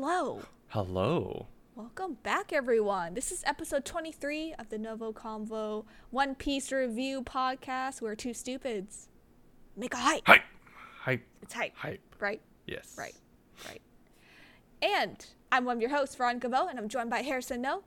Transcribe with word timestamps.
Hello. 0.00 0.42
Hello. 0.68 1.48
Welcome 1.74 2.18
back, 2.22 2.52
everyone. 2.52 3.14
This 3.14 3.32
is 3.32 3.42
episode 3.44 3.84
23 3.84 4.54
of 4.56 4.68
the 4.68 4.76
NgoVo 4.78 5.12
Convo 5.12 5.86
One 6.10 6.36
Piece 6.36 6.70
Review 6.70 7.20
podcast. 7.22 8.00
We're 8.00 8.14
two 8.14 8.32
stupids. 8.32 9.08
Make 9.76 9.94
a 9.94 9.96
hype. 9.96 10.22
Hype. 10.24 10.42
Hype. 11.00 11.26
It's 11.42 11.52
hype, 11.52 11.74
Hype. 11.74 12.00
right? 12.20 12.40
Yes. 12.68 12.94
Right. 12.96 13.16
Right. 13.66 13.82
And 14.82 15.26
I'm 15.50 15.64
one 15.64 15.78
of 15.78 15.80
your 15.80 15.90
hosts, 15.90 16.14
Veronica 16.14 16.48
Vo, 16.48 16.68
and 16.68 16.78
I'm 16.78 16.88
joined 16.88 17.10
by 17.10 17.22
Harrison 17.22 17.64
Ngo. 17.64 17.82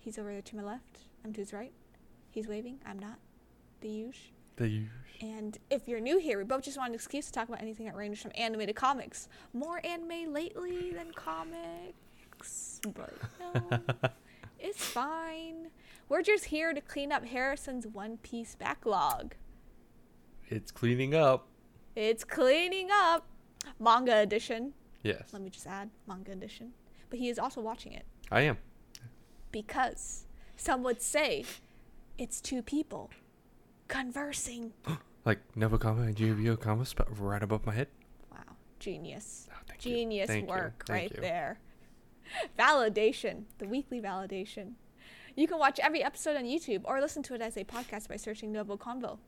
He's 0.00 0.18
over 0.18 0.30
there 0.30 0.42
to 0.42 0.56
my 0.56 0.62
left. 0.64 1.06
I'm 1.24 1.32
to 1.32 1.40
his 1.40 1.54
right. 1.54 1.72
He's 2.30 2.46
waving. 2.46 2.80
I'm 2.84 2.98
not. 2.98 3.16
The 3.80 3.88
usual. 3.88 4.33
The 4.56 4.68
usual. 4.68 4.90
And 5.20 5.58
if 5.70 5.88
you're 5.88 6.00
new 6.00 6.18
here, 6.18 6.38
we 6.38 6.44
both 6.44 6.62
just 6.62 6.76
want 6.76 6.90
an 6.90 6.94
excuse 6.94 7.26
to 7.26 7.32
talk 7.32 7.48
about 7.48 7.62
anything 7.62 7.86
that 7.86 7.96
ranges 7.96 8.20
from 8.22 8.32
anime 8.36 8.66
to 8.66 8.72
comics. 8.72 9.28
More 9.52 9.80
anime 9.84 10.32
lately 10.32 10.92
than 10.92 11.12
comics, 11.14 12.80
but 12.94 13.14
no, 13.40 13.80
it's 14.58 14.84
fine. 14.84 15.68
We're 16.08 16.22
just 16.22 16.46
here 16.46 16.74
to 16.74 16.80
clean 16.80 17.10
up 17.12 17.24
Harrison's 17.24 17.86
One 17.86 18.18
Piece 18.18 18.54
backlog. 18.54 19.34
It's 20.48 20.70
cleaning 20.70 21.14
up. 21.14 21.46
It's 21.96 22.24
cleaning 22.24 22.88
up. 22.92 23.26
Manga 23.80 24.18
edition. 24.18 24.74
Yes. 25.02 25.30
Let 25.32 25.40
me 25.42 25.48
just 25.48 25.66
add 25.66 25.90
manga 26.06 26.32
edition. 26.32 26.72
But 27.08 27.18
he 27.18 27.28
is 27.28 27.38
also 27.38 27.60
watching 27.60 27.92
it 27.92 28.04
I 28.30 28.42
am. 28.42 28.58
because 29.52 30.26
some 30.56 30.82
would 30.82 31.00
say 31.00 31.44
it's 32.18 32.40
two 32.40 32.62
people 32.62 33.10
conversing. 33.88 34.72
Like 35.26 35.40
Novakama 35.56 36.06
and 36.08 36.20
Yu-Gi-Oh! 36.20 36.58
Kama 36.58 36.84
sp- 36.84 37.08
right 37.18 37.42
above 37.42 37.64
my 37.64 37.72
head. 37.72 37.88
Wow, 38.30 38.56
genius. 38.78 39.48
Oh. 39.50 39.72
Genius 39.78 40.30
work 40.46 40.84
right 40.90 41.10
you. 41.10 41.18
there. 41.22 41.58
Validation, 42.58 43.44
the 43.56 43.66
weekly 43.66 44.02
validation. 44.02 44.72
You 45.34 45.48
can 45.48 45.58
watch 45.58 45.80
every 45.80 46.02
episode 46.02 46.36
on 46.36 46.44
YouTube 46.44 46.82
or 46.84 47.00
listen 47.00 47.22
to 47.24 47.34
it 47.34 47.40
as 47.40 47.56
a 47.56 47.64
podcast 47.64 48.08
by 48.08 48.16
searching 48.16 48.52
NgoVo 48.52 48.78
Convo 48.78 49.18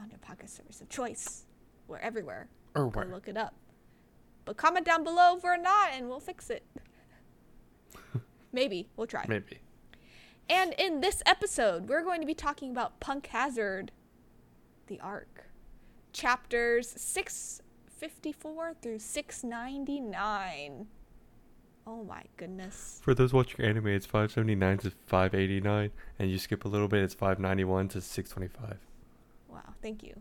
on 0.00 0.10
your 0.10 0.18
podcast 0.18 0.56
service 0.56 0.80
of 0.80 0.88
choice. 0.88 1.44
We're 1.88 1.98
everywhere. 1.98 2.48
Or 2.74 2.90
Go 2.90 3.02
look 3.02 3.28
it 3.28 3.36
up. 3.36 3.54
But 4.44 4.56
comment 4.56 4.84
down 4.84 5.04
below 5.04 5.36
if 5.36 5.44
we're 5.44 5.56
not 5.56 5.90
and 5.94 6.08
we'll 6.08 6.20
fix 6.20 6.50
it. 6.50 6.64
Maybe. 8.52 8.88
We'll 8.96 9.06
try. 9.06 9.24
Maybe. 9.28 9.58
And 10.52 10.74
in 10.74 11.00
this 11.00 11.22
episode, 11.24 11.88
we're 11.88 12.04
going 12.04 12.20
to 12.20 12.26
be 12.26 12.34
talking 12.34 12.70
about 12.70 13.00
Punk 13.00 13.28
Hazard, 13.28 13.90
the 14.86 15.00
arc. 15.00 15.46
Chapters 16.12 16.92
654 16.94 18.74
through 18.82 18.98
699. 18.98 20.88
Oh 21.86 22.04
my 22.04 22.22
goodness. 22.36 23.00
For 23.02 23.14
those 23.14 23.32
watching 23.32 23.64
anime, 23.64 23.86
it's 23.86 24.04
579 24.04 24.78
to 24.78 24.90
589, 25.06 25.90
and 26.18 26.30
you 26.30 26.36
skip 26.36 26.66
a 26.66 26.68
little 26.68 26.86
bit, 26.86 27.02
it's 27.02 27.14
591 27.14 27.88
to 27.88 28.02
625. 28.02 28.76
Wow, 29.48 29.60
thank 29.80 30.02
you. 30.02 30.20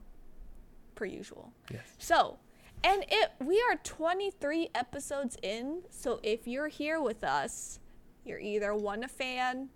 Per 0.95 1.03
usual. 1.03 1.51
Yes. 1.69 1.81
So, 1.97 2.37
and 2.85 3.03
it 3.09 3.33
we 3.45 3.61
are 3.69 3.75
23 3.83 4.69
episodes 4.73 5.35
in, 5.43 5.81
so 5.89 6.21
if 6.23 6.47
you're 6.47 6.69
here 6.69 7.01
with 7.01 7.21
us, 7.21 7.81
you're 8.23 8.39
either 8.39 8.73
one 8.73 9.03
a 9.03 9.09
fan, 9.09 9.67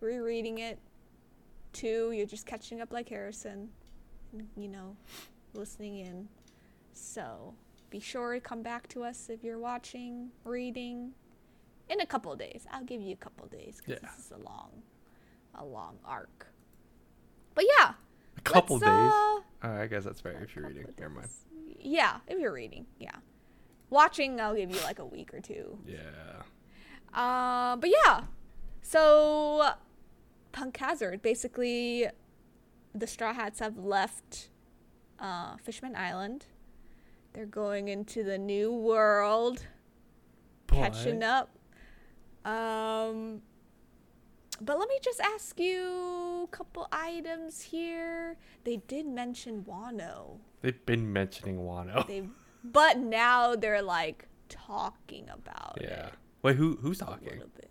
rereading 0.00 0.58
it, 0.58 0.78
two 1.72 2.12
you're 2.12 2.26
just 2.26 2.46
catching 2.46 2.80
up 2.80 2.92
like 2.92 3.08
Harrison, 3.08 3.68
you 4.56 4.68
know, 4.68 4.96
listening 5.54 5.98
in. 5.98 6.28
So, 6.92 7.54
be 7.90 8.00
sure 8.00 8.34
to 8.34 8.40
come 8.40 8.62
back 8.62 8.88
to 8.88 9.02
us 9.04 9.28
if 9.30 9.42
you're 9.42 9.58
watching, 9.58 10.30
reading 10.44 11.12
in 11.88 12.00
a 12.00 12.06
couple 12.06 12.32
of 12.32 12.38
days. 12.38 12.66
I'll 12.70 12.84
give 12.84 13.00
you 13.02 13.12
a 13.12 13.16
couple 13.16 13.46
days 13.46 13.80
cuz 13.80 13.98
Yeah. 14.02 14.08
this 14.16 14.26
is 14.26 14.30
a 14.32 14.36
long 14.38 14.82
a 15.54 15.64
long 15.64 15.98
arc. 16.04 16.46
But 17.54 17.64
yeah, 17.78 17.94
A 18.36 18.40
couple 18.42 18.78
days. 18.78 18.88
uh, 18.88 19.40
Uh, 19.62 19.68
I 19.82 19.86
guess 19.88 20.04
that's 20.04 20.20
fair 20.20 20.40
if 20.42 20.54
you're 20.56 20.66
reading. 20.68 20.86
Never 20.98 21.12
mind. 21.14 21.28
Yeah, 21.78 22.20
if 22.28 22.38
you're 22.38 22.52
reading, 22.52 22.86
yeah. 22.98 23.16
Watching, 23.90 24.40
I'll 24.40 24.54
give 24.54 24.70
you 24.70 24.80
like 24.84 24.98
a 25.00 25.04
week 25.04 25.34
or 25.34 25.40
two. 25.40 25.78
Yeah. 25.84 26.42
Uh, 27.12 27.76
but 27.76 27.90
yeah, 27.90 28.24
so 28.82 29.72
Punk 30.52 30.76
Hazard, 30.76 31.22
basically, 31.22 32.06
the 32.94 33.06
Straw 33.06 33.32
Hats 33.32 33.60
have 33.60 33.78
left 33.78 34.48
uh, 35.18 35.56
Fishman 35.56 35.96
Island. 35.96 36.46
They're 37.32 37.46
going 37.46 37.88
into 37.88 38.24
the 38.24 38.38
new 38.38 38.72
world, 38.72 39.66
catching 40.66 41.22
up. 41.22 41.50
Um, 42.44 43.42
but 44.60 44.78
let 44.78 44.88
me 44.88 44.98
just 45.02 45.20
ask 45.20 45.58
you 45.60 46.44
a 46.44 46.48
couple 46.50 46.88
items 46.90 47.60
here. 47.62 48.36
They 48.64 48.78
did 48.78 49.06
mention 49.06 49.62
Wano. 49.64 50.38
They've 50.60 50.84
been 50.84 51.12
mentioning 51.12 51.58
Wano. 51.58 52.06
They, 52.06 52.24
but 52.64 52.98
now 52.98 53.54
they're 53.54 53.82
like 53.82 54.26
talking 54.48 55.28
about 55.30 55.78
yeah. 55.80 55.86
it 55.86 55.90
Yeah. 55.90 56.10
Wait, 56.42 56.56
who 56.56 56.78
who's 56.80 57.00
a 57.02 57.04
talking? 57.04 57.28
little 57.28 57.50
bit. 57.54 57.69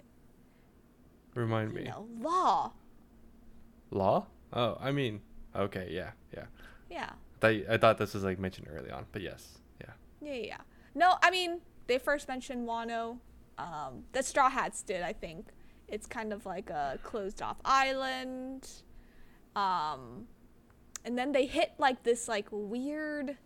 Remind 1.40 1.74
me. 1.74 1.84
know, 1.86 2.06
law. 2.20 2.74
Law? 3.92 4.28
Oh, 4.52 4.78
I 4.80 4.92
mean, 4.92 5.22
okay, 5.56 5.88
yeah, 5.90 6.12
yeah. 6.34 6.46
Yeah. 6.90 7.12
I 7.38 7.40
thought, 7.40 7.70
I 7.70 7.78
thought 7.78 7.98
this 7.98 8.14
was 8.14 8.26
like 8.26 8.40
mentioned 8.40 8.68
early 8.70 8.92
on, 8.92 9.06
but 9.14 9.22
yes, 9.22 9.60
yeah. 9.80 9.94
Yeah, 10.22 10.34
yeah, 10.34 10.46
yeah. 10.46 10.58
No, 10.96 11.16
I 11.24 11.32
mean, 11.32 11.62
they 11.88 11.98
first 11.98 12.28
mentioned 12.28 12.68
Wano. 12.68 13.20
Um, 13.58 14.04
the 14.12 14.22
Straw 14.22 14.50
Hats 14.50 14.82
did, 14.82 15.02
I 15.02 15.14
think. 15.14 15.48
It's 15.88 16.06
kind 16.06 16.34
of 16.34 16.46
like 16.46 16.70
a 16.70 17.00
closed 17.04 17.42
off 17.42 17.58
island. 17.64 18.70
Um, 19.56 20.28
and 21.06 21.18
then 21.18 21.32
they 21.32 21.46
hit 21.46 21.72
like 21.78 22.04
this 22.04 22.28
like 22.28 22.48
weird 22.52 23.38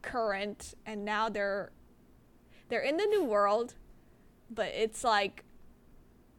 current 0.00 0.74
and 0.86 1.04
now 1.04 1.28
they're 1.28 1.72
they're 2.68 2.80
in 2.80 2.96
the 2.96 3.04
new 3.04 3.24
world, 3.24 3.74
but 4.50 4.68
it's 4.68 5.04
like 5.04 5.43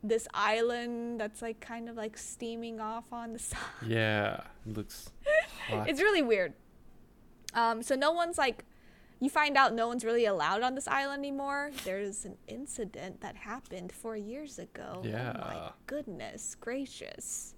this 0.08 0.28
island 0.34 1.20
that's 1.20 1.42
like 1.42 1.60
kind 1.60 1.90
of 1.90 1.96
like 1.96 2.18
steaming 2.18 2.80
off 2.80 3.06
on 3.12 3.34
the 3.34 3.40
side. 3.50 3.60
Yeah, 3.86 4.42
it 4.68 4.76
looks 4.78 5.12
hot. 5.70 5.90
It's 5.90 6.02
really 6.02 6.22
weird. 6.22 6.54
Um, 7.54 7.82
so 7.82 7.96
no 7.96 8.12
one's 8.12 8.38
like, 8.38 8.66
you 9.22 9.30
find 9.30 9.56
out 9.56 9.74
no 9.74 9.88
one's 9.88 10.04
really 10.04 10.26
allowed 10.26 10.62
on 10.62 10.76
this 10.76 10.88
island 10.88 11.20
anymore. 11.20 11.72
There's 11.86 12.26
an 12.26 12.38
incident 12.48 13.22
that 13.22 13.36
happened 13.38 13.92
four 13.92 14.18
years 14.18 14.60
ago. 14.60 14.98
Oh 14.98 15.04
my 15.04 15.10
Yeah. 15.10 15.70
goodness 15.88 16.56
gracious. 16.60 17.56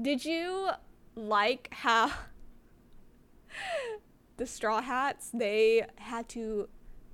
Did 0.00 0.24
you 0.24 0.70
like 1.14 1.68
how 1.72 2.10
the 4.36 4.46
Straw 4.46 4.80
Hats 4.82 5.30
they 5.32 5.84
had 5.96 6.28
to 6.30 6.68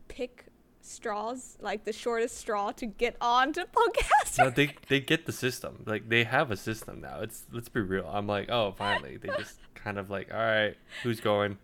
pick 0.09 0.44
straws, 0.87 1.57
like 1.61 1.85
the 1.85 1.93
shortest 1.93 2.37
straw, 2.37 2.73
to 2.73 2.87
get 2.87 3.17
on 3.21 3.53
to 3.55 3.67
Pocahontas? 3.73 4.39
no, 4.39 4.51
they 4.51 4.75
they 4.89 5.01
get 5.01 5.27
the 5.27 5.33
system. 5.33 5.83
Like 5.87 6.09
they 6.09 6.25
have 6.25 6.51
a 6.51 6.57
system 6.57 7.01
now. 7.01 7.21
It's 7.21 7.45
let's 7.53 7.69
be 7.69 7.81
real. 7.81 8.09
I'm 8.13 8.27
like, 8.27 8.51
oh, 8.51 8.73
finally. 8.77 9.17
They 9.17 9.29
just 9.39 9.59
kind 9.75 9.99
of 9.99 10.11
like, 10.11 10.33
all 10.33 10.39
right, 10.41 10.77
who's 11.03 11.21
going? 11.21 11.59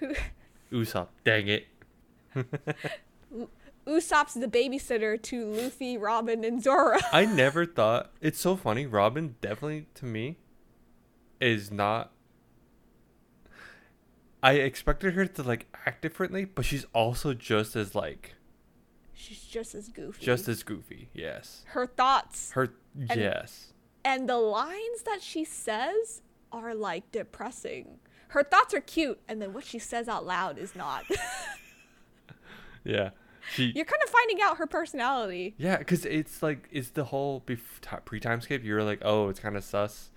Who- 0.00 0.14
Usopp. 0.72 1.08
Dang 1.24 1.48
it. 1.48 1.66
Usopp's 3.86 4.34
the 4.34 4.46
babysitter 4.48 5.20
to 5.22 5.46
Luffy, 5.46 5.96
Robin, 5.96 6.44
and 6.44 6.62
Zoro. 6.62 6.98
I 7.12 7.24
never 7.24 7.64
thought 7.64 8.10
it's 8.20 8.38
so 8.38 8.54
funny. 8.56 8.84
Robin 8.86 9.36
definitely 9.40 9.86
to 9.94 10.04
me 10.04 10.36
is 11.40 11.70
not. 11.70 12.12
I 14.42 14.52
expected 14.54 15.14
her 15.14 15.26
to 15.26 15.42
like 15.42 15.66
act 15.86 16.02
differently, 16.02 16.44
but 16.44 16.64
she's 16.64 16.84
also 16.92 17.32
just 17.34 17.74
as 17.74 17.94
like 17.94 18.34
She's 19.20 19.40
just 19.42 19.74
as 19.74 19.88
goofy. 19.88 20.24
just 20.24 20.46
as 20.48 20.62
goofy. 20.62 21.08
Yes. 21.12 21.64
her 21.68 21.86
thoughts 21.86 22.52
Her 22.52 22.68
yes. 22.96 23.72
and 24.04 24.28
the 24.28 24.36
lines 24.38 25.02
that 25.04 25.20
she 25.22 25.44
says 25.44 26.22
are 26.52 26.74
like 26.74 27.10
depressing. 27.12 27.98
Her 28.28 28.42
thoughts 28.44 28.72
are 28.74 28.80
cute, 28.80 29.18
and 29.28 29.40
then 29.42 29.52
what 29.52 29.64
she 29.64 29.78
says 29.78 30.06
out 30.08 30.24
loud 30.26 30.56
is 30.58 30.74
not. 30.76 31.04
Yeah. 32.84 33.10
She 33.54 33.72
You're 33.74 33.84
kind 33.84 34.02
of 34.02 34.10
finding 34.10 34.40
out 34.42 34.58
her 34.58 34.66
personality. 34.66 35.54
Yeah, 35.58 35.78
because 35.78 36.04
it's 36.04 36.42
like 36.42 36.68
it's 36.70 36.90
the 36.90 37.04
whole 37.04 37.42
bef- 37.46 38.04
pre 38.04 38.20
time 38.20 38.40
skip. 38.40 38.62
You're 38.62 38.82
like, 38.82 39.00
oh, 39.02 39.28
it's 39.28 39.40
kind 39.40 39.56
of 39.56 39.64
sus, 39.64 40.10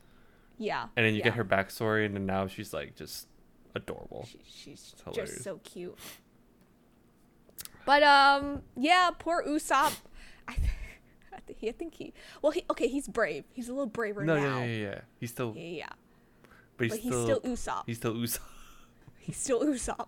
Yeah. 0.58 0.88
and 0.96 1.06
then 1.06 1.14
you 1.14 1.20
yeah. 1.20 1.26
get 1.26 1.34
her 1.36 1.46
backstory, 1.46 2.06
and 2.06 2.16
then 2.16 2.26
now 2.26 2.48
she's 2.48 2.74
like 2.74 2.96
just 2.96 3.28
adorable. 3.74 4.28
She, 4.30 4.40
she's 4.46 4.94
just 5.14 5.44
so 5.44 5.60
cute. 5.64 5.98
But 7.86 8.04
um, 8.04 8.62
yeah, 8.78 9.10
poor 9.18 9.44
Usopp. 9.44 9.94
I, 10.48 10.54
th- 10.54 10.70
I, 11.34 11.38
th- 11.46 11.60
he, 11.60 11.70
I 11.70 11.72
think 11.72 11.96
he. 11.96 12.14
Well, 12.42 12.52
he 12.52 12.64
okay. 12.70 12.88
He's 12.88 13.08
brave. 13.08 13.46
He's 13.54 13.68
a 13.70 13.72
little 13.72 13.86
braver 13.88 14.24
No, 14.24 14.36
now. 14.38 14.60
No, 14.60 14.60
yeah, 14.60 14.66
yeah, 14.66 14.78
yeah. 14.90 15.00
He's 15.20 15.30
still, 15.32 15.54
Yeah, 15.56 15.64
yeah. 15.64 15.86
but 16.78 16.84
he's 16.86 16.92
But 16.94 17.00
he's 17.00 17.12
still, 17.12 17.26
still 17.26 17.42
Usopp. 17.42 17.84
he's 17.86 17.98
still 17.98 18.14
Usopp. 18.16 18.40
He's 19.24 19.38
still 19.38 19.62
Usopp. 19.62 20.08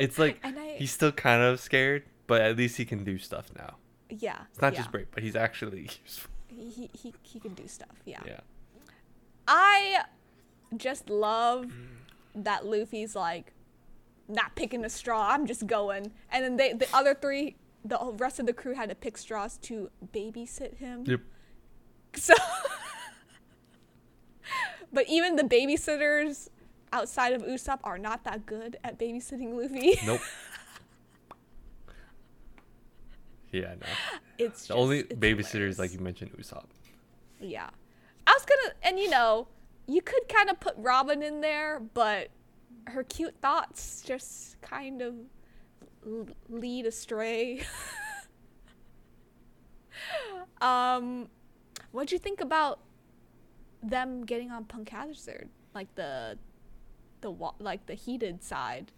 It's 0.00 0.16
like 0.18 0.38
I- 0.44 0.76
he's 0.78 0.92
still 0.92 1.10
kind 1.10 1.42
of 1.42 1.58
scared, 1.58 2.04
but 2.28 2.40
at 2.40 2.56
least 2.56 2.76
he 2.76 2.84
can 2.84 3.02
do 3.02 3.18
stuff 3.18 3.50
now. 3.56 3.76
Yeah. 4.08 4.36
It's 4.52 4.60
not 4.62 4.72
yeah. 4.74 4.78
just 4.78 4.92
brave, 4.92 5.08
but 5.10 5.22
he's 5.24 5.34
actually 5.34 5.90
useful. 6.04 6.30
He, 6.46 6.88
he, 6.92 7.12
he 7.22 7.40
can 7.40 7.54
do 7.54 7.66
stuff. 7.66 8.00
Yeah. 8.04 8.20
Yeah. 8.24 8.40
I 9.48 10.04
just 10.76 11.10
love 11.10 11.72
that 12.36 12.64
Luffy's 12.64 13.16
like 13.16 13.52
not 14.28 14.54
picking 14.56 14.84
a 14.84 14.90
straw. 14.90 15.28
I'm 15.30 15.46
just 15.46 15.66
going, 15.66 16.12
and 16.30 16.44
then 16.44 16.56
they 16.56 16.72
the 16.72 16.88
other 16.94 17.14
three, 17.14 17.56
the 17.84 17.98
rest 18.16 18.40
of 18.40 18.46
the 18.46 18.52
crew 18.52 18.74
had 18.74 18.88
to 18.88 18.94
pick 18.94 19.16
straws 19.18 19.58
to 19.58 19.90
babysit 20.12 20.76
him. 20.78 21.04
Yep. 21.06 21.20
So, 22.16 22.34
but 24.92 25.06
even 25.08 25.36
the 25.36 25.42
babysitters 25.42 26.48
outside 26.92 27.32
of 27.32 27.42
Usopp 27.42 27.80
are 27.84 27.98
not 27.98 28.24
that 28.24 28.46
good 28.46 28.76
at 28.84 28.98
babysitting 28.98 29.54
Luffy. 29.60 29.98
Nope. 30.06 30.20
yeah, 33.52 33.74
no. 33.80 33.86
It's 34.38 34.62
The 34.62 34.68
just, 34.68 34.78
only 34.78 35.00
it's 35.00 35.12
babysitters, 35.14 35.50
hilarious. 35.52 35.78
like 35.78 35.92
you 35.92 36.00
mentioned, 36.00 36.32
Usopp. 36.36 36.66
Yeah. 37.40 37.70
I 38.26 38.32
was 38.32 38.44
gonna, 38.44 38.74
and 38.82 38.98
you 38.98 39.10
know, 39.10 39.48
you 39.86 40.00
could 40.02 40.28
kind 40.28 40.50
of 40.50 40.58
put 40.60 40.74
Robin 40.78 41.22
in 41.22 41.40
there, 41.40 41.80
but 41.80 42.28
her 42.86 43.04
cute 43.04 43.36
thoughts 43.40 44.02
just 44.02 44.60
kind 44.60 45.02
of 45.02 45.14
l- 46.06 46.28
lead 46.48 46.86
astray. 46.86 47.62
um, 50.60 51.28
what'd 51.92 52.12
you 52.12 52.18
think 52.18 52.40
about 52.40 52.80
them 53.82 54.24
getting 54.24 54.50
on 54.50 54.64
Punk 54.64 54.88
Hazard? 54.90 55.48
Like 55.74 55.94
the, 55.94 56.38
the 57.20 57.30
wa- 57.30 57.54
like 57.58 57.86
the 57.86 57.94
heated 57.94 58.42
side, 58.42 58.92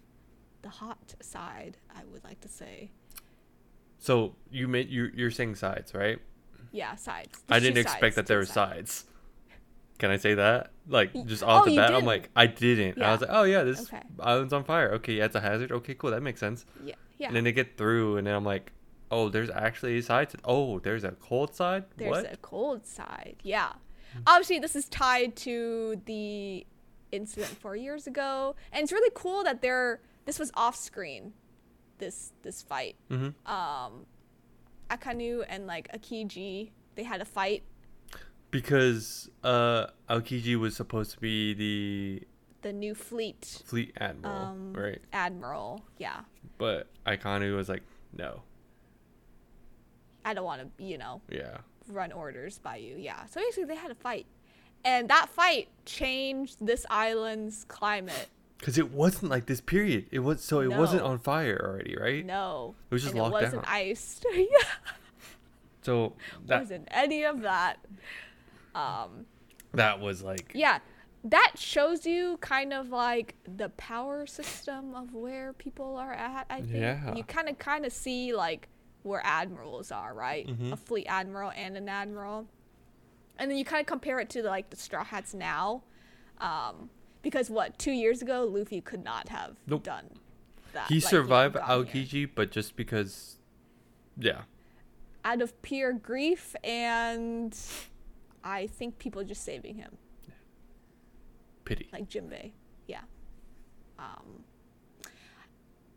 the 0.62 0.68
hot 0.68 1.14
side. 1.20 1.78
I 1.94 2.04
would 2.04 2.24
like 2.24 2.40
to 2.42 2.48
say. 2.48 2.90
So 3.98 4.34
you 4.50 4.68
made 4.68 4.90
you 4.90 5.10
you're 5.14 5.30
saying 5.30 5.54
sides, 5.54 5.94
right? 5.94 6.18
Yeah, 6.72 6.94
sides. 6.96 7.38
I 7.48 7.58
didn't 7.58 7.78
expect 7.78 8.02
sides, 8.02 8.16
that 8.16 8.26
there 8.26 8.38
were 8.38 8.44
sides. 8.44 8.92
sides. 8.92 9.04
Can 9.98 10.10
I 10.10 10.16
say 10.16 10.34
that? 10.34 10.72
Like 10.88 11.12
just 11.26 11.42
off 11.42 11.62
oh, 11.62 11.70
the 11.70 11.76
bat, 11.76 11.94
I'm 11.94 12.04
like, 12.04 12.30
I 12.36 12.46
didn't. 12.46 13.00
I 13.02 13.12
was 13.12 13.20
like, 13.22 13.30
oh 13.32 13.42
yeah, 13.44 13.62
this 13.64 13.82
Okay. 13.82 14.02
island's 14.20 14.52
on 14.52 14.64
fire. 14.64 14.92
Okay, 14.94 15.14
yeah, 15.14 15.24
it's 15.24 15.34
a 15.34 15.40
hazard. 15.40 15.72
Okay, 15.72 15.94
cool, 15.94 16.10
that 16.10 16.22
makes 16.22 16.40
sense. 16.40 16.64
Yeah, 16.84 16.94
yeah. 17.18 17.28
And 17.28 17.36
then 17.36 17.44
they 17.44 17.52
get 17.52 17.76
through, 17.76 18.16
and 18.18 18.26
then 18.26 18.34
I'm 18.34 18.44
like, 18.44 18.72
oh, 19.10 19.28
there's 19.28 19.50
actually 19.50 19.98
a 19.98 20.02
side. 20.02 20.30
To- 20.30 20.38
oh, 20.44 20.78
there's 20.78 21.04
a 21.04 21.12
cold 21.12 21.54
side. 21.54 21.84
There's 21.96 22.10
what? 22.10 22.32
a 22.32 22.36
cold 22.38 22.86
side. 22.86 23.36
Yeah. 23.42 23.72
Obviously, 24.26 24.58
this 24.60 24.76
is 24.76 24.88
tied 24.88 25.36
to 25.36 26.00
the 26.06 26.66
incident 27.12 27.50
four 27.50 27.76
years 27.76 28.06
ago, 28.06 28.54
and 28.72 28.82
it's 28.82 28.92
really 28.92 29.10
cool 29.14 29.44
that 29.44 29.62
they're. 29.62 30.00
This 30.24 30.38
was 30.38 30.50
off 30.54 30.76
screen. 30.76 31.32
This 31.98 32.32
this 32.42 32.62
fight. 32.62 32.96
mm-hmm. 33.10 33.50
Um, 33.50 34.06
Akainu 34.90 35.44
and 35.48 35.66
like 35.66 35.90
Aokiji, 35.92 36.70
they 36.94 37.02
had 37.02 37.20
a 37.20 37.24
fight. 37.24 37.64
Because 38.50 39.28
uh, 39.44 39.86
Aokiji 40.08 40.56
was 40.56 40.74
supposed 40.76 41.10
to 41.12 41.20
be 41.20 41.52
the 41.54 42.22
The 42.62 42.72
new 42.72 42.94
fleet 42.94 43.62
fleet 43.66 43.92
admiral, 44.00 44.34
um, 44.34 44.72
right? 44.72 45.00
admiral. 45.12 45.82
Yeah. 45.98 46.20
But 46.58 46.86
Akainu 47.06 47.54
was 47.56 47.68
like, 47.68 47.82
no, 48.16 48.42
I 50.24 50.32
don't 50.34 50.44
want 50.44 50.62
to, 50.78 50.82
you 50.84 50.96
know, 50.98 51.20
yeah, 51.28 51.58
run 51.88 52.12
orders 52.12 52.58
by 52.58 52.76
you. 52.76 52.96
Yeah. 52.98 53.26
So 53.26 53.40
basically, 53.40 53.64
they 53.64 53.76
had 53.76 53.90
a 53.90 53.94
fight, 53.94 54.26
and 54.84 55.08
that 55.10 55.28
fight 55.28 55.68
changed 55.84 56.64
this 56.64 56.86
island's 56.88 57.64
climate. 57.64 58.28
because 58.58 58.78
it 58.78 58.90
wasn't 58.90 59.30
like 59.30 59.46
this 59.46 59.60
period. 59.60 60.06
It 60.10 60.20
was 60.20 60.42
so 60.42 60.60
it 60.60 60.72
wasn't 60.72 61.02
on 61.02 61.18
fire 61.18 61.60
already, 61.62 61.94
right? 61.96 62.24
No. 62.24 62.74
It 62.90 62.94
was 62.94 63.02
just 63.02 63.12
and 63.14 63.22
locked 63.22 63.32
it 63.42 63.44
wasn't 63.44 63.64
down. 63.66 63.74
iced. 63.74 64.24
yeah. 64.34 64.46
So 65.82 66.14
that 66.46 66.60
wasn't 66.62 66.88
any 66.90 67.22
of 67.24 67.42
that. 67.42 67.76
Um, 68.76 69.26
that 69.72 70.00
was 70.00 70.22
like 70.22 70.52
yeah, 70.54 70.78
that 71.24 71.52
shows 71.56 72.06
you 72.06 72.38
kind 72.40 72.72
of 72.72 72.90
like 72.90 73.34
the 73.56 73.68
power 73.70 74.26
system 74.26 74.94
of 74.94 75.12
where 75.14 75.52
people 75.54 75.96
are 75.96 76.12
at. 76.12 76.46
I 76.50 76.60
think 76.60 76.74
Yeah. 76.74 77.14
you 77.14 77.24
kind 77.24 77.48
of 77.48 77.58
kind 77.58 77.84
of 77.86 77.92
see 77.92 78.34
like 78.34 78.68
where 79.02 79.20
admirals 79.24 79.90
are, 79.92 80.12
right? 80.14 80.46
Mhm. 80.46 80.72
A 80.72 80.76
fleet 80.76 81.06
admiral 81.08 81.52
and 81.56 81.76
an 81.76 81.88
admiral, 81.88 82.46
and 83.38 83.50
then 83.50 83.56
you 83.58 83.64
kind 83.64 83.80
of 83.80 83.86
compare 83.86 84.18
it 84.20 84.28
to 84.30 84.42
like 84.42 84.70
the 84.70 84.76
Straw 84.76 85.04
Hats 85.04 85.32
now, 85.34 85.82
um, 86.38 86.90
because 87.22 87.48
what 87.50 87.78
two 87.78 87.92
years 87.92 88.20
ago 88.22 88.44
Luffy 88.44 88.80
could 88.80 89.04
not 89.04 89.28
have 89.28 89.56
Nope. 89.66 89.84
done 89.84 90.10
that. 90.72 90.88
he 90.88 90.96
like, 90.96 91.04
survived. 91.04 91.56
Aokiji, 91.56 92.28
but 92.34 92.50
just 92.50 92.76
because, 92.76 93.36
yeah, 94.18 94.42
out 95.24 95.40
of 95.40 95.60
pure 95.62 95.92
grief 95.92 96.54
and 96.64 97.56
I 98.48 98.68
think 98.68 98.98
people 98.98 99.20
are 99.20 99.24
just 99.24 99.42
saving 99.44 99.74
him. 99.76 99.98
pity. 101.64 101.88
like 101.92 102.08
Jimbei. 102.08 102.52
Yeah. 102.86 103.00
Um, 103.98 104.44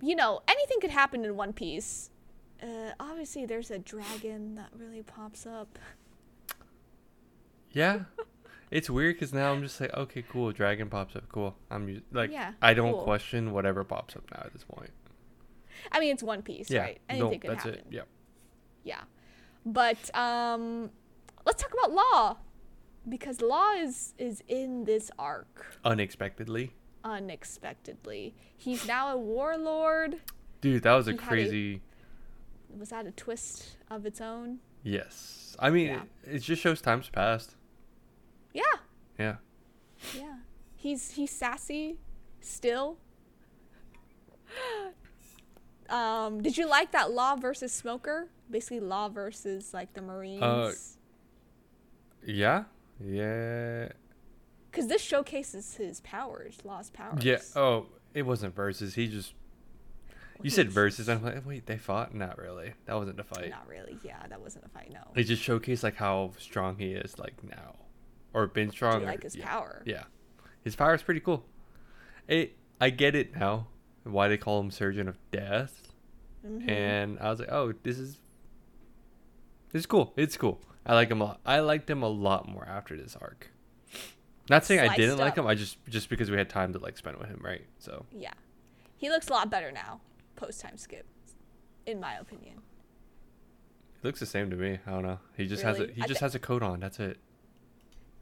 you 0.02 0.16
know, 0.16 0.42
anything 0.48 0.80
could 0.82 0.90
happen 0.90 1.24
in 1.26 1.36
One 1.36 1.54
Piece. 1.54 2.10
Uh, 2.62 2.92
obviously, 3.00 3.46
there's 3.46 3.70
a 3.72 3.78
dragon 3.78 4.56
that 4.56 4.70
really 4.76 5.04
pops 5.04 5.46
up. 5.46 5.78
Yeah, 7.72 8.00
it's 8.72 8.90
weird 8.90 9.16
because 9.16 9.32
now 9.34 9.52
I'm 9.52 9.62
just 9.62 9.80
like, 9.80 9.94
okay, 9.94 10.24
cool, 10.28 10.52
dragon 10.52 10.90
pops 10.90 11.16
up, 11.16 11.30
cool. 11.30 11.56
I'm 11.70 12.02
like, 12.12 12.32
Yeah, 12.32 12.54
I 12.62 12.74
don't 12.74 12.94
cool. 12.94 13.04
question 13.04 13.52
whatever 13.52 13.84
pops 13.84 14.16
up 14.16 14.24
now 14.32 14.42
at 14.44 14.54
this 14.54 14.64
point. 14.64 14.90
I 15.92 16.00
mean, 16.00 16.14
it's 16.14 16.24
One 16.24 16.42
Piece, 16.42 16.70
Yeah, 16.72 16.82
right? 16.82 17.00
Anything 17.08 17.30
no, 17.32 17.38
could 17.38 17.52
that's 17.52 17.64
happen. 17.64 17.80
it. 17.80 17.86
Yeah, 17.92 18.02
Yeah. 18.84 19.02
But 19.66 20.14
um, 20.18 20.90
let's 21.46 21.62
talk 21.62 21.74
about 21.74 21.92
Law, 21.94 22.38
because 23.08 23.42
Law 23.42 23.74
is 23.74 24.14
is 24.18 24.44
in 24.48 24.84
this 24.86 25.10
arc 25.20 25.78
unexpectedly, 25.86 26.74
unexpectedly. 27.04 28.36
He's 28.58 28.86
now 28.88 29.14
a 29.14 29.18
warlord. 29.18 30.18
dude, 30.62 30.84
that 30.84 30.94
was 30.94 31.08
a 31.08 31.12
He 31.12 31.18
a- 31.18 31.22
crazy. 31.22 31.82
Was 32.78 32.90
that 32.90 33.08
a 33.08 33.12
twist 33.12 33.78
of 33.90 34.06
its 34.06 34.22
own? 34.22 34.60
Yes, 34.84 35.56
I 35.60 35.70
mean, 35.72 35.88
Yeah. 35.88 36.02
it, 36.24 36.36
it 36.36 36.40
just 36.40 36.62
shows 36.62 36.82
time's 36.82 37.10
passed. 37.10 37.56
Yeah. 38.54 38.64
Yeah, 39.18 39.36
Yeah. 40.16 40.38
He's 40.76 41.12
he's 41.12 41.32
sassy 41.32 41.98
still. 42.42 42.98
Um, 45.90 46.44
did 46.44 46.56
you 46.56 46.68
like 46.68 46.92
that 46.92 47.12
Law 47.12 47.36
versus 47.36 47.72
Smoker? 47.72 48.28
Basically 48.52 48.80
Law 48.80 49.10
versus 49.10 49.74
like 49.74 49.94
the 49.94 50.02
Marines. 50.04 50.98
Yeah, 52.26 52.64
yeah, 53.00 53.90
Cuz 54.72 54.88
this 54.88 55.02
showcases 55.02 55.76
his 55.76 56.00
powers, 56.02 56.58
lost 56.64 56.94
powers. 56.94 57.24
yeah. 57.24 57.40
Oh, 57.56 57.88
it 58.14 58.24
wasn't 58.24 58.56
versus. 58.56 58.96
He 58.96 59.08
just. 59.08 59.34
Well, 60.38 60.46
You 60.46 60.50
said 60.52 60.66
he's- 60.68 60.74
versus. 60.74 61.10
I'm 61.10 61.24
like, 61.24 61.46
wait, 61.46 61.66
they 61.66 61.78
fought? 61.78 62.14
Not 62.14 62.38
really. 62.38 62.74
That 62.86 62.96
wasn't 62.96 63.20
a 63.20 63.24
fight. 63.24 63.50
Not 63.50 63.68
really. 63.68 63.98
Yeah, 64.04 64.26
that 64.30 64.40
wasn't 64.42 64.66
a 64.66 64.70
fight, 64.70 64.92
no. 64.94 65.02
It 65.16 65.24
just 65.24 65.44
showcased 65.44 65.84
like 65.84 65.96
how 65.96 66.32
strong 66.38 66.78
he 66.78 66.94
is, 66.94 67.18
like 67.20 67.44
now, 67.44 67.76
or 68.34 68.48
been 68.48 68.72
strong. 68.72 69.04
like 69.06 69.24
his 69.24 69.36
yeah. 69.36 69.48
power? 69.48 69.84
Yeah, 69.86 70.04
his 70.64 70.76
power 70.76 70.94
is 70.94 71.02
pretty 71.04 71.20
cool. 71.20 71.46
It, 72.28 72.56
I 72.80 72.90
get 72.92 73.16
it 73.16 73.36
now, 73.36 73.68
why 74.04 74.28
they 74.28 74.38
call 74.38 74.60
him 74.60 74.72
Surgeon 74.72 75.08
of 75.08 75.18
Death, 75.32 75.94
Mhm. 76.46 76.70
and 76.70 77.20
I 77.20 77.30
was 77.32 77.40
like, 77.40 77.52
oh, 77.52 77.74
this 77.84 77.98
is, 78.00 78.20
this 79.72 79.82
is 79.82 79.86
cool. 79.88 80.14
It's 80.16 80.38
cool. 80.38 80.62
I 80.86 80.94
like 80.96 81.10
him 81.10 81.22
a. 81.22 81.38
I 81.46 81.60
liked 81.60 81.90
him 81.90 82.04
a 82.04 82.08
lot 82.08 82.48
more 82.48 82.66
after 82.68 82.96
this 82.98 83.16
arc. 83.20 83.52
Not 84.50 84.66
saying 84.66 84.80
I 84.80 84.96
didn't 84.96 85.18
like 85.20 85.36
him. 85.36 85.46
I 85.46 85.56
just 85.56 85.78
just 85.88 86.10
because 86.10 86.32
we 86.32 86.38
had 86.38 86.50
time 86.50 86.74
to 86.74 86.80
like 86.80 86.98
spend 86.98 87.18
with 87.18 87.28
him, 87.30 87.40
right? 87.44 87.66
So 87.78 88.06
Yeah. 88.12 88.34
He 88.98 89.10
looks 89.10 89.30
a 89.30 89.34
lot 89.34 89.50
better 89.50 89.72
now, 89.72 90.02
post 90.36 90.60
time 90.62 90.76
skip, 90.78 91.06
in 91.86 92.00
my 92.00 92.16
opinion. 92.16 92.56
he 94.02 94.08
looks 94.08 94.20
the 94.20 94.26
same 94.26 94.50
to 94.50 94.56
me. 94.56 94.80
I 94.86 94.92
don't 94.92 95.04
know. 95.04 95.20
He 95.38 95.46
just 95.48 95.64
has 95.64 95.80
a 95.80 95.88
he 95.88 96.02
I 96.02 96.08
just 96.08 96.20
thi- 96.20 96.26
has 96.26 96.36
a 96.36 96.40
coat 96.40 96.64
on. 96.64 96.80
That's 96.80 97.00
it. 97.00 97.18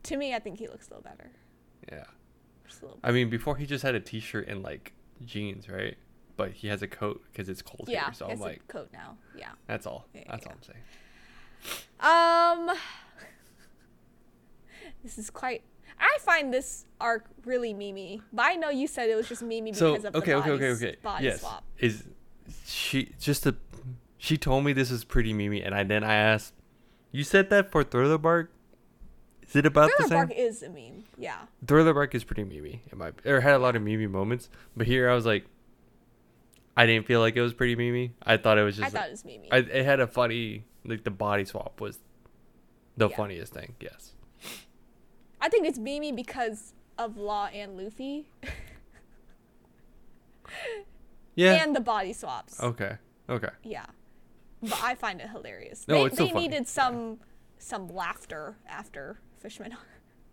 To 0.03 0.17
me, 0.17 0.33
I 0.35 0.39
think 0.39 0.59
he 0.59 0.67
looks 0.67 0.87
a 0.87 0.95
little 0.95 1.03
better. 1.03 1.31
Yeah. 1.91 2.03
Little 2.81 2.99
I 3.03 3.11
mean, 3.11 3.29
before 3.29 3.55
he 3.55 3.65
just 3.65 3.81
had 3.83 3.95
a 3.95 3.99
t-shirt 3.99 4.47
and 4.47 4.61
like 4.61 4.93
jeans, 5.25 5.67
right? 5.69 5.97
But 6.35 6.51
he 6.51 6.67
has 6.67 6.81
a 6.83 6.87
coat 6.87 7.23
because 7.31 7.49
it's 7.49 7.61
cold 7.63 7.85
yeah, 7.87 8.05
here. 8.05 8.13
So 8.13 8.27
he 8.27 8.33
I'm 8.33 8.39
like, 8.39 8.67
coat 8.67 8.89
now. 8.93 9.17
Yeah. 9.35 9.49
that's 9.65 9.87
all. 9.87 10.05
Yeah, 10.13 10.21
That's 10.29 10.43
yeah. 10.45 10.49
all 10.51 10.55
I'm 10.57 10.63
saying. 10.63 10.83
Um, 11.99 12.71
this 15.03 15.17
is 15.17 15.29
quite. 15.29 15.63
I 15.99 16.17
find 16.21 16.53
this 16.53 16.85
arc 17.01 17.25
really 17.45 17.73
memey, 17.73 18.21
but 18.31 18.45
I 18.45 18.53
know 18.53 18.69
you 18.69 18.87
said 18.87 19.09
it 19.09 19.15
was 19.15 19.27
just 19.27 19.43
memey 19.43 19.65
because 19.73 19.79
So 19.79 19.95
of 19.95 20.15
okay, 20.15 20.33
the 20.33 20.37
okay, 20.37 20.51
okay, 20.51 20.69
okay. 20.71 20.95
body 21.01 21.25
Yes, 21.25 21.41
swap. 21.41 21.63
is 21.79 22.03
she 22.65 23.11
just 23.19 23.45
a? 23.47 23.55
She 24.17 24.37
told 24.37 24.63
me 24.63 24.73
this 24.73 24.91
is 24.91 25.03
pretty 25.03 25.33
mimi, 25.33 25.61
and 25.63 25.73
I 25.73 25.83
then 25.83 26.03
I 26.03 26.15
asked, 26.15 26.53
you 27.11 27.23
said 27.23 27.49
that 27.49 27.71
for 27.71 27.83
Thriller 27.83 28.17
Bark. 28.17 28.51
Is 29.47 29.55
it 29.55 29.65
about 29.65 29.89
Thriller 29.91 30.03
the 30.03 30.07
same? 30.09 30.27
Bark 30.27 30.31
is 30.37 30.61
a 30.61 30.69
meme. 30.69 31.05
Yeah. 31.17 31.37
Thriller 31.65 31.93
Bark 31.93 32.13
is 32.13 32.23
pretty 32.23 32.43
mimi. 32.43 32.83
It 32.91 32.97
might 32.97 33.13
or 33.25 33.41
had 33.41 33.53
a 33.53 33.59
lot 33.59 33.75
of 33.75 33.81
mimi 33.81 34.05
moments, 34.05 34.49
but 34.75 34.85
here 34.85 35.09
I 35.09 35.15
was 35.15 35.25
like, 35.25 35.45
I 36.75 36.85
didn't 36.85 37.07
feel 37.07 37.21
like 37.21 37.35
it 37.35 37.41
was 37.41 37.53
pretty 37.53 37.75
memey. 37.75 38.11
I 38.21 38.37
thought 38.37 38.59
it 38.59 38.63
was 38.63 38.77
just. 38.77 38.85
I 38.85 38.89
thought 38.99 39.07
it 39.07 39.11
was 39.11 39.25
Mimi. 39.25 39.51
I, 39.51 39.57
it 39.57 39.83
had 39.83 39.99
a 39.99 40.05
funny 40.05 40.63
like 40.85 41.03
the 41.03 41.11
body 41.11 41.45
swap 41.45 41.79
was 41.81 41.99
the 42.95 43.09
Yeah. 43.09 43.15
funniest 43.15 43.53
thing. 43.53 43.75
Yes. 43.79 44.13
I 45.41 45.49
think 45.49 45.67
it's 45.67 45.77
Mimi 45.77 46.11
because 46.11 46.73
of 46.97 47.17
Law 47.17 47.45
and 47.47 47.77
Luffy 47.77 48.27
Yeah. 51.35 51.63
and 51.63 51.75
the 51.75 51.79
body 51.81 52.13
swaps. 52.13 52.61
okay. 52.61 52.97
Okay. 53.29 53.49
Yeah. 53.63 53.85
But 54.63 54.81
I 54.81 54.95
find 54.95 55.21
it 55.21 55.29
hilarious. 55.29 55.87
No, 55.87 55.95
they 55.99 56.05
it's 56.05 56.17
so 56.17 56.23
they 56.25 56.31
funny. 56.31 56.47
needed 56.47 56.67
some 56.67 57.19
some 57.59 57.87
laughter 57.89 58.55
after 58.67 59.19
Fishman. 59.39 59.75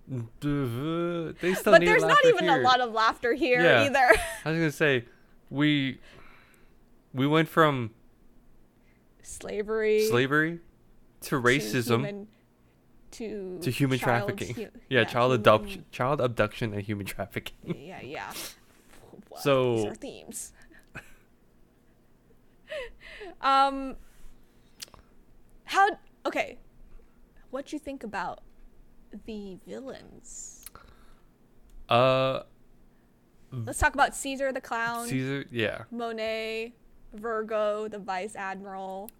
They 0.07 1.55
still 1.55 1.73
but 1.73 1.81
there's 1.81 2.03
not 2.05 2.23
even 2.27 2.45
here. 2.45 2.61
a 2.61 2.63
lot 2.63 2.81
of 2.81 2.93
laughter 2.93 3.33
here 3.33 3.63
Yeah. 3.63 3.85
either. 3.85 4.21
I 4.45 4.51
was 4.51 4.59
gonna 4.59 4.71
say, 4.71 5.07
we 5.49 5.99
we 7.15 7.27
went 7.27 7.49
from 7.49 7.91
Slavery 9.27 10.07
slavery 10.09 10.61
to 11.23 11.29
to 11.31 11.41
racism 11.41 11.87
human, 12.01 12.29
to 13.13 13.59
to 13.63 13.71
human 13.71 13.99
child 13.99 14.29
trafficking. 14.39 14.65
hu- 14.67 14.71
yeah, 14.91 15.05
child 15.05 15.33
human- 15.33 15.41
abduction, 15.41 15.85
child 15.91 16.21
abduction, 16.21 16.73
and 16.75 16.83
human 16.83 17.07
trafficking. 17.07 17.57
Yeah, 17.79 18.01
yeah. 18.03 18.33
So- 19.41 19.77
these 19.77 19.85
are 19.87 19.95
themes. 19.95 20.53
um, 23.41 23.97
how? 25.65 25.89
Okay, 26.27 26.59
what 27.51 27.67
do 27.67 27.77
you 27.77 27.81
think 27.81 28.05
about 28.05 28.41
the 29.27 29.59
villains? 29.67 30.65
Uh, 31.89 32.41
Let's 33.53 33.79
talk 33.79 33.95
about 33.95 34.15
Caesar 34.17 34.53
the 34.53 34.61
clown, 34.61 35.07
Caesar. 35.09 35.45
Yeah, 35.51 35.83
Monet, 35.91 36.75
Virgo, 37.15 37.89
the 37.89 37.99
vice 37.99 38.37
admiral. 38.37 39.11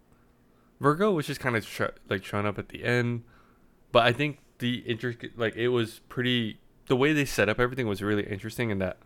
Virgo 0.81 1.13
was 1.13 1.27
just 1.27 1.41
kind 1.41 1.57
of 1.57 1.65
sh- 1.67 1.81
like 2.09 2.25
showing 2.25 2.47
up 2.47 2.59
at 2.59 2.69
the 2.69 2.85
end, 2.85 3.25
but 3.93 4.05
I 4.05 4.13
think 4.13 4.39
the 4.59 4.79
intricate, 4.79 5.39
like 5.39 5.57
it 5.57 5.69
was 5.69 6.01
pretty. 6.09 6.59
The 6.87 6.97
way 6.97 7.13
they 7.15 7.25
set 7.25 7.49
up 7.49 7.59
everything 7.59 7.87
was 7.89 8.03
really 8.03 8.25
interesting, 8.25 8.71
in 8.71 8.79
that 8.81 8.99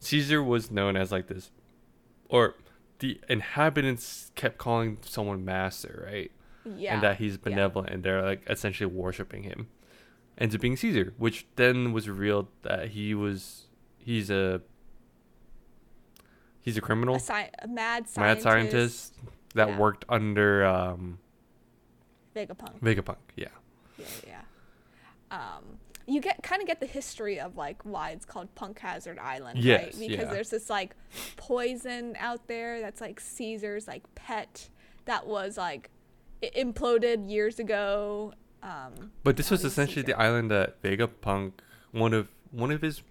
Caesar 0.00 0.42
was 0.42 0.70
known 0.70 0.96
as 0.96 1.12
like 1.12 1.26
this, 1.26 1.50
or 2.28 2.54
the 3.00 3.20
inhabitants 3.28 4.30
kept 4.34 4.56
calling 4.56 4.98
someone 5.02 5.44
master, 5.44 6.06
right? 6.10 6.30
Yeah, 6.76 6.94
and 6.94 7.02
that 7.02 7.18
he's 7.18 7.36
benevolent 7.36 7.90
and 7.90 8.02
they're 8.02 8.22
like 8.22 8.42
essentially 8.50 8.90
worshiping 8.92 9.44
him 9.44 9.68
ends 10.36 10.52
up 10.52 10.60
being 10.60 10.76
caesar 10.76 11.14
which 11.16 11.46
then 11.54 11.92
was 11.92 12.08
revealed 12.08 12.48
that 12.62 12.88
he 12.88 13.14
was 13.14 13.68
he's 13.98 14.30
a 14.30 14.60
he's 16.66 16.76
a 16.76 16.80
criminal 16.82 17.14
a, 17.14 17.18
sci- 17.20 17.50
a 17.60 17.66
mad 17.66 18.02
mad 18.18 18.42
scientist, 18.42 18.42
scientist 18.42 19.14
that 19.54 19.68
Yeah. 19.68 19.78
worked 19.78 20.04
under 20.10 20.64
um 20.66 21.18
Vegapunk. 22.34 22.80
vegapunk 22.82 23.16
yeah 23.36 23.48
Yeah, 23.98 24.04
yeah. 24.26 24.40
Um, 25.30 25.78
you 26.06 26.20
get 26.20 26.42
kind 26.42 26.60
of 26.60 26.68
get 26.68 26.80
the 26.80 26.86
history 26.86 27.40
of 27.40 27.56
like 27.56 27.82
why 27.84 28.10
it's 28.10 28.24
called 28.26 28.54
Punk 28.54 28.78
Hazard 28.78 29.18
Island, 29.18 29.58
Yes, 29.58 29.82
right? 29.82 29.92
Because 30.08 30.26
yeah. 30.26 30.32
there's 30.32 30.50
this 30.50 30.68
like 30.70 30.94
poison 31.36 32.14
out 32.18 32.46
there 32.46 32.80
that's 32.80 33.00
like 33.00 33.18
Caesar's 33.20 33.88
like 33.88 34.02
pet 34.14 34.68
that 35.06 35.26
was 35.26 35.56
like 35.56 35.90
imploded 36.42 37.28
years 37.30 37.58
ago. 37.58 38.34
Um, 38.62 39.10
but 39.24 39.36
this 39.36 39.50
was 39.50 39.64
essentially 39.64 40.02
the 40.02 40.14
island 40.14 40.50
that 40.50 40.80
vegapunk 40.82 41.52
one 41.92 42.12
of 42.12 42.28
one 42.50 42.70
of 42.72 42.82
his 42.82 43.02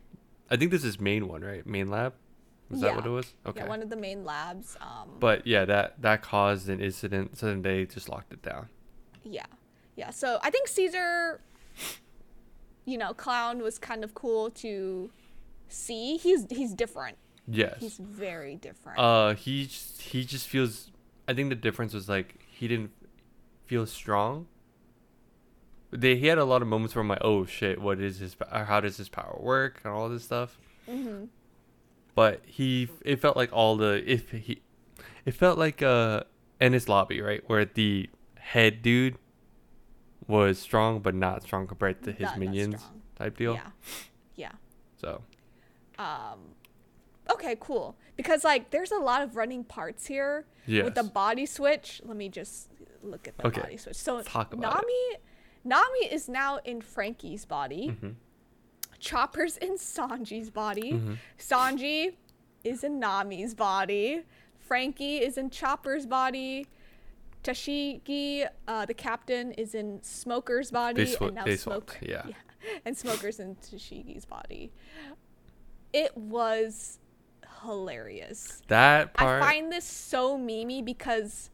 i 0.49 0.55
think 0.57 0.69
this 0.71 0.83
is 0.83 0.99
main 0.99 1.27
one 1.27 1.41
right 1.41 1.65
main 1.65 1.89
lab 1.89 2.13
is 2.71 2.81
that 2.81 2.95
what 2.95 3.05
it 3.05 3.09
was 3.09 3.33
okay 3.45 3.61
yeah, 3.61 3.67
one 3.67 3.81
of 3.81 3.89
the 3.89 3.95
main 3.95 4.23
labs. 4.25 4.75
Um, 4.81 5.09
but 5.19 5.45
yeah 5.45 5.65
that 5.65 6.01
that 6.01 6.21
caused 6.21 6.67
an 6.69 6.79
incident 6.79 7.37
so 7.37 7.47
then 7.47 7.61
they 7.61 7.85
just 7.85 8.09
locked 8.09 8.33
it 8.33 8.41
down 8.41 8.69
yeah, 9.25 9.45
yeah. 9.95 10.11
So 10.11 10.39
I 10.43 10.49
think 10.49 10.67
Caesar, 10.67 11.41
you 12.85 12.97
know, 12.97 13.13
clown 13.13 13.61
was 13.61 13.79
kind 13.79 14.03
of 14.03 14.13
cool 14.13 14.51
to 14.51 15.09
see. 15.67 16.17
He's 16.17 16.45
he's 16.49 16.73
different. 16.73 17.17
yes 17.47 17.77
He's 17.79 17.97
very 17.97 18.55
different. 18.55 18.99
Uh, 18.99 19.33
he 19.33 19.65
just, 19.65 20.01
he 20.01 20.23
just 20.23 20.47
feels. 20.47 20.91
I 21.27 21.33
think 21.33 21.49
the 21.49 21.55
difference 21.55 21.93
was 21.93 22.07
like 22.07 22.39
he 22.47 22.67
didn't 22.67 22.91
feel 23.65 23.85
strong. 23.87 24.47
They 25.91 26.17
he 26.17 26.27
had 26.27 26.37
a 26.37 26.45
lot 26.45 26.61
of 26.61 26.67
moments 26.67 26.93
where 26.95 27.01
I'm 27.01 27.07
like, 27.07 27.19
oh 27.21 27.45
shit, 27.45 27.81
what 27.81 27.99
is 27.99 28.19
his? 28.19 28.35
How 28.51 28.79
does 28.79 28.97
his 28.97 29.09
power 29.09 29.37
work 29.39 29.81
and 29.83 29.91
all 29.91 30.07
this 30.07 30.23
stuff. 30.23 30.59
hmm 30.87 31.25
But 32.15 32.41
he, 32.45 32.87
it 33.03 33.19
felt 33.19 33.35
like 33.37 33.51
all 33.53 33.75
the 33.77 34.01
if 34.09 34.31
he, 34.31 34.61
it 35.25 35.33
felt 35.33 35.57
like 35.57 35.81
uh 35.83 36.23
Enies 36.61 36.87
Lobby 36.87 37.21
right 37.21 37.43
where 37.47 37.65
the 37.65 38.09
head 38.39 38.81
dude 38.81 39.17
was 40.27 40.57
strong 40.57 40.99
but 40.99 41.13
not 41.13 41.43
strong 41.43 41.67
compared 41.67 42.01
to 42.03 42.11
his 42.11 42.21
Not- 42.21 42.39
minions 42.39 42.81
type 43.17 43.37
deal. 43.37 43.53
Yeah, 43.55 43.69
yeah. 44.35 44.51
So 44.97 45.21
Um, 45.99 46.39
okay, 47.31 47.55
cool. 47.59 47.95
Because 48.15 48.43
like, 48.43 48.69
there's 48.71 48.91
a 48.91 48.97
lot 48.97 49.21
of 49.21 49.35
running 49.35 49.63
parts 49.63 50.07
here 50.07 50.45
yes, 50.65 50.83
with 50.85 50.95
the 50.95 51.03
body 51.03 51.45
switch. 51.45 52.01
Let 52.05 52.17
me 52.17 52.29
just 52.29 52.69
look 53.03 53.27
at 53.27 53.37
the 53.37 53.47
Okay, 53.47 53.61
body 53.61 53.77
switch. 53.77 53.97
So 53.97 54.21
talk 54.21 54.53
about 54.53 54.83
it. 54.83 55.19
Nami, 55.65 55.81
Nami 55.83 56.13
is 56.13 56.27
now 56.29 56.59
in 56.63 56.81
Franky's 56.81 57.45
body. 57.45 57.89
hmm 57.89 58.09
Chopper's 59.09 59.57
in 59.67 59.73
Sanji's 59.77 60.49
body. 60.49 60.91
hmm 60.91 61.13
Sanji 61.39 62.13
is 62.63 62.83
in 62.83 62.99
Nami's 62.99 63.53
body. 63.53 64.23
Franky 64.59 65.17
is 65.17 65.37
in 65.37 65.49
Chopper's 65.49 66.05
body. 66.07 66.65
Tashigi, 67.43 68.47
uh, 68.67 68.85
the 68.87 68.93
captain, 68.95 69.51
is 69.51 69.75
in 69.75 70.01
Smoker's 70.01 70.71
body. 70.71 71.05
Swa- 71.05 71.27
and 71.27 71.35
now 71.35 71.45
they 71.45 71.57
Smoke, 71.57 71.91
swapped. 71.91 72.07
Yeah. 72.09 72.25
and 72.85 72.97
Smoker's 72.97 73.39
in 73.39 73.55
Tashigi's 73.57 74.25
body. 74.25 74.71
It 75.93 76.17
was 76.17 76.97
hilarious. 77.63 78.63
That 78.67 79.13
part. 79.13 79.43
I 79.43 79.45
find 79.45 79.71
this 79.71 79.85
so 79.85 80.37
memey 80.39 80.83
because 80.83 81.51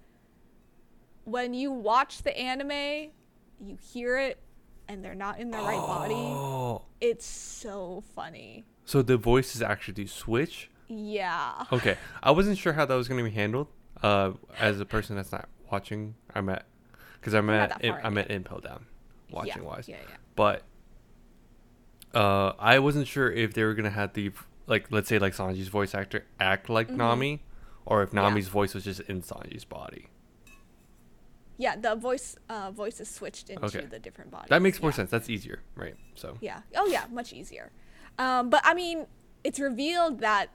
when 1.26 1.54
you 1.54 1.72
watch 1.74 2.24
the 2.24 2.36
anime, 2.38 3.12
you 3.60 3.78
hear 3.94 4.18
it 4.18 4.40
and 4.92 5.04
they're 5.04 5.16
not 5.16 5.40
in 5.40 5.52
the 5.52 5.58
right 5.58 5.78
body. 5.80 6.14
Oh. 6.16 6.82
It's 7.00 7.26
so 7.26 8.04
funny. 8.14 8.66
So 8.84 9.02
the 9.02 9.16
voices 9.18 9.62
actually 9.62 9.94
do 9.94 10.08
switch. 10.08 10.70
Yeah. 10.90 11.64
Okay, 11.72 11.98
I 12.22 12.32
wasn't 12.32 12.58
sure 12.58 12.74
how 12.74 12.86
that 12.86 12.94
was 12.96 13.08
going 13.08 13.24
to 13.24 13.30
be 13.30 13.34
handled. 13.34 13.68
Uh, 14.04 14.32
as 14.60 14.80
a 14.82 14.86
person 14.86 15.16
that's 15.16 15.32
not 15.32 15.48
watching, 15.72 16.16
I'm 16.36 16.50
at 16.50 16.66
because 17.20 17.34
I'm 17.34 17.50
at 17.50 17.80
I'm 18.04 18.18
at 18.18 18.30
Impel 18.30 18.60
Down, 18.60 18.86
watching 19.32 19.62
yeah, 19.64 19.70
wise. 19.70 19.88
Yeah, 19.88 19.98
yeah. 20.10 20.16
But 20.36 20.64
uh, 22.14 22.54
I 22.60 22.80
wasn't 22.80 23.08
sure 23.08 23.32
if 23.32 23.54
they 23.54 23.64
were 23.64 23.74
gonna 23.74 23.90
have 23.92 24.14
the 24.14 24.32
like 24.68 24.92
let's 24.92 25.08
say 25.08 25.20
like 25.20 25.34
Sanji's 25.34 25.70
voice 25.70 25.96
actor 25.96 26.26
act 26.40 26.70
like 26.70 26.90
Mhm. 26.90 26.98
Nami, 26.98 27.44
or 27.86 28.04
if 28.04 28.14
Yeah. 28.14 28.22
Nami's 28.24 28.50
voice 28.50 28.74
was 28.74 28.84
just 28.84 29.00
in 29.02 29.22
Sanji's 29.22 29.64
body. 29.64 30.08
Yeah, 31.62 31.76
the 31.76 31.94
voice 31.96 32.36
uh, 32.50 32.72
is 33.00 33.08
switched 33.10 33.50
into 33.52 33.66
Okay. 33.66 33.86
the 33.86 34.00
different 34.00 34.32
bodies. 34.32 34.50
That 34.50 34.62
makes 34.64 34.82
more 34.82 34.90
yeah. 34.90 34.96
sense. 34.96 35.12
That's 35.12 35.30
easier, 35.30 35.60
right? 35.76 35.96
So 36.16 36.38
Yeah. 36.42 36.62
Oh 36.76 36.88
yeah, 36.88 37.06
much 37.12 37.32
easier. 37.34 37.72
Um, 38.18 38.50
but 38.50 38.62
I 38.66 38.74
mean, 38.74 39.06
it's 39.44 39.60
revealed 39.60 40.20
that 40.22 40.48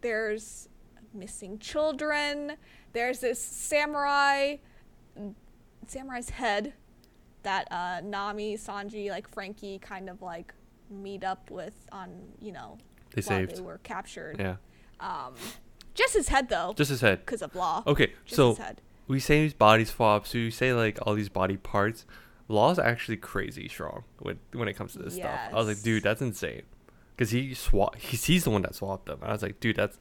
there's 0.00 0.68
missing 1.12 1.58
children. 1.58 2.56
There's 2.94 3.20
this 3.20 3.38
samurai, 3.40 4.56
samurai's 5.86 6.30
head 6.30 6.72
that 7.42 7.68
uh, 7.70 8.00
Nami, 8.02 8.56
Sanji, 8.56 9.10
like 9.10 9.28
Franky, 9.28 9.78
kind 9.78 10.08
of 10.08 10.22
like 10.22 10.54
meet 10.90 11.22
up 11.24 11.50
with 11.50 11.74
on 11.92 12.08
you 12.40 12.52
know 12.52 12.78
they 13.14 13.20
while 13.22 13.38
saved. 13.40 13.56
they 13.56 13.60
were 13.60 13.78
captured. 13.82 14.36
Yeah, 14.38 14.56
Um, 15.00 15.34
just 15.94 16.14
his 16.14 16.28
head 16.28 16.48
though, 16.48 16.72
just 16.76 16.90
his 16.90 17.00
head. 17.02 17.20
because 17.20 17.42
of 17.42 17.54
law. 17.54 17.82
Okay, 17.86 18.12
Just 18.24 18.36
so 18.36 18.48
his 18.50 18.58
head. 18.58 18.80
We 19.08 19.20
say 19.20 19.42
these 19.42 19.54
body 19.54 19.84
swaps. 19.84 20.30
So 20.30 20.38
you 20.38 20.50
say 20.50 20.72
like 20.72 20.98
all 21.02 21.14
these 21.14 21.28
body 21.28 21.56
parts. 21.56 22.04
Law's 22.48 22.78
actually 22.78 23.16
crazy 23.16 23.68
strong 23.68 24.04
when 24.20 24.38
when 24.52 24.68
it 24.68 24.74
comes 24.74 24.92
to 24.92 24.98
this 25.00 25.14
stuff. 25.16 25.40
I 25.52 25.54
was 25.54 25.66
like, 25.66 25.82
dude, 25.82 26.02
that's 26.04 26.22
insane. 26.22 26.62
Because 27.16 27.30
he 27.30 27.54
swap, 27.54 27.96
he's, 27.96 28.24
he's 28.24 28.44
the 28.44 28.50
one 28.50 28.62
that 28.62 28.74
swapped 28.74 29.06
them. 29.06 29.18
I 29.22 29.32
was 29.32 29.42
like, 29.42 29.58
dude, 29.58 29.76
that's 29.76 29.98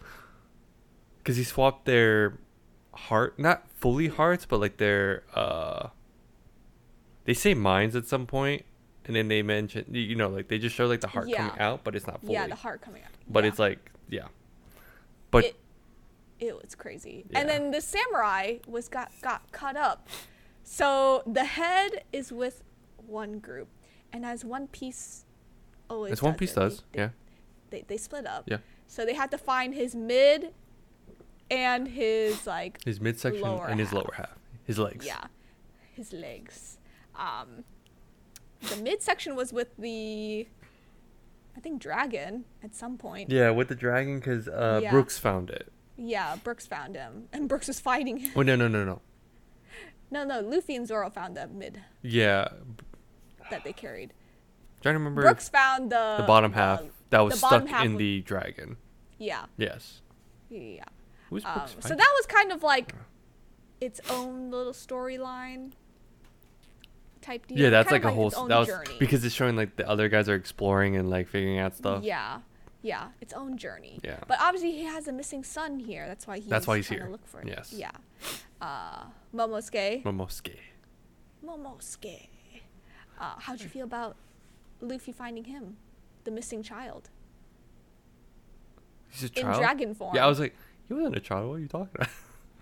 because 1.20 1.38
he 1.38 1.44
swapped 1.44 1.86
their 1.86 2.38
heart, 2.94 3.40
not 3.40 3.66
fully 3.78 4.08
hearts, 4.10 4.46
but 4.46 4.60
like 4.60 4.78
their 4.78 5.24
uh. 5.34 5.90
They 7.24 7.34
say 7.34 7.56
minds 7.56 7.96
at 7.96 8.06
some 8.06 8.28
point, 8.28 8.64
and 9.06 9.16
then 9.16 9.28
they 9.28 9.42
mention 9.42 9.86
you 9.92 10.16
know 10.16 10.30
like 10.30 10.48
they 10.48 10.60
just 10.60 10.76
show 10.76 10.86
like 10.86 11.02
the 11.02 11.08
heart 11.08 11.32
coming 11.34 11.60
out, 11.60 11.84
but 11.84 11.96
it's 11.96 12.06
not 12.06 12.22
fully. 12.22 12.34
Yeah, 12.34 12.46
the 12.48 12.54
heart 12.56 12.82
coming 12.82 13.02
out. 13.02 13.10
but 13.28 13.44
Yeah. 13.44 13.50
it's 13.50 13.58
like 13.60 13.92
yeah, 14.10 14.28
but 15.32 15.46
It- 15.46 15.56
it 16.39 16.56
was 16.62 16.75
crazy. 16.75 17.25
Yeah. 17.30 17.39
And 17.39 17.50
then 17.50 17.72
the 17.72 17.82
samurai 17.82 18.58
was 18.68 18.88
got 18.89 19.12
got 19.22 19.51
cut 19.51 19.75
up. 19.77 20.08
So 20.63 21.24
the 21.27 21.46
head 21.46 22.04
is 22.12 22.32
with 22.32 22.63
one 23.08 23.39
group, 23.39 23.68
and 24.12 24.25
as 24.25 24.44
One 24.44 24.68
Piece 24.68 25.25
always 25.89 26.13
it's 26.13 26.22
One 26.22 26.34
does 26.34 26.39
Piece 26.39 26.51
it, 26.51 26.56
does 26.60 26.84
they, 26.92 27.00
yeah. 27.01 27.10
they, 27.70 27.84
they 27.88 27.98
split 27.98 28.25
up. 28.25 28.44
Yeah. 28.48 28.58
So 28.88 29.06
they 29.06 29.13
had 29.13 29.30
to 29.32 29.38
find 29.38 29.74
his 29.74 29.96
mid 29.96 30.54
and 31.51 31.88
his 31.88 32.48
like 32.48 32.84
His 32.84 33.00
midsection 33.00 33.46
and 33.46 33.80
his 33.80 33.89
half. 33.89 33.96
lower 33.96 34.13
half, 34.18 34.38
his 34.63 34.80
legs. 34.80 35.06
yeah, 35.06 35.25
his 35.94 36.12
legs. 36.13 36.77
Um, 37.15 37.63
the 38.70 38.77
midsection 38.77 39.36
was 39.36 39.54
with 39.54 39.77
the, 39.77 40.48
I 41.56 41.60
think 41.60 41.80
dragon 41.82 42.46
at 42.63 42.74
some 42.74 42.98
point. 42.98 43.30
Yeah, 43.32 43.51
with 43.51 43.68
the 43.68 43.75
dragon, 43.75 44.18
because 44.20 44.48
uh, 44.48 44.80
Yeah. 44.82 44.89
Brooks 44.92 45.20
found 45.20 45.50
it. 45.51 45.72
Yeah, 45.98 46.36
Brooks 46.44 46.66
found 46.68 46.96
him, 46.96 47.28
and 47.32 47.48
Brooks 47.48 47.68
was 47.68 47.80
fighting 47.80 48.18
him. 48.18 48.32
Oh 48.36 48.42
no 48.42 48.56
no 48.56 48.68
no 48.68 48.84
no. 48.84 49.02
No, 50.12 50.24
no, 50.24 50.40
Luffy 50.42 50.75
and 50.75 50.88
Zoro 50.88 51.10
found 51.10 51.36
the 51.36 51.48
mid 51.48 51.82
Yeah, 52.02 52.48
that 53.50 53.64
they 53.64 53.74
carried. 53.74 54.14
trying 54.82 54.94
to 54.96 55.00
remember 55.00 55.22
Brooks 55.24 55.50
found 55.50 55.92
the 55.92 56.16
the 56.20 56.24
bottom 56.28 56.54
half 56.54 56.84
that 57.10 57.22
was 57.22 57.38
stuck 57.40 57.68
in 57.84 57.94
was- 57.94 58.00
the 58.00 58.22
dragon. 58.22 58.78
Yeah, 59.18 59.46
Yes. 59.58 60.02
yeah. 60.50 60.84
Who's 61.30 61.44
Um, 61.46 61.54
Brooks? 61.54 61.75
so 61.88 61.96
that 61.96 62.14
was 62.18 62.25
kind 62.28 62.52
of 62.52 62.62
like 62.62 62.94
its 63.82 64.00
own 64.10 64.52
little 64.52 64.74
storyline 64.74 65.72
type 67.22 67.48
deal. 67.48 67.58
yeah, 67.58 67.70
that's 67.70 67.90
kind 67.90 68.04
like 68.04 68.12
a 68.12 68.16
whole. 68.16 68.32
own 68.36 68.50
That 68.50 68.60
was 68.60 68.68
journey. 68.68 68.96
because 69.00 69.24
it's 69.25 69.34
showing 69.34 69.56
like 69.56 69.75
the 69.75 69.88
other 69.90 70.10
guys 70.10 70.30
are 70.30 70.36
exploring 70.36 70.96
and 70.98 71.10
like 71.10 71.28
figuring 71.28 71.58
out 71.60 71.75
stuff. 71.75 72.04
Yeah, 72.04 72.40
yeah, 72.86 73.08
its 73.20 73.34
own 73.34 73.58
journey. 73.58 74.00
Yeah. 74.04 74.20
But 74.27 74.38
obviously, 74.39 74.72
he 74.72 74.84
has 74.86 75.08
a 75.08 75.12
missing 75.12 75.44
son 75.44 75.80
here. 75.80 76.06
That's 76.08 76.27
why 76.27 76.38
he's. 76.38 76.48
That's 76.48 76.68
why 76.68 76.77
he's 76.77 76.88
trying 76.88 77.00
to 77.00 77.06
here. 77.06 77.12
Look 77.12 77.25
for 77.27 77.42
it. 77.42 77.48
Yes. 77.48 77.74
Yeah. 77.74 77.92
Uh, 78.62 79.06
Momosuke. 79.34 80.04
Momosuke. 80.04 80.58
Momosuke. 81.46 82.27
Uh, 83.20 83.34
how'd 83.39 83.62
you 83.62 83.70
feel 83.70 83.86
about 83.86 84.15
Luffy 84.82 85.12
finding 85.12 85.46
him, 85.46 85.77
the 86.25 86.32
missing 86.32 86.62
child, 86.62 87.10
He's 89.10 89.24
a 89.24 89.30
child. 89.30 89.56
in 89.56 89.62
dragon 89.62 89.96
form? 89.96 90.15
Yeah, 90.15 90.25
I 90.25 90.27
was 90.27 90.39
like, 90.39 90.54
he 90.88 90.94
wasn't 90.94 91.15
a 91.15 91.20
child. 91.22 91.50
What 91.50 91.56
are 91.56 91.60
you 91.60 91.68
talking 91.68 91.89
about? 91.96 92.10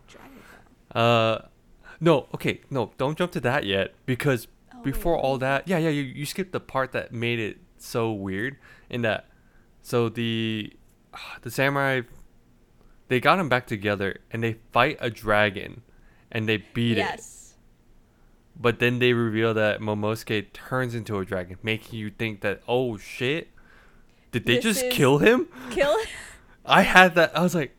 dragon 0.08 0.32
form. 0.32 0.60
Uh, 1.03 1.39
no, 2.00 2.27
okay, 2.36 2.62
no, 2.70 2.92
don't 3.00 3.18
jump 3.18 3.32
to 3.32 3.39
that 3.39 3.63
yet 3.65 3.96
because 4.06 4.48
before 4.84 5.18
all 5.18 5.34
Oh. 5.36 5.38
that, 5.38 5.68
yeah, 5.68 5.80
yeah, 5.80 5.89
you, 5.89 6.03
you 6.03 6.24
skipped 6.24 6.51
the 6.51 6.60
part 6.60 6.92
that 6.92 7.12
made 7.12 7.39
it 7.39 7.58
so 7.80 8.12
weird 8.12 8.58
in 8.92 9.01
that, 9.01 9.25
so 9.84 10.10
the, 10.10 10.74
the 11.44 11.52
samurai, 11.52 12.02
they 13.10 13.20
got 13.20 13.38
him 13.38 13.50
back 13.50 13.68
together 13.68 14.22
and 14.32 14.44
they 14.44 14.58
fight 14.72 14.98
a 15.00 15.12
dragon, 15.12 15.84
and 16.32 16.50
they 16.50 16.58
beat 16.74 16.94
it, 16.94 17.02
yes. 17.02 17.54
but 18.60 18.80
then 18.80 18.98
they 18.98 19.13
reveal 19.13 19.54
that 19.54 19.82
Momosuke 19.82 20.52
turns 20.54 20.96
into 20.96 21.20
a 21.20 21.25
dragon, 21.25 21.58
making 21.62 22.00
you 22.00 22.10
think 22.10 22.42
that 22.42 22.62
oh 22.68 22.98
shit, 22.98 23.50
did 24.32 24.48
they 24.48 24.56
This 24.56 24.63
just 24.63 24.90
kill 24.90 25.20
him? 25.20 25.48
Kill. 25.70 25.96
I 26.66 26.82
had 26.82 27.16
that. 27.16 27.38
I 27.38 27.44
was 27.44 27.54
like, 27.54 27.75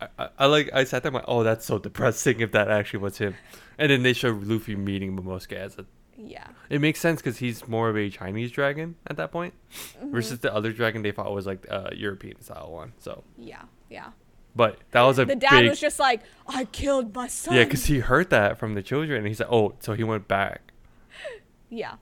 I, 0.00 0.08
I, 0.18 0.28
I 0.38 0.46
like. 0.46 0.70
I 0.74 0.84
sat 0.84 1.02
there. 1.02 1.10
I'm 1.10 1.14
like, 1.14 1.24
oh, 1.28 1.44
that's 1.44 1.64
so 1.64 1.78
depressing. 1.78 2.40
If 2.40 2.52
that 2.52 2.68
actually 2.68 3.00
was 3.00 3.18
him, 3.18 3.34
and 3.78 3.90
then 3.90 4.02
they 4.02 4.12
show 4.12 4.30
Luffy 4.30 4.74
meeting 4.74 5.16
Momosuke 5.16 5.52
as 5.52 5.78
a. 5.78 5.86
yeah. 6.18 6.48
It 6.68 6.80
makes 6.80 7.00
sense 7.00 7.20
because 7.22 7.38
he's 7.38 7.66
more 7.68 7.88
of 7.88 7.96
a 7.96 8.10
Chinese 8.10 8.50
dragon 8.50 8.96
at 9.06 9.16
that 9.16 9.30
point, 9.32 9.54
Mm-hmm. 9.98 10.10
versus 10.12 10.38
the 10.40 10.52
other 10.54 10.72
dragon 10.72 11.02
they 11.02 11.12
fought 11.12 11.32
was 11.32 11.46
like 11.46 11.64
a 11.70 11.94
European 11.94 12.40
style 12.42 12.70
one. 12.72 12.92
So, 12.98 13.22
Yeah. 13.36 13.62
Yeah. 13.88 14.10
but 14.56 14.78
that 14.90 15.02
was 15.02 15.18
a 15.18 15.24
The 15.24 15.36
dad 15.36 15.60
big. 15.60 15.68
was 15.70 15.80
just 15.80 15.98
like, 15.98 16.20
I 16.46 16.64
killed 16.66 17.14
my 17.14 17.28
son. 17.28 17.54
yeah, 17.54 17.64
because 17.64 17.86
he 17.86 18.00
heard 18.00 18.28
that 18.30 18.58
from 18.58 18.74
the 18.74 18.82
children, 18.82 19.18
and 19.18 19.26
he 19.28 19.34
said, 19.34 19.46
oh, 19.50 19.74
so 19.80 19.94
he 19.94 20.04
went 20.04 20.26
back. 20.28 20.72
Yeah. 21.70 21.94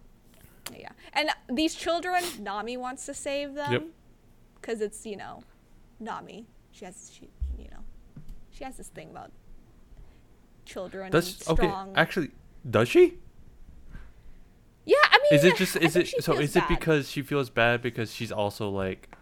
Yeah. 0.76 0.90
And 1.12 1.30
these 1.49 1.75
children, 1.75 2.23
Nami 2.40 2.76
wants 2.76 3.04
to 3.06 3.14
save 3.14 3.54
them. 3.54 3.73
Yep. 3.73 3.85
Because 4.61 4.80
it's, 4.80 5.04
you 5.04 5.16
know, 5.16 5.42
Nami. 6.00 6.46
She 6.73 6.85
has, 6.85 7.11
she, 7.12 7.28
you 7.58 7.68
know, 7.70 8.23
she 8.50 8.62
has 8.64 8.76
this 8.76 8.88
thing 8.88 9.11
about 9.11 9.30
children 10.64 11.11
Does 11.12 11.49
okay? 11.49 11.70
Actually, 11.94 12.30
does 12.68 12.88
she? 12.88 13.14
Yeah, 15.31 15.39
I 15.39 15.43
mean, 15.43 15.53
Is 15.53 15.53
it 15.53 15.57
just? 15.62 15.77
Is 15.77 15.97
it 15.97 16.25
so? 16.25 16.35
Is 16.39 16.57
it 16.57 16.65
because 16.69 17.11
she 17.11 17.23
feels 17.23 17.51
bad 17.51 17.83
because 17.83 18.15
she's 18.15 18.33
also 18.33 18.69
like. 18.71 19.15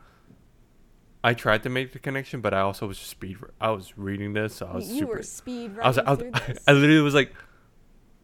I 1.23 1.33
tried 1.33 1.63
to 1.63 1.71
make 1.71 1.93
the 1.95 1.99
connection, 1.99 2.43
but 2.43 2.53
I 2.53 2.61
also 2.61 2.87
was 2.87 2.99
just 2.99 3.11
speed. 3.11 3.39
I 3.59 3.71
was 3.71 3.97
reading 3.97 4.35
this, 4.35 4.57
so 4.57 4.67
I 4.67 4.75
was 4.75 4.91
you 4.93 5.01
super. 5.01 5.13
were 5.17 5.23
speed 5.23 5.73
I 5.81 5.89
was, 5.89 5.97
I, 5.99 6.13
was? 6.13 6.59
I 6.69 6.73
literally 6.73 7.01
was 7.01 7.15
like, 7.15 7.33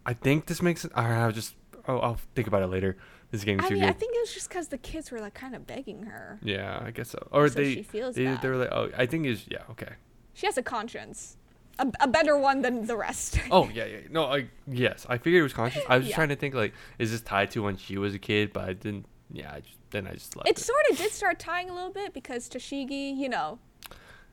I 0.04 0.12
think 0.12 0.44
this 0.46 0.60
makes. 0.60 0.86
I 0.94 1.24
will 1.24 1.32
just. 1.32 1.54
Oh, 1.88 1.96
I'll 1.98 2.20
think 2.34 2.46
about 2.46 2.62
it 2.62 2.66
later. 2.66 2.98
This 3.30 3.42
game. 3.42 3.58
I 3.60 3.68
too 3.68 3.74
mean, 3.76 3.84
I 3.84 3.92
think 3.92 4.14
it 4.14 4.20
was 4.20 4.34
just 4.34 4.50
because 4.50 4.68
the 4.68 4.76
kids 4.76 5.10
were 5.10 5.18
like 5.18 5.32
kind 5.32 5.54
of 5.54 5.66
begging 5.66 6.02
her. 6.02 6.38
yeah, 6.42 6.82
I 6.84 6.90
guess 6.90 7.08
so. 7.10 7.26
Or 7.30 7.48
So 7.48 7.54
they, 7.54 7.74
she 7.76 7.82
feels 7.84 8.16
they, 8.16 8.24
bad. 8.26 8.42
they 8.42 8.48
were 8.48 8.56
like, 8.56 8.72
oh, 8.72 8.90
I 8.94 9.06
think 9.06 9.24
is 9.24 9.44
yeah, 9.48 9.62
okay. 9.70 9.92
She 10.34 10.44
has 10.46 10.58
a 10.58 10.62
conscience, 10.62 11.38
a, 11.80 11.90
a 12.00 12.08
better 12.08 12.36
one 12.38 12.62
than 12.62 12.86
the 12.86 12.96
rest. 12.96 13.38
Oh 13.50 13.68
yeah, 13.72 13.86
yeah. 13.86 13.98
No, 14.10 14.24
I 14.26 14.46
yes, 14.66 15.06
I 15.08 15.18
figured 15.18 15.40
it 15.40 15.42
was 15.42 15.52
conscious. 15.52 15.82
I 15.88 15.96
was 15.96 16.04
just 16.04 16.10
Yeah. 16.10 16.16
trying 16.16 16.28
to 16.30 16.36
think 16.36 16.54
like, 16.54 16.72
is 16.98 17.10
this 17.10 17.20
tied 17.22 17.50
to 17.52 17.62
when 17.62 17.76
she 17.76 17.98
was 17.98 18.14
a 18.14 18.18
kid? 18.18 18.52
But 18.52 18.68
I 18.68 18.72
didn't. 18.74 19.06
Yeah, 19.32 19.52
I 19.54 19.60
just 19.60 19.76
then 19.90 20.06
I 20.06 20.12
just 20.14 20.36
left 20.36 20.48
it 20.48 20.58
it. 20.58 20.62
sort 20.62 20.82
of 20.90 20.96
did 20.98 21.10
start 21.12 21.38
tying 21.38 21.68
a 21.70 21.74
little 21.74 21.92
bit 21.92 22.12
because 22.14 22.48
Tashigi, 22.48 23.16
you 23.16 23.28
know, 23.28 23.58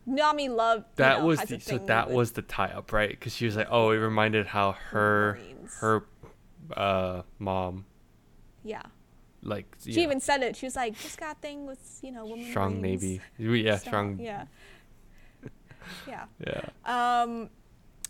Nami 0.06 0.50
loved. 0.50 0.84
you 0.84 0.94
that 1.04 1.20
know, 1.20 1.26
was 1.26 1.40
has 1.40 1.52
a 1.52 1.56
the, 1.58 1.62
so 1.62 1.78
thing 1.78 1.86
that 1.88 2.08
with- 2.08 2.16
was 2.18 2.32
the 2.34 2.42
tie 2.44 2.68
up, 2.76 2.92
right? 2.94 3.10
Because 3.10 3.36
she 3.36 3.46
was 3.46 3.56
like, 3.56 3.68
oh, 3.70 3.92
it 3.92 3.98
reminded 3.98 4.48
how 4.48 4.74
her 4.92 5.40
Marines. 5.42 5.74
her 5.80 6.06
uh 6.76 7.22
mom 7.40 7.86
Yeah. 8.64 8.82
like 9.42 9.66
She 9.84 9.92
yeah, 9.94 10.00
even 10.04 10.20
said 10.20 10.44
it. 10.44 10.56
She 10.56 10.66
was 10.66 10.76
like, 10.76 10.98
just 11.00 11.18
got 11.20 11.38
a 11.38 11.40
thing 11.40 11.66
with, 11.66 12.00
you 12.02 12.12
know, 12.12 12.26
women. 12.26 12.50
strong 12.50 12.82
Marines." 12.82 13.04
navy. 13.38 13.62
Yeah, 13.64 13.78
strong. 13.78 14.20
Yeah. 14.20 14.46
Yeah. 16.08 16.26
Yeah. 16.46 17.22
Um, 17.22 17.50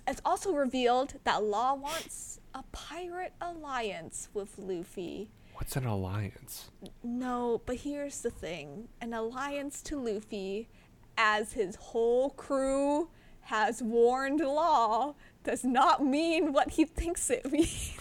it's 0.07 0.21
also 0.23 0.53
revealed 0.53 1.15
that 1.23 1.43
Law 1.43 1.73
wants 1.75 2.39
a 2.53 2.63
pirate 2.71 3.33
alliance 3.41 4.29
with 4.33 4.57
Luffy. 4.57 5.29
What's 5.55 5.75
an 5.75 5.85
alliance? 5.85 6.69
No, 7.03 7.61
but 7.65 7.77
here's 7.77 8.21
the 8.21 8.29
thing 8.29 8.89
an 9.01 9.13
alliance 9.13 9.81
to 9.83 9.97
Luffy, 9.99 10.69
as 11.17 11.53
his 11.53 11.75
whole 11.75 12.29
crew 12.31 13.09
has 13.41 13.81
warned 13.81 14.39
Law, 14.39 15.15
does 15.43 15.63
not 15.63 16.05
mean 16.05 16.53
what 16.53 16.71
he 16.71 16.85
thinks 16.85 17.29
it 17.29 17.51
means. 17.51 17.99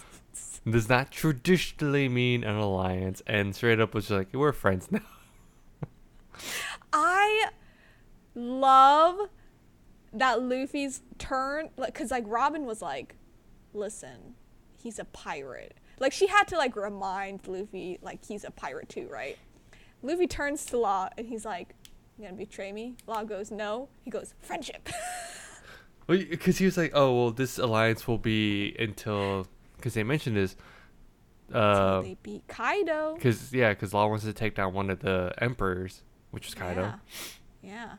Does 0.69 0.89
not 0.89 1.11
traditionally 1.11 2.09
mean 2.09 2.45
an 2.45 2.57
alliance, 2.57 3.23
and 3.27 3.55
straight 3.55 3.81
up 3.81 3.95
was 3.95 4.11
like, 4.11 4.35
we're 4.35 4.53
friends 4.53 4.91
now. 4.91 5.01
I 6.93 7.47
love 8.35 9.29
that 10.19 10.43
Luffy's 10.43 11.03
turn, 11.19 11.71
like, 11.77 11.95
cause 11.95 12.11
like 12.11 12.25
Robin 12.27 12.65
was 12.65 12.83
like, 12.83 13.17
"Listen, 13.73 14.35
he's 14.83 14.99
a 14.99 15.05
pirate." 15.05 15.75
Like 15.99 16.13
she 16.13 16.27
had 16.27 16.47
to 16.49 16.57
like 16.59 16.77
remind 16.77 17.47
Luffy 17.47 17.99
like 18.03 18.25
he's 18.25 18.45
a 18.45 18.51
pirate 18.51 18.89
too, 18.89 19.09
right? 19.11 19.39
Luffy 20.03 20.27
turns 20.27 20.65
to 20.67 20.79
Law 20.79 21.09
and 21.17 21.27
he's 21.27 21.45
like, 21.45 21.75
"You 22.19 22.25
gonna 22.27 22.37
betray 22.37 22.73
me?" 22.73 22.97
Law 23.07 23.25
goes, 23.25 23.51
"No." 23.51 23.89
He 24.05 24.11
goes, 24.11 24.35
"Friendship." 24.41 24.89
well, 26.07 26.19
Because 26.19 26.59
he 26.59 26.65
was 26.67 26.77
like, 26.77 26.93
oh, 26.95 27.15
well, 27.15 27.31
this 27.31 27.59
alliance 27.59 28.07
will 28.07 28.19
be 28.19 28.77
until. 28.79 29.47
Because 29.77 29.95
they 29.95 30.03
mentioned 30.05 30.37
this. 30.37 30.57
Uh, 31.53 32.01
they 32.01 32.17
beat 32.23 32.47
Kaido. 32.49 33.15
because 33.15 33.53
yeah, 33.53 33.71
because 33.71 33.95
Law 33.95 34.09
wants 34.09 34.25
to 34.25 34.33
take 34.33 34.55
down 34.57 34.73
one 34.75 34.91
of 34.91 34.99
the 35.01 35.33
emperors, 35.39 36.03
which 36.33 36.49
is 36.49 36.55
Kaido, 36.55 36.95
Yeah. 37.63 37.71
Yeah. 37.73 37.93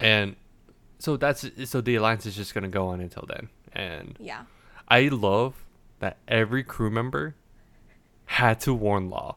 and 0.00 0.34
so 0.98 1.16
that's 1.16 1.44
so 1.64 1.80
the 1.80 1.96
alliance 1.96 2.26
is 2.26 2.36
just 2.36 2.54
gonna 2.54 2.68
go 2.68 2.88
on 2.88 3.00
until 3.00 3.24
then. 3.28 3.48
And 3.72 4.16
Yeah. 4.20 4.44
I 4.88 5.08
love 5.08 5.54
that 6.00 6.18
every 6.28 6.62
crew 6.62 6.90
member 6.90 7.34
had 8.26 8.60
to 8.60 8.74
warn 8.74 9.10
Law. 9.10 9.36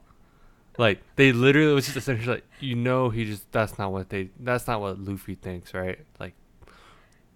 Like 0.78 1.02
they 1.16 1.32
literally 1.32 1.74
was 1.74 1.86
just 1.86 1.98
essentially 1.98 2.36
like, 2.36 2.46
you 2.60 2.76
know, 2.76 3.10
he 3.10 3.26
just 3.26 3.52
that's 3.52 3.78
not 3.80 3.92
what 3.92 4.10
they 4.10 4.30
that's 4.40 4.68
not 4.68 4.80
what 4.82 5.00
Luffy 5.00 5.36
thinks, 5.36 5.74
right? 5.74 6.00
Like 6.20 6.34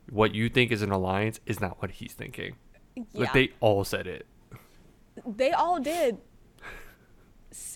what 0.10 0.36
you 0.36 0.49
think 0.49 0.71
is 0.71 0.81
an 0.81 0.91
alliance 0.91 1.39
is 1.45 1.60
not 1.60 1.81
what 1.81 1.91
he's 1.91 2.13
thinking. 2.13 2.55
Yeah. 2.95 3.03
Like 3.13 3.34
they 3.34 3.49
all 3.60 3.84
said 3.84 4.05
it. 4.07 4.25
They 5.25 5.51
all 5.51 5.79
did. 5.79 6.17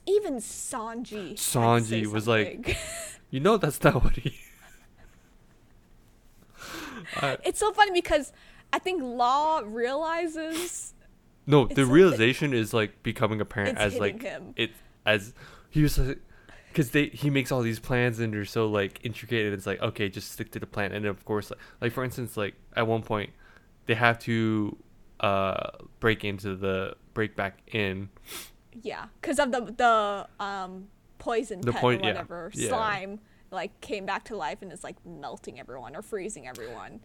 Even 0.06 0.36
Sanji. 0.38 1.30
had 1.30 1.38
to 1.38 1.42
say 1.84 2.02
Sanji 2.04 2.06
was 2.08 2.28
like- 2.28 2.78
You 3.32 3.40
know 3.42 3.58
that's 3.58 3.84
not 3.84 4.02
what 4.04 4.16
he. 4.16 4.38
I- 7.22 7.38
it's 7.46 7.60
so 7.60 7.72
funny 7.72 7.92
because 7.92 8.34
I 8.74 8.80
think 8.80 9.02
Law 9.04 9.62
realizes 9.66 10.94
no, 11.48 11.66
the 11.68 11.84
like- 11.86 11.94
realization 11.94 12.54
is 12.54 12.74
like 12.74 13.04
becoming 13.04 13.40
apparent 13.42 13.78
as 13.78 13.98
like 13.98 14.22
him. 14.22 14.54
it 14.56 14.72
as 15.06 15.34
he 15.70 15.84
was 15.84 16.00
because 16.70 16.92
they 16.92 17.08
he 17.08 17.30
makes 17.30 17.52
all 17.52 17.62
these 17.62 17.80
plans 17.80 18.20
and 18.20 18.34
they're 18.34 18.46
so 18.46 18.68
like 18.68 19.00
intricate 19.04 19.46
and 19.46 19.54
it's 19.54 19.66
like 19.66 19.82
okay 19.82 20.10
just 20.10 20.32
stick 20.32 20.52
to 20.52 20.60
the 20.60 20.66
plan 20.68 20.92
and 20.92 21.06
of 21.06 21.24
course 21.26 21.52
like, 21.52 21.60
like 21.82 21.92
for 21.94 22.04
instance 22.04 22.36
like 22.36 22.56
at 22.76 22.86
one 22.88 23.02
point 23.02 23.30
they 23.86 23.94
have 23.94 24.18
to 24.20 24.76
uh 25.22 25.70
break 26.00 26.24
into 26.26 26.56
the 26.56 26.96
break 27.14 27.36
back 27.36 27.60
in 27.72 28.10
yeah, 28.84 29.06
because 29.22 29.40
of 29.40 29.52
the 29.54 29.62
the 29.78 30.28
um 30.44 30.88
poison 31.18 31.62
The 31.62 31.72
pet 31.72 31.82
point- 31.82 32.02
or 32.04 32.08
whatever 32.10 32.52
yeah. 32.54 32.68
slime, 32.68 33.20
like 33.52 33.80
came 33.82 34.06
back 34.06 34.26
to 34.26 34.36
life 34.36 34.62
and 34.62 34.72
is 34.72 34.84
like 34.84 34.96
melting 35.06 35.60
everyone 35.60 35.96
or 35.96 36.02
freezing 36.02 36.48
everyone. 36.48 37.00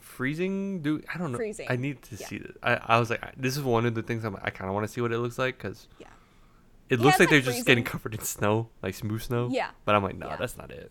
Freezing, 0.00 0.82
dude. 0.82 1.04
I 1.14 1.18
don't 1.18 1.32
know. 1.32 1.38
Freezing. 1.38 1.66
I 1.70 1.76
need 1.76 2.02
to 2.02 2.16
Yeah. 2.16 2.26
see 2.26 2.38
this. 2.38 2.52
I, 2.62 2.74
I 2.82 2.98
was 2.98 3.10
like, 3.10 3.22
this 3.36 3.56
is 3.56 3.62
one 3.62 3.86
of 3.86 3.94
the 3.94 4.02
things 4.02 4.24
I'm, 4.24 4.36
I 4.42 4.50
kind 4.50 4.68
of 4.68 4.74
want 4.74 4.86
to 4.86 4.92
see 4.92 5.00
what 5.00 5.12
it 5.12 5.18
looks 5.18 5.38
like 5.38 5.56
because 5.56 5.88
Yeah. 5.98 6.08
it 6.90 6.98
Yeah, 6.98 7.04
looks 7.06 7.14
it's 7.14 7.20
like 7.20 7.28
they're 7.30 7.38
like 7.40 7.54
just 7.56 7.66
getting 7.66 7.84
covered 7.84 8.14
in 8.14 8.20
snow, 8.20 8.68
like 8.82 8.94
smooth 8.94 9.22
snow. 9.22 9.48
Yeah. 9.50 9.70
But 9.84 9.94
I'm 9.94 10.02
like, 10.02 10.16
no, 10.16 10.26
Yeah. 10.28 10.36
that's 10.36 10.56
not 10.58 10.70
it. 10.70 10.90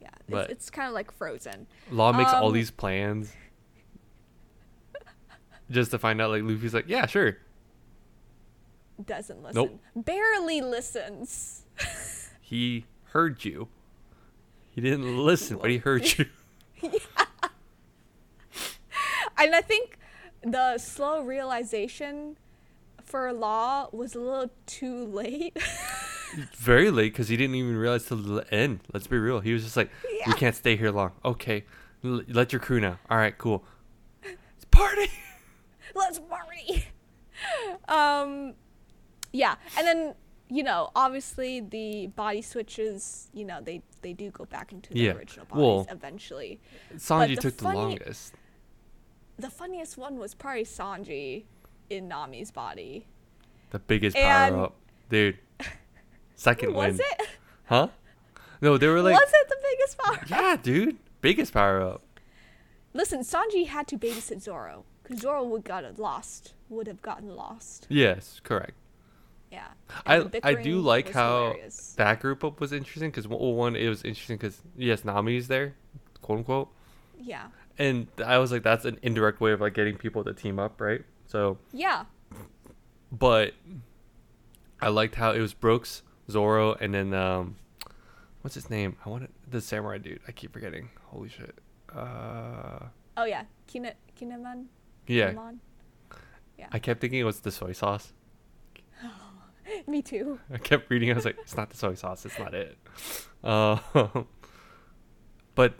Yeah. 0.00 0.08
But- 0.28 0.50
It's, 0.50 0.52
it's 0.64 0.70
kind 0.70 0.88
of 0.88 0.94
like 0.94 1.12
frozen. 1.12 1.66
Law 1.90 2.12
makes 2.12 2.32
all 2.32 2.48
Um, 2.48 2.54
these 2.54 2.70
plans 2.70 3.32
just 5.70 5.90
to 5.92 5.98
find 5.98 6.20
out. 6.20 6.30
Like 6.30 6.42
Luffy's 6.42 6.74
like, 6.74 6.88
yeah, 6.88 7.06
sure. 7.06 7.38
Doesn't 9.04 9.42
listen. 9.42 9.54
Nope. 9.54 9.80
Barely 9.96 10.60
listens. 10.60 11.62
He 12.42 12.86
heard 13.12 13.44
you. 13.44 13.68
He 14.80 14.88
didn't 14.88 15.18
listen, 15.18 15.58
but 15.58 15.68
he 15.68 15.76
heard 15.76 16.18
you. 16.18 16.24
yeah. 16.80 16.90
And 19.36 19.54
I 19.54 19.60
think 19.60 19.98
the 20.42 20.78
slow 20.78 21.20
realization 21.20 22.38
for 23.04 23.30
Law 23.34 23.88
was 23.92 24.14
a 24.14 24.20
little 24.20 24.50
too 24.64 25.04
late. 25.04 25.54
Very 26.56 26.90
late 26.90 27.12
because 27.12 27.28
he 27.28 27.36
didn't 27.36 27.56
even 27.56 27.76
realize 27.76 28.06
till 28.06 28.16
the 28.16 28.46
end. 28.54 28.80
Let's 28.90 29.06
be 29.06 29.18
real. 29.18 29.40
He 29.40 29.52
was 29.52 29.64
just 29.64 29.76
like, 29.76 29.90
we 30.26 30.32
can't 30.32 30.56
stay 30.56 30.76
here 30.76 30.90
long. 30.90 31.12
Okay, 31.26 31.64
L- 32.02 32.22
let 32.28 32.50
your 32.54 32.60
crew 32.60 32.80
now. 32.80 32.98
All 33.10 33.18
right, 33.18 33.36
cool. 33.36 33.64
It's 34.22 34.64
party. 34.70 35.10
Let's 35.94 36.18
party. 36.20 36.86
Um, 37.88 38.52
yeah, 39.32 39.56
and 39.78 39.86
then 39.86 40.14
you 40.50 40.62
know, 40.62 40.90
obviously 40.96 41.60
the 41.60 42.08
body 42.08 42.42
switches. 42.42 43.28
You 43.32 43.44
know, 43.44 43.60
they 43.62 43.82
they 44.02 44.12
do 44.12 44.30
go 44.30 44.44
back 44.44 44.72
into 44.72 44.92
their 44.92 45.02
Yeah, 45.02 45.12
original 45.12 45.46
bodies 45.46 45.62
well- 45.64 45.86
eventually. 45.90 46.60
Sanji 46.96 47.36
the 47.36 47.42
took 47.42 47.56
the 47.58 47.64
longest. 47.64 48.34
The 49.38 49.50
funniest 49.50 49.96
one 49.96 50.18
was 50.18 50.34
probably 50.34 50.64
Sanji 50.64 51.44
in 51.88 52.08
Nami's 52.08 52.50
body. 52.50 53.06
The 53.70 53.78
biggest 53.78 54.16
And- 54.16 54.54
power 54.56 54.64
up, 54.66 54.74
dude. 55.08 55.38
Second 56.34 56.74
Was 56.74 56.98
win, 56.98 57.06
it? 57.20 57.28
huh? 57.66 57.88
No, 58.60 58.76
they 58.78 58.88
were 58.88 59.00
like, 59.02 59.14
was 59.14 59.30
it 59.32 59.48
the 59.48 59.56
biggest 59.70 59.98
power? 59.98 60.14
Up? 60.16 60.28
yeah, 60.30 60.56
dude, 60.62 60.96
biggest 61.20 61.52
power 61.52 61.80
up. 61.80 62.02
Listen, 62.92 63.20
Sanji 63.20 63.66
had 63.68 63.86
to 63.88 63.96
babysit 63.96 64.42
Zoro 64.42 64.84
because 65.02 65.20
Zoro 65.20 65.44
would 65.44 65.64
got 65.64 65.98
lost. 65.98 66.54
Would 66.68 66.86
have 66.86 67.00
gotten 67.02 67.34
lost. 67.34 67.86
Yes, 67.88 68.40
correct. 68.44 68.74
Yeah. 69.50 69.66
I 70.06 70.16
And 70.16 70.36
I 70.44 70.54
do 70.54 70.80
like 70.80 71.10
how 71.12 71.46
hilarious. 71.52 71.94
that 71.96 72.20
group 72.20 72.44
up 72.44 72.60
was 72.60 72.72
interesting 72.72 73.10
because 73.10 73.26
well, 73.26 73.52
one 73.54 73.74
it 73.76 73.88
was 73.88 74.04
interesting 74.04 74.36
because 74.36 74.60
yes, 74.76 75.02
Nami's 75.04 75.48
there, 75.48 75.74
quote 76.22 76.38
unquote, 76.38 76.68
Yeah. 77.18 77.48
and 77.78 78.06
I 78.24 78.38
was 78.38 78.52
like 78.52 78.62
that's 78.62 78.84
an 78.84 78.98
indirect 79.02 79.40
way 79.40 79.52
of 79.52 79.60
like 79.60 79.74
getting 79.74 79.96
people 79.96 80.22
to 80.24 80.32
team 80.32 80.58
up, 80.60 80.80
right? 80.80 81.02
So, 81.26 81.58
Yeah. 81.72 82.04
but 83.10 83.54
I 84.80 84.88
liked 84.88 85.16
how 85.16 85.32
it 85.32 85.40
was 85.40 85.52
Brooks, 85.52 86.02
Zoro, 86.30 86.74
and 86.74 86.94
then 86.94 87.12
um, 87.12 87.56
what's 88.42 88.54
his 88.54 88.70
name? 88.70 88.96
I 89.04 89.08
wanted 89.08 89.30
the 89.48 89.60
samurai 89.60 89.98
dude. 89.98 90.20
I 90.28 90.32
keep 90.32 90.52
forgetting. 90.52 90.90
Holy 91.06 91.28
shit. 91.28 91.58
Uh, 91.94 92.86
Oh 93.16 93.24
yeah. 93.24 93.42
Kina 93.66 93.94
Kinemon. 94.18 94.66
yeah, 95.06 95.32
Kinemon? 95.32 95.58
I 96.72 96.78
kept 96.78 97.00
thinking 97.00 97.18
it 97.20 97.24
was 97.24 97.40
the 97.40 97.50
soy 97.50 97.72
sauce. 97.72 98.12
Me 99.86 100.02
too. 100.02 100.38
I 100.52 100.58
kept 100.58 100.90
reading. 100.90 101.10
I 101.10 101.14
was 101.14 101.24
like, 101.24 101.38
it's 101.40 101.56
not 101.56 101.70
the 101.70 101.76
soy 101.76 101.94
sauce. 101.94 102.24
It's 102.26 102.38
not 102.38 102.54
it. 102.54 102.76
Uh, 103.44 103.78
but 105.54 105.74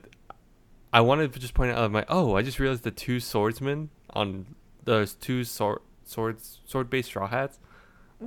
I 0.93 1.01
wanted 1.01 1.33
to 1.33 1.39
just 1.39 1.55
point 1.55 1.73
out, 1.73 1.93
like, 1.93 2.07
oh, 2.09 2.37
I 2.37 2.43
just 2.43 2.59
realized 2.59 2.83
the 2.83 2.91
two 2.91 3.21
swordsmen 3.21 3.91
on 4.11 4.55
those 4.85 5.15
two 5.15 5.45
sword 5.45 5.81
swords 6.05 6.61
sword 6.65 6.91
based 6.91 7.09
straw 7.09 7.29
hats 7.29 7.61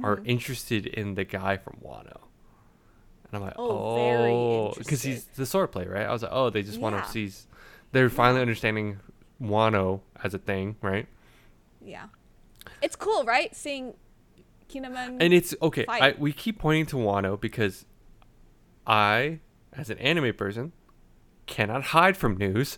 are 0.04 0.17
Mhm. 0.17 0.28
interested 0.28 0.86
in 0.88 1.15
the 1.15 1.23
guy 1.26 1.58
from 1.58 1.78
Wano. 1.84 2.21
And 3.26 3.34
I'm 3.34 3.41
like, 3.41 3.54
Oh, 3.58 3.95
very 3.95 4.32
oh, 4.32 4.73
because 4.78 5.02
he's 5.04 5.26
the 5.26 5.45
sword 5.45 5.71
player, 5.71 5.89
right? 5.89 6.06
I 6.06 6.12
was 6.12 6.21
like, 6.23 6.32
oh, 6.34 6.49
they 6.49 6.63
just 6.63 6.80
want 6.80 7.04
to 7.04 7.10
see. 7.12 7.32
They're 7.91 8.10
finally 8.10 8.41
understanding 8.41 8.99
Wano 9.41 10.02
as 10.23 10.34
a 10.34 10.38
thing, 10.39 10.78
right? 10.82 11.08
Yeah. 11.84 12.06
It's 12.82 12.95
cool, 12.95 13.23
right? 13.26 13.54
Seeing 13.56 13.93
Kinemon. 14.69 15.17
And 15.19 15.34
it's 15.34 15.56
okay. 15.62 15.86
I, 15.88 16.15
we 16.17 16.34
keep 16.34 16.60
pointing 16.60 16.86
to 16.88 16.95
Wano 16.97 17.39
because 17.39 17.86
I, 18.86 19.39
as 19.73 19.89
an 19.89 19.97
anime 19.99 20.34
person, 20.34 20.73
cannot 21.45 21.84
hide 21.86 22.17
from 22.17 22.38
news. 22.38 22.78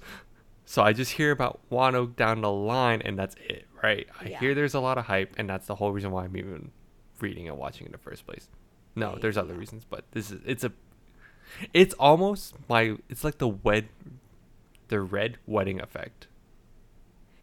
So 0.66 0.82
I 0.82 0.94
just 0.94 1.14
hear 1.14 1.32
about 1.32 1.60
Wano 1.72 2.16
down 2.16 2.42
the 2.42 2.52
line, 2.52 3.02
and 3.04 3.18
that's 3.20 3.36
it, 3.48 3.66
right? 3.84 4.08
I 4.20 4.30
Yeah. 4.30 4.40
hear 4.40 4.56
there's 4.56 4.74
a 4.74 4.80
lot 4.80 4.98
of 4.98 5.06
hype, 5.06 5.36
and 5.38 5.48
that's 5.50 5.68
the 5.68 5.76
whole 5.76 5.92
reason 5.92 6.12
why 6.12 6.26
I'm 6.26 6.36
even 6.36 6.72
reading 7.20 7.48
and 7.48 7.58
watching 7.58 7.86
in 7.86 7.92
the 7.92 7.98
first 8.00 8.26
place. 8.26 8.50
No, 8.96 9.12
Yeah, 9.14 9.20
there's 9.22 9.38
other 9.38 9.54
reasons, 9.54 9.86
but 9.88 10.06
this 10.12 10.32
is 10.32 10.42
it's 10.46 10.64
a, 10.64 10.72
it's 11.74 11.94
almost 11.96 12.56
my 12.68 12.98
it's 13.10 13.24
like 13.24 13.38
the 13.38 13.48
wed, 13.48 13.90
the 14.88 15.02
red 15.02 15.38
wedding 15.46 15.80
effect, 15.82 16.28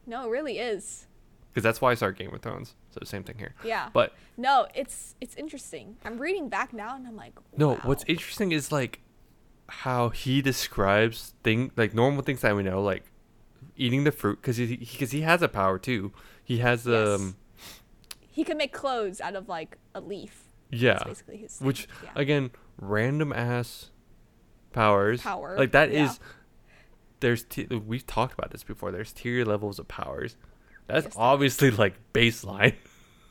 no, 0.07 0.26
it 0.26 0.31
really 0.31 0.59
is. 0.59 1.07
Because 1.53 1.62
that's 1.62 1.81
why 1.81 1.91
I 1.91 1.95
started 1.95 2.19
Game 2.19 2.35
of 2.35 2.41
Thrones. 2.41 2.75
So 2.91 3.01
same 3.05 3.25
thing 3.25 3.37
here. 3.38 3.55
Yeah. 3.65 3.91
But 3.93 4.15
no, 4.37 4.67
it's 4.75 5.15
it's 5.21 5.35
interesting. 5.37 5.97
I'm 6.05 6.19
reading 6.19 6.49
back 6.49 6.73
now 6.73 6.97
and 6.97 7.07
I'm 7.07 7.17
like, 7.17 7.35
No, 7.57 7.75
what's 7.77 8.05
interesting 8.09 8.53
is 8.53 8.73
like 8.73 9.01
how 9.69 10.09
he 10.11 10.41
describes 10.43 11.35
thing 11.43 11.71
like 11.77 11.95
normal 11.95 12.23
things 12.23 12.41
that 12.41 12.57
we 12.57 12.62
know, 12.62 12.83
like 12.83 13.05
eating 13.77 14.05
the 14.05 14.12
fruit, 14.12 14.41
because 14.41 14.57
he 14.57 14.77
because 14.77 15.11
he, 15.11 15.21
has 15.23 15.43
a 15.43 15.49
power 15.49 15.79
too. 15.79 16.12
He 16.45 16.59
has 16.59 16.87
Yes. 16.87 17.21
um 17.21 17.37
He 18.31 18.45
can 18.45 18.57
make 18.57 18.73
clothes 18.73 19.21
out 19.21 19.35
of 19.37 19.49
like 19.49 19.77
a 19.95 20.01
leaf. 20.01 20.45
yeah, 20.71 20.95
That's 20.95 21.05
basically 21.05 21.37
his. 21.38 21.57
thing. 21.57 21.67
which 21.67 21.88
yeah. 22.03 22.11
again 22.17 22.51
random 22.79 23.33
ass 23.33 23.91
powers. 24.73 25.21
Power, 25.21 25.57
like 25.59 25.73
that 25.73 25.93
yeah. 25.93 26.05
is 26.07 26.21
there's 27.21 27.45
t- 27.45 27.67
we've 27.67 28.07
talked 28.07 28.35
about 28.35 28.51
this 28.51 28.65
before. 28.65 28.91
There's 28.91 29.12
tier 29.12 29.45
levels 29.45 29.79
of 29.79 29.87
powers. 29.88 30.37
That's 30.92 31.07
Yes, 31.07 31.14
obviously 31.16 31.70
like 31.70 31.94
baseline, 32.12 32.74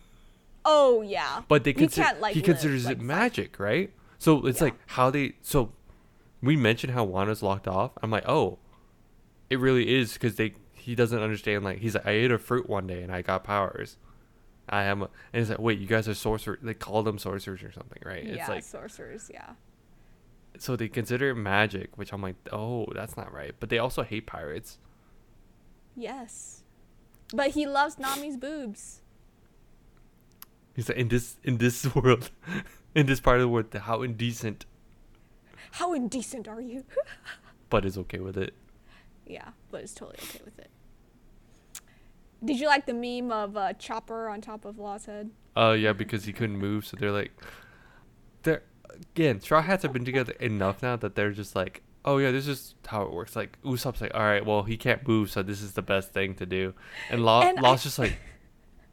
oh 0.65 1.01
yeah. 1.01 1.41
but 1.47 1.63
they 1.63 1.73
consider 1.73 2.05
can't, 2.07 2.21
like, 2.21 2.33
he 2.35 2.41
considers 2.41 2.85
like, 2.85 2.97
it 2.97 3.01
magic, 3.01 3.59
right? 3.59 3.91
So 4.17 4.45
it's 4.47 4.59
Yeah. 4.59 4.65
like 4.65 4.75
how 4.87 5.09
they 5.11 5.33
so 5.41 5.71
we 6.41 6.55
mentioned 6.55 6.93
how 6.93 7.05
Wano's 7.05 7.41
locked 7.43 7.67
off. 7.67 7.91
I'm 8.01 8.09
like, 8.11 8.27
oh, 8.27 8.57
it 9.49 9.59
really 9.59 9.93
is 9.95 10.13
because 10.13 10.35
they 10.35 10.55
he 10.73 10.95
doesn't 10.95 11.19
understand. 11.21 11.63
Like 11.63 11.79
he's 11.79 11.93
like, 11.95 12.07
I 12.07 12.11
ate 12.11 12.31
a 12.31 12.39
fruit 12.39 12.67
one 12.69 12.87
day 12.87 13.03
and 13.03 13.11
I 13.11 13.21
got 13.21 13.43
powers. 13.43 13.97
I 14.69 14.83
am, 14.83 15.01
a, 15.01 15.09
and 15.33 15.41
it's 15.41 15.49
like, 15.49 15.59
wait, 15.59 15.79
you 15.79 15.87
guys 15.87 16.07
are 16.07 16.13
sorcerers. 16.13 16.59
They 16.61 16.73
call 16.73 17.03
them 17.03 17.17
sorcerers 17.19 17.61
or 17.61 17.71
something, 17.71 18.01
right? 18.05 18.23
yeah, 18.23 18.35
It's 18.35 18.47
like 18.49 18.63
sorcerers. 18.63 19.29
Yeah. 19.33 19.49
so 20.57 20.75
they 20.75 20.87
consider 20.87 21.31
it 21.31 21.35
magic, 21.35 21.97
which 21.97 22.13
I'm 22.13 22.21
like, 22.21 22.35
oh, 22.51 22.85
that's 22.95 23.17
not 23.17 23.33
right. 23.33 23.53
But 23.59 23.69
they 23.69 23.79
also 23.79 24.03
hate 24.03 24.25
pirates. 24.27 24.77
Yes. 25.95 26.60
But 27.33 27.51
he 27.51 27.65
loves 27.65 27.97
Nami's 27.97 28.37
boobs. 28.37 29.01
He's 30.75 30.89
like, 30.89 30.97
in 30.97 31.07
this 31.09 31.37
in 31.43 31.57
this 31.57 31.93
world, 31.95 32.31
in 32.95 33.05
this 33.05 33.19
part 33.19 33.37
of 33.37 33.41
the 33.41 33.47
world, 33.49 33.73
how 33.73 34.01
indecent, 34.01 34.65
How 35.73 35.93
indecent 35.93 36.47
are 36.47 36.61
you? 36.61 36.83
but 37.69 37.85
is 37.85 37.97
okay 37.97 38.19
with 38.19 38.37
it. 38.37 38.53
yeah, 39.25 39.49
but 39.69 39.81
it's 39.81 39.93
totally 39.93 40.17
okay 40.23 40.41
with 40.43 40.59
it. 40.59 40.69
Did 42.43 42.59
you 42.59 42.67
like 42.67 42.85
the 42.85 42.93
meme 42.93 43.31
of 43.31 43.55
uh, 43.55 43.73
Chopper 43.73 44.27
on 44.27 44.41
top 44.41 44.65
of 44.65 44.79
Law's 44.79 45.05
head? 45.05 45.29
Oh 45.55 45.73
yeah, 45.73 45.93
because 45.93 46.25
he 46.25 46.33
couldn't 46.33 46.57
move, 46.57 46.85
so 46.85 46.97
they're 46.97 47.11
like, 47.11 47.31
they're 48.43 48.63
again. 49.13 49.39
Straw 49.41 49.61
Hats 49.61 49.83
have 49.83 49.93
been 49.93 50.05
together 50.05 50.33
enough 50.39 50.81
now 50.81 50.95
that 50.95 51.15
they're 51.15 51.31
just 51.31 51.55
like, 51.55 51.83
oh 52.05 52.17
yeah, 52.17 52.31
this 52.31 52.47
is 52.47 52.75
how 52.87 53.03
it 53.03 53.11
works. 53.13 53.35
Like 53.35 53.57
Usopp's 53.63 54.01
like, 54.01 54.13
all 54.13 54.21
right, 54.21 54.45
well 54.45 54.63
he 54.63 54.77
can't 54.77 55.07
move, 55.07 55.29
so 55.31 55.43
this 55.43 55.61
is 55.61 55.73
the 55.73 55.81
best 55.81 56.11
thing 56.13 56.35
to 56.35 56.45
do, 56.45 56.73
and 57.09 57.23
Law 57.25 57.41
And 57.41 57.59
I- 57.59 57.61
Law's 57.61 57.83
just 57.83 57.99
like, 57.99 58.17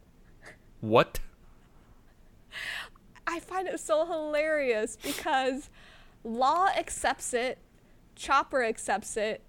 what? 0.81 1.21
I 3.27 3.41
find 3.41 3.69
it 3.69 3.79
so 3.81 4.07
hilarious 4.07 4.97
because 5.03 5.69
Law 6.25 6.69
accepts 6.77 7.35
it, 7.35 7.59
Chopper 8.17 8.65
accepts 8.65 9.17
it, 9.17 9.43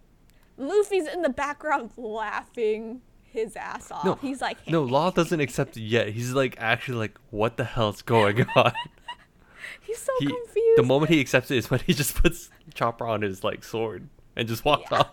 Luffy's 0.57 1.07
in 1.07 1.21
the 1.21 1.29
background 1.29 1.91
laughing 1.95 3.01
his 3.23 3.55
ass 3.55 3.89
off. 3.91 4.03
No, 4.03 4.15
He's 4.15 4.41
like, 4.41 4.57
No, 4.67 4.83
Law 4.83 5.11
doesn't 5.11 5.39
accept 5.39 5.77
it 5.77 5.81
yet. 5.81 6.09
He's 6.09 6.33
like 6.33 6.55
actually 6.59 6.97
like, 6.97 7.17
what 7.29 7.55
the 7.57 7.63
hell's 7.63 8.01
going 8.01 8.45
on? 8.55 8.73
He's 9.89 9.99
so 10.01 10.11
he, 10.19 10.27
confused. 10.27 10.77
the 10.77 10.83
moment 10.83 11.11
he 11.11 11.19
accepts 11.19 11.49
it 11.51 11.57
is 11.57 11.69
when 11.71 11.79
he 11.85 11.93
just 11.93 12.15
puts 12.15 12.49
Chopper 12.73 13.07
on 13.07 13.21
his 13.21 13.43
like 13.43 13.63
sword 13.63 14.07
and 14.35 14.47
just 14.47 14.63
walks 14.65 14.89
Yeah. 14.91 14.99
off. 14.99 15.11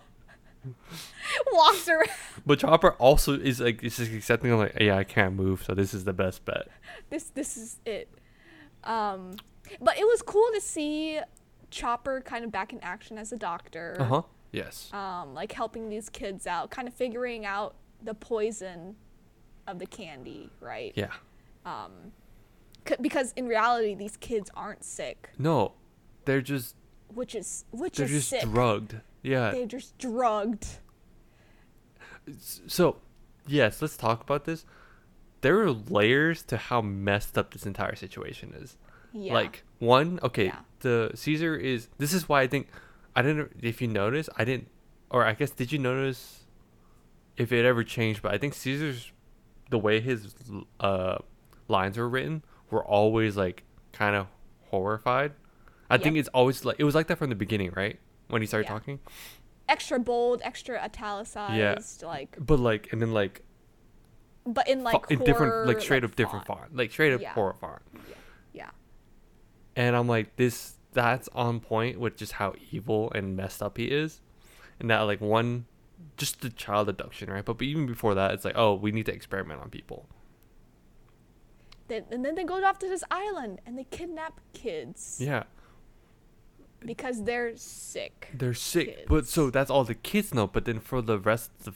walks 1.51 1.87
around. 1.87 2.09
But 2.45 2.59
Chopper 2.59 2.91
also 2.93 3.33
is 3.39 3.59
like, 3.59 3.83
is 3.83 3.97
just 3.97 4.11
accepting. 4.13 4.51
I'm 4.51 4.59
like, 4.59 4.77
yeah, 4.79 4.97
I 4.97 5.03
can't 5.03 5.35
move, 5.35 5.63
so 5.63 5.73
this 5.73 5.93
is 5.93 6.03
the 6.03 6.13
best 6.13 6.45
bet. 6.45 6.67
This 7.09 7.25
this 7.25 7.57
is 7.57 7.77
it. 7.85 8.09
Um, 8.83 9.35
but 9.81 9.97
it 9.97 10.05
was 10.05 10.21
cool 10.21 10.47
to 10.53 10.61
see 10.61 11.19
Chopper 11.71 12.21
kind 12.21 12.45
of 12.45 12.51
back 12.51 12.71
in 12.73 12.79
action 12.81 13.17
as 13.17 13.31
a 13.31 13.37
doctor. 13.37 13.97
Uh 13.99 14.03
huh. 14.05 14.21
Yes. 14.51 14.89
Um, 14.93 15.33
like 15.33 15.51
helping 15.51 15.89
these 15.89 16.09
kids 16.09 16.47
out, 16.47 16.69
kind 16.69 16.87
of 16.87 16.93
figuring 16.93 17.45
out 17.45 17.75
the 18.01 18.13
poison 18.13 18.95
of 19.67 19.79
the 19.79 19.85
candy, 19.85 20.49
right? 20.61 20.93
Yeah. 20.95 21.11
Um, 21.65 21.91
c- 22.87 22.95
because 23.01 23.33
in 23.35 23.47
reality, 23.47 23.95
these 23.95 24.17
kids 24.17 24.49
aren't 24.55 24.83
sick, 24.83 25.29
No, 25.37 25.73
they're 26.25 26.41
just 26.41 26.75
which 27.13 27.35
is 27.35 27.65
which 27.71 27.97
they're 27.97 28.05
is 28.05 28.11
just 28.11 28.29
sick. 28.29 28.41
drugged. 28.43 28.95
Yeah. 29.23 29.51
They're 29.51 29.65
just 29.65 29.97
drugged. 29.97 30.65
So, 32.67 32.97
yes, 33.45 33.81
let's 33.81 33.97
talk 33.97 34.21
about 34.21 34.45
this. 34.45 34.65
There 35.41 35.59
are 35.61 35.71
layers 35.71 36.43
to 36.43 36.57
how 36.57 36.81
messed 36.81 37.37
up 37.37 37.53
this 37.53 37.65
entire 37.65 37.95
situation 37.95 38.53
is. 38.57 38.77
Yeah. 39.13 39.33
Like 39.33 39.63
one, 39.79 40.19
okay, 40.23 40.45
Yeah. 40.45 40.59
the 40.79 41.11
Caesar 41.15 41.55
is. 41.55 41.87
This 41.97 42.13
is 42.13 42.27
why 42.27 42.41
I 42.41 42.47
think 42.47 42.67
I 43.15 43.21
didn't. 43.21 43.51
If 43.61 43.81
you 43.81 43.87
notice, 43.87 44.29
I 44.35 44.43
didn't, 44.45 44.69
or 45.09 45.23
I 45.25 45.33
guess 45.33 45.51
did 45.51 45.71
you 45.71 45.79
notice 45.79 46.45
if 47.37 47.51
it 47.51 47.65
ever 47.65 47.83
changed? 47.83 48.21
But 48.21 48.33
I 48.33 48.37
think 48.37 48.53
Caesar's 48.53 49.11
the 49.69 49.79
way 49.79 49.99
his 50.01 50.35
uh 50.79 51.17
lines 51.67 51.97
were 51.97 52.07
written 52.09 52.43
were 52.69 52.83
always 52.85 53.37
like 53.37 53.63
kind 53.93 54.15
of 54.15 54.27
horrified. 54.69 55.33
I 55.89 55.97
think 55.97 56.17
it's 56.17 56.27
always 56.29 56.65
like 56.65 56.77
it 56.79 56.83
was 56.83 56.95
like 56.95 57.07
that 57.07 57.17
from 57.17 57.29
the 57.29 57.35
beginning, 57.35 57.71
right? 57.75 57.99
When 58.27 58.41
he 58.41 58.47
started 58.47 58.65
Yeah. 58.67 58.73
talking, 58.73 58.99
extra 59.69 59.99
bold, 59.99 60.41
extra 60.43 60.81
italicized, 60.83 62.03
like 62.03 62.35
but 62.39 62.59
like 62.59 62.91
and 62.91 63.01
then 63.01 63.13
like 63.13 63.41
but 64.45 64.67
in 64.67 64.83
like 64.83 65.09
in 65.09 65.19
different 65.23 65.65
like 65.67 65.79
straight 65.81 66.03
like, 66.03 66.11
up 66.11 66.15
different 66.15 66.45
font. 66.45 66.59
font, 66.59 66.75
like 66.75 66.91
straight 66.91 67.13
up 67.13 67.21
Yeah. 67.21 67.33
horror 67.33 67.53
font. 67.53 67.81
Yeah. 68.53 68.69
And 69.75 69.95
I'm 69.95 70.07
like, 70.07 70.35
this 70.35 70.75
that's 70.93 71.29
on 71.33 71.59
point 71.59 71.99
with 71.99 72.17
just 72.17 72.33
how 72.33 72.53
evil 72.71 73.11
and 73.13 73.35
messed 73.37 73.61
up 73.61 73.77
he 73.77 73.85
is. 73.85 74.21
And 74.79 74.89
that 74.89 75.01
like 75.01 75.21
one 75.21 75.65
just 76.17 76.41
the 76.41 76.49
child 76.49 76.89
abduction, 76.89 77.29
right? 77.29 77.43
But, 77.45 77.57
but 77.57 77.65
even 77.65 77.85
before 77.85 78.13
that, 78.15 78.31
it's 78.33 78.45
like, 78.45 78.55
oh, 78.57 78.73
we 78.75 78.91
need 78.91 79.05
to 79.07 79.13
experiment 79.13 79.61
on 79.61 79.69
people. 79.69 80.07
Then, 81.87 82.03
and 82.11 82.23
then 82.25 82.35
they 82.35 82.43
go 82.43 82.63
off 82.63 82.79
to 82.79 82.87
this 82.87 83.03
island 83.09 83.59
and 83.65 83.77
they 83.77 83.85
kidnap 83.85 84.39
kids 84.53 85.19
Yeah. 85.21 85.43
because 86.85 87.23
they're 87.23 87.55
sick. 87.55 88.29
They're 88.33 88.53
sick. 88.53 89.05
But 89.07 89.27
so 89.27 89.49
that's 89.49 89.69
all 89.69 89.83
the 89.83 89.95
kids 89.95 90.33
know. 90.33 90.47
But 90.47 90.65
then 90.65 90.79
for 90.79 91.01
the 91.01 91.17
rest 91.17 91.51
of 91.65 91.75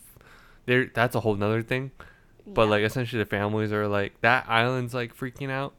there 0.65 0.86
that's 0.93 1.15
a 1.15 1.21
whole 1.21 1.36
nother 1.36 1.62
thing. 1.62 1.91
But 2.45 2.63
Yeah. 2.63 2.69
like 2.71 2.84
essentially 2.84 3.24
the 3.24 3.30
families 3.30 3.71
are 3.71 3.88
like 3.88 4.19
that 4.21 4.45
island's 4.50 4.93
like 4.93 5.15
freaking 5.15 5.50
out. 5.50 5.74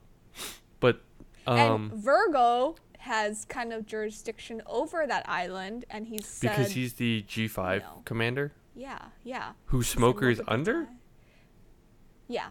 But 0.80 1.02
um 1.46 1.90
and 1.92 1.92
Virgo 2.02 2.76
has 2.98 3.44
kind 3.46 3.72
of 3.72 3.84
jurisdiction 3.84 4.62
over 4.66 5.06
that 5.08 5.28
island, 5.28 5.84
and 5.90 6.06
he's 6.06 6.24
said, 6.24 6.50
because 6.50 6.72
he's 6.72 6.94
the 6.94 7.22
G 7.26 7.48
five 7.48 7.82
commander 8.04 8.52
yeah, 8.76 9.06
yeah. 9.24 9.52
who 9.66 9.82
Smoker 9.82 10.30
is 10.30 10.40
under. 10.46 10.86
Yeah, 12.28 12.48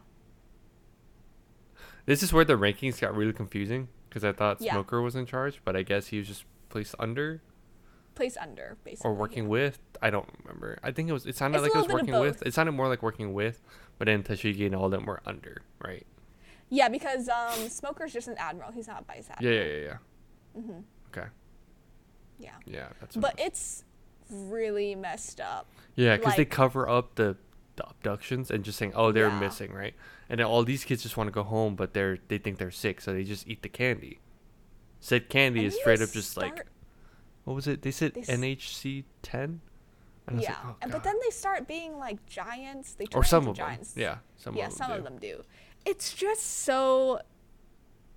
This 2.06 2.24
is 2.24 2.34
where 2.34 2.46
the 2.46 2.54
rankings 2.58 3.00
got 3.00 3.16
really 3.16 3.34
confusing 3.34 3.88
because 4.10 4.24
I 4.24 4.32
thought 4.32 4.62
Yeah. 4.62 4.74
Smoker 4.74 5.02
was 5.02 5.16
in 5.16 5.26
charge, 5.26 5.62
but 5.64 5.76
I 5.76 5.84
guess 5.84 6.08
he 6.08 6.18
was 6.18 6.28
just 6.28 6.46
placed 6.70 6.96
under 7.00 7.42
place 8.14 8.36
under 8.42 8.78
basically. 8.84 9.10
or 9.10 9.14
working 9.14 9.44
yeah. 9.44 9.50
with. 9.50 9.80
I 10.02 10.10
don't 10.10 10.28
remember. 10.44 10.78
I 10.84 10.92
think 10.92 11.10
it 11.10 11.14
was. 11.14 11.26
It 11.26 11.36
sounded 11.36 11.58
It's 11.58 11.64
like 11.64 11.76
it 11.76 11.78
was 11.78 11.88
little 11.88 11.98
bit 12.06 12.14
of 12.14 12.20
working 12.20 12.28
with. 12.30 12.46
It 12.46 12.54
sounded 12.54 12.74
more 12.74 12.88
like 12.90 13.02
working 13.02 13.34
with, 13.34 13.62
but 13.98 14.06
then 14.06 14.22
Tashigi 14.24 14.66
and 14.66 14.76
all 14.76 14.86
of 14.86 14.92
them 14.92 15.06
were 15.06 15.22
under, 15.26 15.62
right? 15.84 16.06
Yeah, 16.70 16.90
because 16.90 17.30
um, 17.30 17.70
Smoker's 17.70 18.14
just 18.14 18.28
an 18.28 18.36
admiral. 18.38 18.72
He's 18.72 18.88
not 18.88 19.02
a 19.02 19.04
vice 19.06 19.28
Yeah, 19.30 19.36
admiral. 19.36 19.56
yeah, 19.56 19.64
yeah, 19.64 19.98
yeah. 20.56 20.62
hmm 20.62 20.80
Okay, 21.18 21.28
Yeah, 22.40 22.52
yeah, 22.66 22.88
that's. 23.00 23.16
But 23.16 23.36
was. 23.38 23.46
it's 23.48 23.84
really 24.30 24.96
messed 24.96 25.40
up. 25.42 25.68
yeah, 25.96 26.16
because 26.18 26.36
they 26.36 26.46
cover 26.46 26.88
up 26.90 27.16
the 27.16 27.38
the 27.78 27.88
abductions 27.88 28.52
and 28.52 28.66
just 28.66 28.78
saying, 28.78 28.92
oh, 28.96 29.12
they're 29.14 29.30
Yeah. 29.30 29.40
missing, 29.40 29.72
right? 29.72 29.94
And 30.32 30.40
then 30.40 30.48
all 30.48 30.64
these 30.64 30.86
kids 30.86 31.04
just 31.04 31.18
want 31.18 31.28
to 31.28 31.32
go 31.32 31.44
home, 31.44 31.76
but 31.76 31.94
they're 31.94 32.18
they 32.30 32.38
think 32.38 32.58
they're 32.58 32.72
sick, 32.72 33.02
so 33.02 33.12
they 33.12 33.26
just 33.26 33.46
eat 33.50 33.62
the 33.64 33.70
candy. 33.70 34.20
Said 35.02 35.28
candy 35.28 35.60
And 35.60 35.68
is 35.68 35.76
straight 35.76 36.02
up 36.02 36.12
just 36.12 36.38
like 36.38 36.66
what 37.44 37.54
was 37.54 37.68
it? 37.68 37.82
They 37.82 37.92
said 37.92 38.14
They 38.14 38.22
NHC 38.22 39.04
ten. 39.22 39.60
yeah, 40.38 40.56
oh, 40.64 40.76
and 40.82 40.90
but 40.90 41.04
then 41.04 41.16
they 41.22 41.32
start 41.32 41.68
being 41.68 41.98
like 41.98 42.26
giants. 42.28 42.94
They 42.94 43.08
turn 43.08 43.20
or 43.20 43.24
some 43.26 43.40
into 43.44 43.52
of 43.52 43.58
them. 43.58 43.66
giants. 43.66 43.94
Yeah, 43.98 44.18
some 44.38 44.56
yeah, 44.56 44.68
of 44.68 44.72
them. 44.72 44.78
some 44.78 44.92
do. 44.92 44.98
of 44.98 45.04
them 45.04 45.18
do. 45.18 45.44
It's 45.86 46.14
just 46.14 46.44
so. 46.64 47.20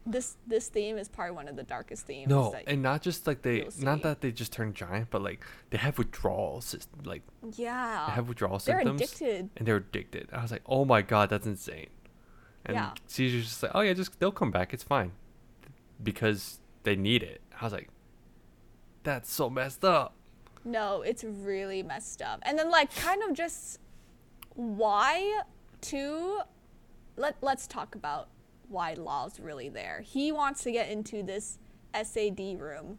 This 0.07 0.37
this 0.47 0.69
theme 0.69 0.99
is 0.99 1.09
probably 1.09 1.35
one 1.35 1.49
of 1.49 1.57
the 1.57 1.63
darkest 1.65 2.07
themes. 2.07 2.29
No, 2.29 2.55
and 2.67 2.81
not 2.81 3.03
just 3.03 3.27
like 3.27 3.43
they, 3.43 3.67
not 3.81 4.03
that 4.03 4.21
they 4.21 4.31
just 4.31 4.53
turn 4.53 4.75
giant, 4.75 5.09
but 5.11 5.21
like 5.23 5.43
they 5.71 5.79
have 5.79 5.97
withdrawal, 5.99 6.63
like 7.05 7.23
yeah, 7.57 8.05
they 8.07 8.13
have 8.13 8.29
withdrawal 8.29 8.59
they're 8.59 8.83
symptoms, 8.83 9.01
addicted. 9.01 9.49
and 9.57 9.67
they're 9.67 9.77
addicted. 9.77 10.29
I 10.31 10.43
was 10.43 10.53
like, 10.53 10.63
oh 10.67 10.85
my 10.85 11.01
god, 11.01 11.31
that's 11.31 11.47
insane. 11.47 11.89
And 12.67 12.77
Yeah. 12.77 12.93
Caesar's 13.07 13.45
just 13.45 13.63
like, 13.63 13.73
oh 13.75 13.81
yeah, 13.81 13.93
just 13.93 14.19
they'll 14.21 14.33
come 14.33 14.51
back, 14.51 14.73
it's 14.73 14.83
fine, 14.83 15.13
because 16.03 16.61
they 16.83 16.97
need 16.97 17.23
it. 17.23 17.41
I 17.61 17.65
was 17.65 17.73
like, 17.73 17.89
that's 19.03 19.31
so 19.31 19.51
messed 19.51 19.85
up. 19.85 20.15
No, 20.65 21.03
it's 21.03 21.25
really 21.25 21.83
messed 21.83 22.23
up. 22.23 22.41
And 22.43 22.59
then 22.59 22.71
like 22.71 22.95
kind 22.97 23.23
of 23.23 23.35
just 23.35 23.81
why 24.55 25.41
too 25.81 26.41
let 27.17 27.37
let's 27.43 27.67
talk 27.67 27.95
about 27.95 28.29
why 28.69 28.95
Law's 28.95 29.39
really 29.39 29.69
there. 29.69 30.01
He 30.05 30.33
wants 30.33 30.63
to 30.63 30.73
get 30.73 30.89
into 30.89 31.23
this 31.23 31.59
SAD 31.95 32.59
room. 32.59 32.99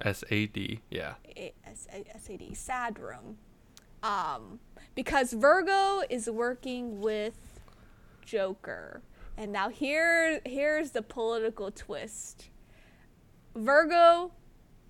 S 0.00 0.24
A 0.30 0.46
D, 0.46 0.80
yeah, 0.90 1.14
A- 1.36 1.52
S- 1.66 1.86
A- 1.92 2.18
SAD 2.18 2.56
sad 2.56 2.98
room. 2.98 3.36
Um 4.02 4.60
because 4.94 5.32
Virgo 5.34 6.02
is 6.08 6.28
working 6.30 7.00
with 7.00 7.53
Joker. 8.24 9.02
And 9.36 9.52
now 9.52 9.68
here 9.68 10.40
here's 10.44 10.90
the 10.92 11.02
political 11.02 11.70
twist. 11.70 12.50
Virgo, 13.56 14.32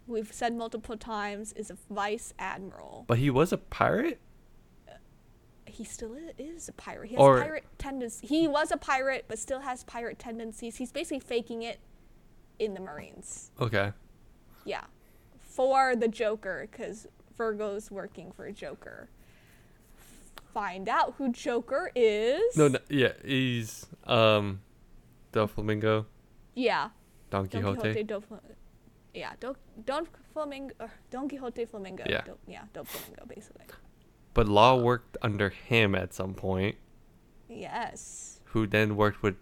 we've 0.07 0.33
said 0.33 0.55
multiple 0.55 0.97
times, 0.97 1.53
is 1.55 1.70
a 1.70 1.77
vice 1.90 2.33
admiral. 2.38 3.05
but 3.07 3.18
he 3.18 3.31
was 3.31 3.53
a 3.53 3.59
pirate. 3.59 4.20
Uh, 4.88 4.92
he 5.66 5.85
still 5.85 6.16
is 6.38 6.68
a 6.68 6.73
pirate. 6.73 7.09
He 7.09 7.14
has 7.14 7.23
Or- 7.23 7.40
pirate 7.40 7.64
tendencies. 7.79 8.29
He 8.29 8.49
was 8.49 8.70
a 8.70 8.77
pirate, 8.77 9.27
but 9.29 9.38
still 9.38 9.61
has 9.61 9.85
pirate 9.85 10.18
tendencies. 10.18 10.77
He's 10.77 10.92
basically 10.92 11.20
faking 11.20 11.62
it 11.62 11.81
in 12.59 12.75
the 12.75 12.81
Marines. 12.81 13.51
Okay, 13.61 13.92
Yeah, 14.64 14.85
for 15.40 15.94
the 15.97 16.09
Joker, 16.09 16.66
because 16.70 17.07
Virgo's 17.37 17.90
working 17.90 18.31
for 18.33 18.51
Joker. 18.53 19.09
Find 20.55 20.88
out 20.88 21.14
who 21.19 21.33
Joker 21.33 21.90
is. 21.95 22.57
no, 22.57 22.69
no, 22.69 22.79
yeah, 22.88 23.12
he's 23.25 23.87
um, 24.07 24.61
the 25.33 25.49
flamingo, 25.49 26.07
Yeah, 26.55 26.90
Don 27.31 27.47
Don 27.47 27.62
Quixote. 27.75 27.93
Quixote. 27.93 28.05
Do 28.05 28.23
yeah, 29.12 29.33
Don 29.40 29.57
Don 29.85 30.07
Flamingo. 30.33 30.75
Uh, 30.79 30.88
Don 31.11 31.29
Quixote 31.29 31.64
Flamingo. 31.64 32.05
Yeah. 32.09 32.23
Yeah, 32.47 32.62
Don 32.73 32.85
Flamingo, 32.85 33.27
basically. 33.27 33.67
But 34.33 34.49
Law 34.49 34.77
worked 34.77 35.17
under 35.23 35.51
him 35.51 35.95
at 35.95 36.14
some 36.14 36.35
point. 36.35 36.77
Yes. 37.49 38.40
who 38.47 38.67
then 38.67 38.97
worked 38.97 39.23
with 39.23 39.35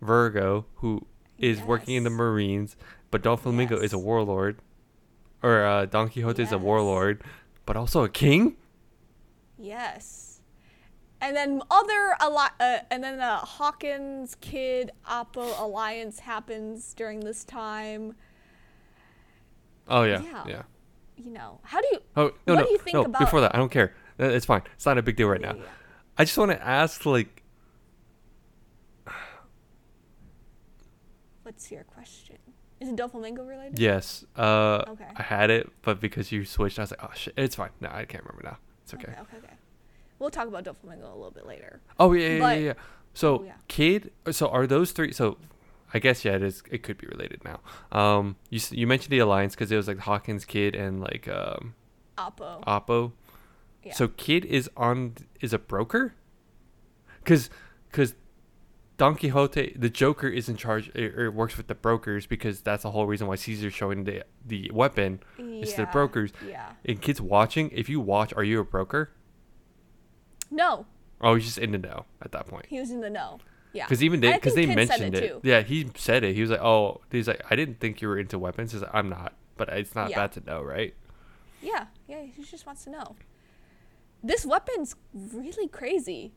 Virgo, 0.00 0.66
who 0.76 1.06
is 1.38 1.60
working 1.62 1.94
in 1.96 2.04
the 2.04 2.10
Marines, 2.10 2.76
but 3.10 3.22
Don 3.22 3.36
Flamingo 3.36 3.76
is 3.78 3.92
a 3.92 3.98
warlord, 3.98 4.58
or 5.42 5.64
uh, 5.64 5.86
Don 5.86 6.08
Quixote 6.08 6.42
is 6.42 6.52
a 6.52 6.58
warlord, 6.58 7.22
but 7.66 7.76
also 7.76 8.04
a 8.04 8.08
king. 8.08 8.56
Yes. 9.62 10.40
And 11.20 11.36
then 11.36 11.62
other 11.70 12.16
uh, 12.20 12.78
and 12.90 13.02
then 13.04 13.18
the 13.18 13.36
Hawkins 13.36 14.34
Kid 14.40 14.90
Apoo 15.08 15.58
alliance 15.60 16.18
happens 16.18 16.92
during 16.94 17.20
this 17.20 17.44
time. 17.44 18.16
Oh 19.88 20.02
yeah, 20.02 20.20
Yeah. 20.22 20.44
yeah. 20.48 20.62
You 21.16 21.30
know, 21.30 21.60
how 21.62 21.80
do 21.80 21.86
you 21.92 21.98
Oh 22.16 22.32
no, 22.46 22.54
What 22.54 22.60
no, 22.62 22.66
do 22.66 22.70
you 22.72 22.78
think 22.78 22.94
no. 22.94 23.04
about- 23.04 23.20
Before 23.20 23.40
that, 23.40 23.54
I 23.54 23.58
don't 23.58 23.70
care. 23.70 23.94
Uh, 24.18 24.24
It's 24.24 24.46
fine. 24.46 24.62
It's 24.74 24.84
not 24.84 24.98
a 24.98 25.02
big 25.02 25.14
deal 25.16 25.28
right 25.28 25.40
now. 25.40 25.54
Yeah. 25.54 25.62
I 26.18 26.24
just 26.24 26.36
want 26.36 26.50
to 26.50 26.60
ask, 26.66 27.06
like, 27.06 27.42
What's 31.42 31.70
your 31.70 31.84
question? 31.84 32.36
Is 32.80 32.88
it 32.88 32.96
Doflamingo 32.96 33.46
related? 33.48 33.78
yes, 33.78 34.24
uh, 34.36 34.84
Okay. 34.88 35.06
I 35.16 35.22
had 35.22 35.50
it, 35.50 35.70
but 35.82 36.00
because 36.00 36.32
you 36.32 36.44
switched, 36.44 36.78
I 36.78 36.82
was 36.82 36.90
like, 36.90 37.04
oh 37.04 37.10
shit, 37.14 37.34
it's 37.36 37.54
fine. 37.56 37.70
No, 37.80 37.88
I 37.92 38.04
can't 38.04 38.24
remember 38.24 38.42
now. 38.44 38.58
It's 38.92 39.02
okay. 39.02 39.12
Okay, 39.12 39.20
okay, 39.22 39.36
okay. 39.38 39.54
We'll 40.18 40.30
talk 40.30 40.46
about 40.48 40.64
Doflamingo 40.64 41.04
a 41.10 41.14
little 41.14 41.30
bit 41.32 41.46
later. 41.46 41.80
Oh 41.98 42.12
yeah, 42.12 42.28
yeah, 42.28 42.38
But- 42.38 42.58
yeah, 42.58 42.64
yeah. 42.64 42.72
So 43.14 43.38
Oh, 43.40 43.44
yeah. 43.44 43.52
kid. 43.68 44.10
So 44.30 44.48
are 44.48 44.66
those 44.66 44.92
three? 44.92 45.12
So 45.12 45.36
I 45.92 45.98
guess 45.98 46.24
yeah, 46.24 46.32
it 46.36 46.42
is. 46.42 46.62
It 46.70 46.82
could 46.82 46.96
be 46.98 47.06
related 47.06 47.42
now. 47.44 47.60
Um, 47.90 48.36
you 48.48 48.60
you 48.70 48.86
mentioned 48.86 49.12
the 49.12 49.18
alliance 49.18 49.54
because 49.54 49.70
it 49.70 49.76
was 49.76 49.88
like 49.88 49.98
Hawkins 49.98 50.44
kid 50.44 50.74
and 50.74 51.00
like 51.00 51.28
um 51.28 51.74
Apoo. 52.16 52.62
Apoo. 52.64 53.12
Yeah. 53.82 53.94
So 53.94 54.08
kid 54.08 54.44
is 54.44 54.70
on 54.76 55.14
is 55.40 55.52
a 55.52 55.58
broker. 55.58 56.14
Cause, 57.24 57.50
cause, 57.92 58.14
Don 59.02 59.16
Quixote, 59.16 59.74
the 59.76 59.90
Joker 59.90 60.28
is 60.28 60.48
in 60.48 60.56
charge 60.56 60.88
or, 60.96 61.24
or 61.26 61.30
works 61.32 61.56
with 61.56 61.66
the 61.66 61.74
brokers 61.74 62.24
because 62.24 62.60
that's 62.60 62.84
the 62.84 62.92
whole 62.92 63.04
reason 63.08 63.26
why 63.26 63.34
Caesar's 63.34 63.74
showing 63.74 64.04
the 64.04 64.22
the 64.46 64.70
weapon 64.72 65.18
is 65.38 65.72
to 65.74 65.78
the 65.82 65.86
brokers. 65.86 66.30
Yeah. 66.48 66.70
And 66.84 67.02
kids 67.02 67.20
watching, 67.20 67.70
if 67.72 67.88
you 67.88 67.98
watch, 68.00 68.32
are 68.34 68.44
you 68.44 68.60
a 68.60 68.64
broker? 68.64 69.10
No, 70.52 70.86
Oh, 71.20 71.34
he's 71.34 71.46
just 71.46 71.58
in 71.58 71.72
the 71.72 71.78
know 71.78 72.04
at 72.20 72.30
that 72.30 72.46
point. 72.46 72.66
he 72.68 72.78
was 72.78 72.92
in 72.92 73.00
the 73.00 73.10
know. 73.10 73.40
Yeah. 73.72 73.86
Because 73.86 74.04
even 74.04 74.20
they, 74.20 74.34
because 74.34 74.54
they 74.54 74.66
mentioned 74.66 75.16
it 75.16 75.24
it. 75.24 75.40
Yeah, 75.42 75.62
he 75.62 75.90
said 75.96 76.22
it. 76.22 76.36
He 76.36 76.40
was 76.42 76.50
like, 76.50 76.60
"Oh, 76.62 77.00
he's 77.10 77.26
like, 77.26 77.42
I 77.50 77.56
didn't 77.56 77.80
think 77.80 78.02
you 78.02 78.06
were 78.08 78.18
into 78.20 78.38
weapons." 78.38 78.70
He's 78.70 78.82
like, 78.82 78.94
"I'm 78.94 79.08
not, 79.08 79.32
but 79.56 79.68
it's 79.70 79.96
not 79.96 80.10
Yeah. 80.10 80.16
bad 80.20 80.32
to 80.32 80.40
know, 80.44 80.62
right?" 80.62 80.94
Yeah, 81.60 81.86
yeah, 82.06 82.22
he 82.22 82.44
just 82.44 82.66
wants 82.66 82.84
to 82.84 82.90
know. 82.90 83.16
This 84.22 84.46
weapon's 84.46 84.94
really 85.12 85.66
crazy. 85.66 86.34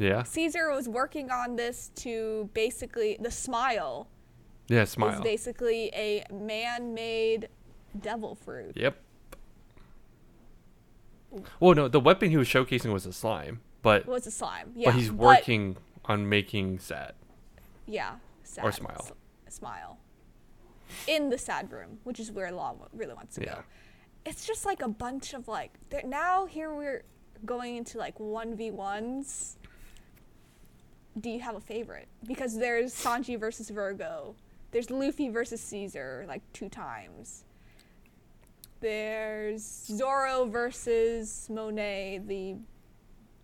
Yeah, 0.00 0.22
Caesar 0.22 0.70
was 0.72 0.88
working 0.88 1.30
on 1.30 1.56
this 1.56 1.90
to 1.96 2.48
basically 2.54 3.18
the 3.20 3.30
smile 3.30 4.08
yeah. 4.68 4.82
is 4.82 4.90
Smile. 4.90 5.20
basically 5.22 5.90
a 5.94 6.24
man-made 6.32 7.48
devil 8.00 8.34
fruit. 8.34 8.72
Yep. 8.76 8.96
Well, 11.60 11.74
no, 11.74 11.86
the 11.88 12.00
weapon 12.00 12.30
he 12.30 12.36
was 12.36 12.48
showcasing 12.48 12.92
was 12.92 13.04
a 13.06 13.12
slime, 13.12 13.60
but 13.82 14.02
It 14.02 14.06
was 14.08 14.26
a 14.26 14.30
slime. 14.30 14.72
Yeah, 14.74 14.90
but 14.90 14.94
he's 14.98 15.12
working 15.12 15.76
on 16.06 16.28
making 16.28 16.78
sad. 16.80 17.12
yeah, 17.86 18.16
sad, 18.42 18.64
Or 18.64 18.72
smile. 18.72 18.96
s- 19.46 19.54
smile. 19.54 19.98
In 21.06 21.28
the 21.28 21.38
sad 21.38 21.70
room, 21.70 21.98
which 22.04 22.18
is 22.18 22.32
where 22.32 22.50
Law 22.50 22.74
really 22.92 23.14
wants 23.14 23.36
to 23.36 23.42
Yeah. 23.42 23.54
go. 23.56 23.62
It's 24.24 24.44
just 24.46 24.64
like 24.64 24.82
a 24.82 24.88
bunch 24.88 25.34
of 25.34 25.46
like. 25.46 25.72
Now 26.04 26.46
here 26.46 26.74
we're 26.74 27.04
going 27.44 27.76
into 27.76 27.96
like 27.98 28.18
one 28.18 28.56
v 28.56 28.70
ones. 28.70 29.56
Do 31.18 31.30
you 31.30 31.40
have 31.40 31.56
a 31.56 31.60
favorite? 31.60 32.08
Because 32.26 32.58
there's 32.58 32.94
Sanji 32.94 33.38
versus 33.38 33.70
Vergo. 33.70 34.34
There's 34.70 34.90
Luffy 34.90 35.28
versus 35.28 35.60
Caesar, 35.60 36.24
like 36.28 36.42
two 36.52 36.68
times. 36.68 37.44
There's 38.80 39.62
Zoro 39.62 40.46
versus 40.46 41.48
Monet, 41.50 42.22
the 42.26 42.56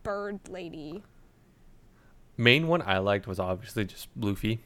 bird 0.02 0.48
lady. 0.48 1.02
Main 2.36 2.68
one 2.68 2.82
I 2.82 2.98
liked 2.98 3.26
was 3.26 3.40
obviously 3.40 3.84
just 3.84 4.08
Luffy. 4.16 4.60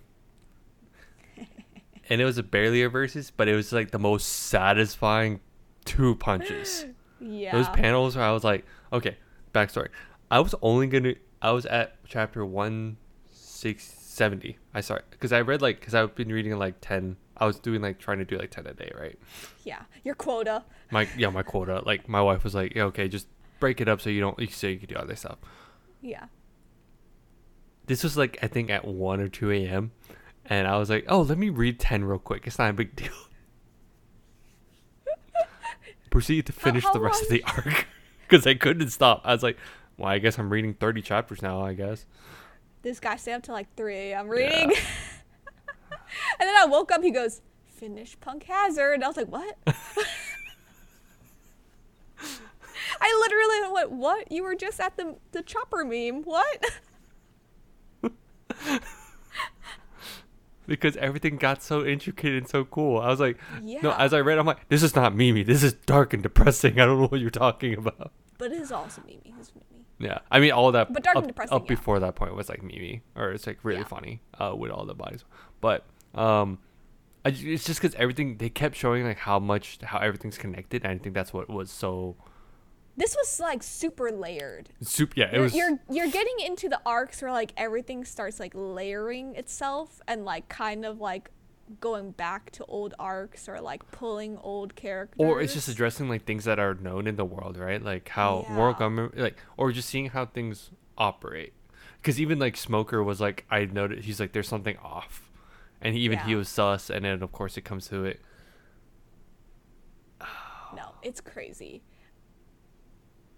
and 2.08 2.20
it 2.20 2.24
was 2.24 2.38
a 2.38 2.42
barely 2.42 2.82
a 2.82 2.88
versus, 2.88 3.32
but 3.34 3.48
it 3.48 3.54
was 3.54 3.72
like 3.72 3.90
the 3.90 3.98
most 3.98 4.26
satisfying 4.28 5.40
two 5.84 6.14
punches. 6.16 6.86
Yeah. 7.22 7.52
Those 7.52 7.68
panels 7.68 8.16
where 8.16 8.24
I 8.24 8.32
was 8.32 8.44
like, 8.44 8.64
okay, 8.94 9.18
backstory. 9.52 9.88
I 10.30 10.40
was 10.40 10.54
only 10.62 10.86
gonna, 10.86 11.16
I 11.42 11.52
was 11.52 11.66
at 11.66 11.96
chapter 12.06 12.44
one 12.44 12.96
six 13.32 13.84
seventy. 13.84 14.58
I 14.74 14.80
sorry, 14.80 15.02
because 15.10 15.32
I 15.32 15.40
read 15.40 15.62
like, 15.62 15.80
because 15.80 15.94
I've 15.94 16.14
been 16.14 16.28
reading 16.28 16.56
like 16.58 16.76
ten. 16.80 17.16
I 17.36 17.46
was 17.46 17.58
doing 17.58 17.80
like 17.80 17.98
trying 17.98 18.18
to 18.18 18.24
do 18.24 18.36
like 18.36 18.50
ten 18.50 18.66
a 18.66 18.74
day, 18.74 18.92
right? 18.98 19.18
yeah. 19.64 19.82
Your 20.04 20.14
quota. 20.14 20.64
My 20.90 21.08
yeah, 21.16 21.30
my 21.30 21.42
quota. 21.42 21.82
Like 21.84 22.08
my 22.08 22.20
wife 22.20 22.44
was 22.44 22.54
like, 22.54 22.74
yeah, 22.74 22.84
okay, 22.84 23.08
just 23.08 23.26
break 23.60 23.80
it 23.80 23.88
up 23.88 24.00
so 24.00 24.10
you 24.10 24.20
don't, 24.20 24.50
so 24.50 24.66
you 24.66 24.78
can 24.78 24.88
do 24.88 24.96
other 24.96 25.16
stuff. 25.16 25.38
Yeah. 26.00 26.26
This 27.86 28.04
was 28.04 28.16
like 28.16 28.38
I 28.42 28.46
think 28.46 28.70
at 28.70 28.86
one 28.86 29.20
or 29.20 29.28
two 29.28 29.50
a.m. 29.50 29.92
And 30.46 30.66
I 30.66 30.78
was 30.78 30.90
like, 30.90 31.04
oh, 31.08 31.22
let 31.22 31.38
me 31.38 31.48
read 31.48 31.78
ten 31.78 32.04
real 32.04 32.18
quick. 32.18 32.46
It's 32.46 32.58
not 32.58 32.70
a 32.70 32.72
big 32.72 32.96
deal. 32.96 33.12
Proceed 36.10 36.46
to 36.46 36.52
finish 36.52 36.84
how 36.84 36.92
the 36.92 37.00
rest 37.00 37.22
of 37.22 37.28
the 37.28 37.42
arc 37.44 37.86
because 38.28 38.46
I 38.46 38.54
couldn't 38.54 38.90
stop. 38.90 39.22
I 39.24 39.32
was 39.32 39.42
like, 39.42 39.56
well, 40.00 40.08
I 40.08 40.18
guess 40.18 40.38
I'm 40.38 40.50
reading 40.50 40.74
thirty 40.74 41.02
chapters 41.02 41.42
now. 41.42 41.62
I 41.62 41.74
guess. 41.74 42.06
This 42.82 42.98
guy 42.98 43.16
stayed 43.16 43.34
up 43.34 43.42
till 43.42 43.54
like 43.54 43.74
3 43.76 43.94
a.m. 43.94 44.28
reading. 44.28 44.70
and 44.70 44.72
then 46.40 46.56
I 46.56 46.64
woke 46.66 46.90
up, 46.90 47.02
he 47.02 47.10
goes, 47.10 47.42
finish 47.66 48.18
Punk 48.20 48.44
Hazard. 48.44 48.94
And 48.94 49.04
I 49.04 49.08
was 49.08 49.18
like, 49.18 49.28
what? 49.28 49.58
I 53.02 53.18
literally 53.20 53.72
went, 53.72 53.90
what? 53.92 54.32
You 54.32 54.44
were 54.44 54.54
just 54.54 54.80
at 54.80 54.96
the, 54.96 55.16
the 55.32 55.42
chopper 55.42 55.84
meme. 55.84 56.22
What? 56.22 56.64
because 60.66 60.96
everything 60.96 61.36
got 61.36 61.62
so 61.62 61.84
intricate 61.84 62.34
and 62.34 62.48
so 62.48 62.64
cool. 62.64 62.98
I 62.98 63.08
was 63.08 63.20
like, 63.20 63.38
no. 63.62 63.78
Yeah. 63.82 63.96
As 63.98 64.14
I 64.14 64.20
read, 64.20 64.38
I'm 64.38 64.46
like, 64.46 64.68
this 64.68 64.82
is 64.82 64.96
not 64.96 65.14
Mimi. 65.14 65.42
This 65.42 65.62
is 65.62 65.74
dark 65.74 66.14
and 66.14 66.22
depressing. 66.22 66.80
I 66.80 66.86
don't 66.86 66.98
know 67.00 67.08
what 67.08 67.20
you're 67.20 67.28
talking 67.30 67.74
about. 67.76 68.12
But 68.38 68.52
it 68.52 68.60
is 68.62 68.72
also 68.72 69.02
Mimi. 69.06 69.34
It's 69.38 69.52
Mimi. 69.54 69.69
Yeah, 70.00 70.18
I 70.30 70.40
mean 70.40 70.50
all 70.52 70.72
that. 70.72 70.92
But 70.92 71.02
dark 71.04 71.16
up, 71.16 71.22
and 71.24 71.28
depressing, 71.28 71.54
Up 71.54 71.62
yeah. 71.64 71.68
before 71.68 72.00
that 72.00 72.14
point 72.16 72.34
was 72.34 72.48
like 72.48 72.62
Mimi, 72.62 73.02
or 73.14 73.30
it's 73.32 73.46
like 73.46 73.58
really 73.62 73.80
Yeah. 73.80 73.86
funny 73.86 74.22
uh, 74.40 74.54
with 74.56 74.70
all 74.72 74.84
the 74.86 74.94
bodies. 74.94 75.24
But 75.60 75.84
um, 76.14 76.58
I, 77.24 77.28
it's 77.28 77.64
just 77.64 77.80
because 77.82 77.94
everything 77.96 78.38
they 78.38 78.48
kept 78.48 78.76
showing 78.76 79.04
like 79.04 79.18
how 79.18 79.38
much 79.38 79.78
how 79.82 79.98
everything's 79.98 80.38
connected. 80.38 80.82
And 80.84 80.92
I 80.92 80.98
think 81.02 81.14
that's 81.14 81.32
what 81.34 81.50
was 81.50 81.70
so 81.70 82.16
This 82.96 83.14
was 83.14 83.38
like 83.40 83.62
super 83.62 84.10
layered. 84.10 84.70
super. 84.80 85.12
Yeah, 85.16 85.26
it 85.26 85.34
you're, 85.34 85.42
was. 85.42 85.54
you're 85.54 85.78
you're 85.90 86.10
getting 86.10 86.40
into 86.46 86.68
the 86.68 86.80
arcs 86.86 87.20
where 87.22 87.30
like 87.32 87.52
everything 87.58 88.04
starts 88.04 88.40
like 88.40 88.52
layering 88.54 89.36
itself 89.36 90.00
and 90.08 90.24
like 90.24 90.48
kind 90.48 90.84
of 90.86 90.98
like 91.00 91.30
going 91.80 92.10
back 92.12 92.50
to 92.52 92.64
old 92.64 92.94
arcs 92.98 93.48
or 93.48 93.60
like 93.60 93.88
pulling 93.90 94.36
old 94.38 94.74
characters. 94.74 95.16
or 95.18 95.40
it's 95.40 95.54
just 95.54 95.68
addressing 95.68 96.08
like 96.08 96.24
things 96.24 96.44
that 96.44 96.58
are 96.58 96.74
known 96.74 97.06
in 97.06 97.16
the 97.16 97.24
world, 97.24 97.56
right? 97.58 97.82
Like 97.82 98.08
how 98.08 98.46
world 98.56 98.78
government, 98.78 99.16
like, 99.16 99.36
or 99.56 99.70
just 99.72 99.88
seeing 99.88 100.06
how 100.10 100.26
things 100.26 100.70
operate. 100.98 101.52
Because 102.00 102.20
even 102.20 102.38
like 102.38 102.56
Smoker 102.56 103.02
was 103.04 103.20
like, 103.20 103.44
I 103.50 103.66
noticed 103.66 104.04
he's 104.04 104.18
like, 104.20 104.32
there's 104.32 104.48
something 104.48 104.76
off, 104.78 105.30
and 105.80 105.94
he, 105.94 106.00
even 106.00 106.18
he 106.20 106.34
was 106.34 106.48
sus, 106.48 106.88
and 106.90 107.04
then 107.04 107.22
of 107.22 107.30
course 107.30 107.56
it 107.56 107.62
comes 107.62 107.88
to 107.88 108.04
it. 108.04 108.20
No, 110.74 110.92
it's 111.02 111.20
crazy. 111.20 111.82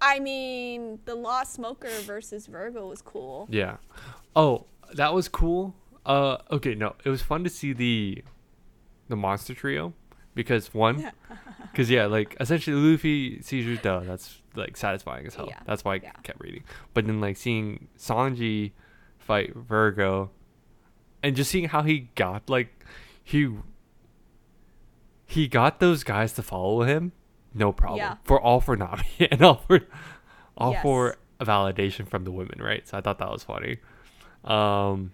I 0.03 0.19
mean, 0.19 0.99
the 1.07 1.15
Lost 1.15 1.55
Smoker 1.55 1.89
versus 2.03 2.47
Vergo 2.47 2.89
was 2.89 3.01
cool. 3.01 3.47
Yeah. 3.49 3.77
Oh, 4.37 4.67
that 4.95 5.15
was 5.15 5.29
cool. 5.29 5.75
Uh, 6.05 6.39
okay, 6.51 6.75
no, 6.75 6.95
it 7.05 7.09
was 7.11 7.23
fun 7.23 7.45
to 7.45 7.51
see 7.51 7.73
the, 7.73 8.23
the 9.09 9.17
monster 9.17 9.55
trio, 9.55 9.93
because 10.35 10.75
one, 10.75 11.13
because 11.71 11.89
yeah, 11.91 12.07
like 12.07 12.37
essentially 12.41 12.77
Luffy, 12.77 13.41
Caesar, 13.43 13.77
duh, 13.81 14.01
that's 14.01 14.41
like 14.55 14.77
satisfying 14.77 15.27
as 15.27 15.35
hell. 15.35 15.47
Yeah, 15.49 15.61
That's 15.65 15.85
why 15.85 15.95
I 15.95 16.01
yeah. 16.03 16.13
kept 16.23 16.41
reading. 16.41 16.65
But 16.93 17.07
then 17.07 17.21
like 17.21 17.37
seeing 17.37 17.89
Sanji 17.99 18.73
fight 19.19 19.55
Vergo, 19.55 20.31
and 21.23 21.37
just 21.37 21.51
seeing 21.51 21.69
how 21.69 21.83
he 21.83 22.11
got 22.17 22.51
like, 22.51 22.85
he. 23.23 23.49
He 25.27 25.49
got 25.49 25.81
those 25.81 26.05
guys 26.05 26.35
to 26.35 26.43
follow 26.43 26.83
him, 26.83 27.13
no 27.55 27.73
problem. 27.73 27.99
Yeah. 28.01 28.17
For 28.23 28.39
all 28.39 28.61
for 28.61 28.77
Nami 28.77 29.05
and 29.31 29.41
all 29.41 29.63
for, 29.67 29.81
all 30.59 30.73
Yes. 30.73 30.83
for 30.83 31.17
a 31.41 31.47
validation 31.47 32.07
from 32.07 32.25
the 32.25 32.31
women, 32.31 32.61
right? 32.61 32.87
So 32.87 32.99
I 32.99 33.01
thought 33.01 33.19
that 33.19 33.31
was 33.31 33.43
funny. 33.43 33.79
Um, 34.45 35.13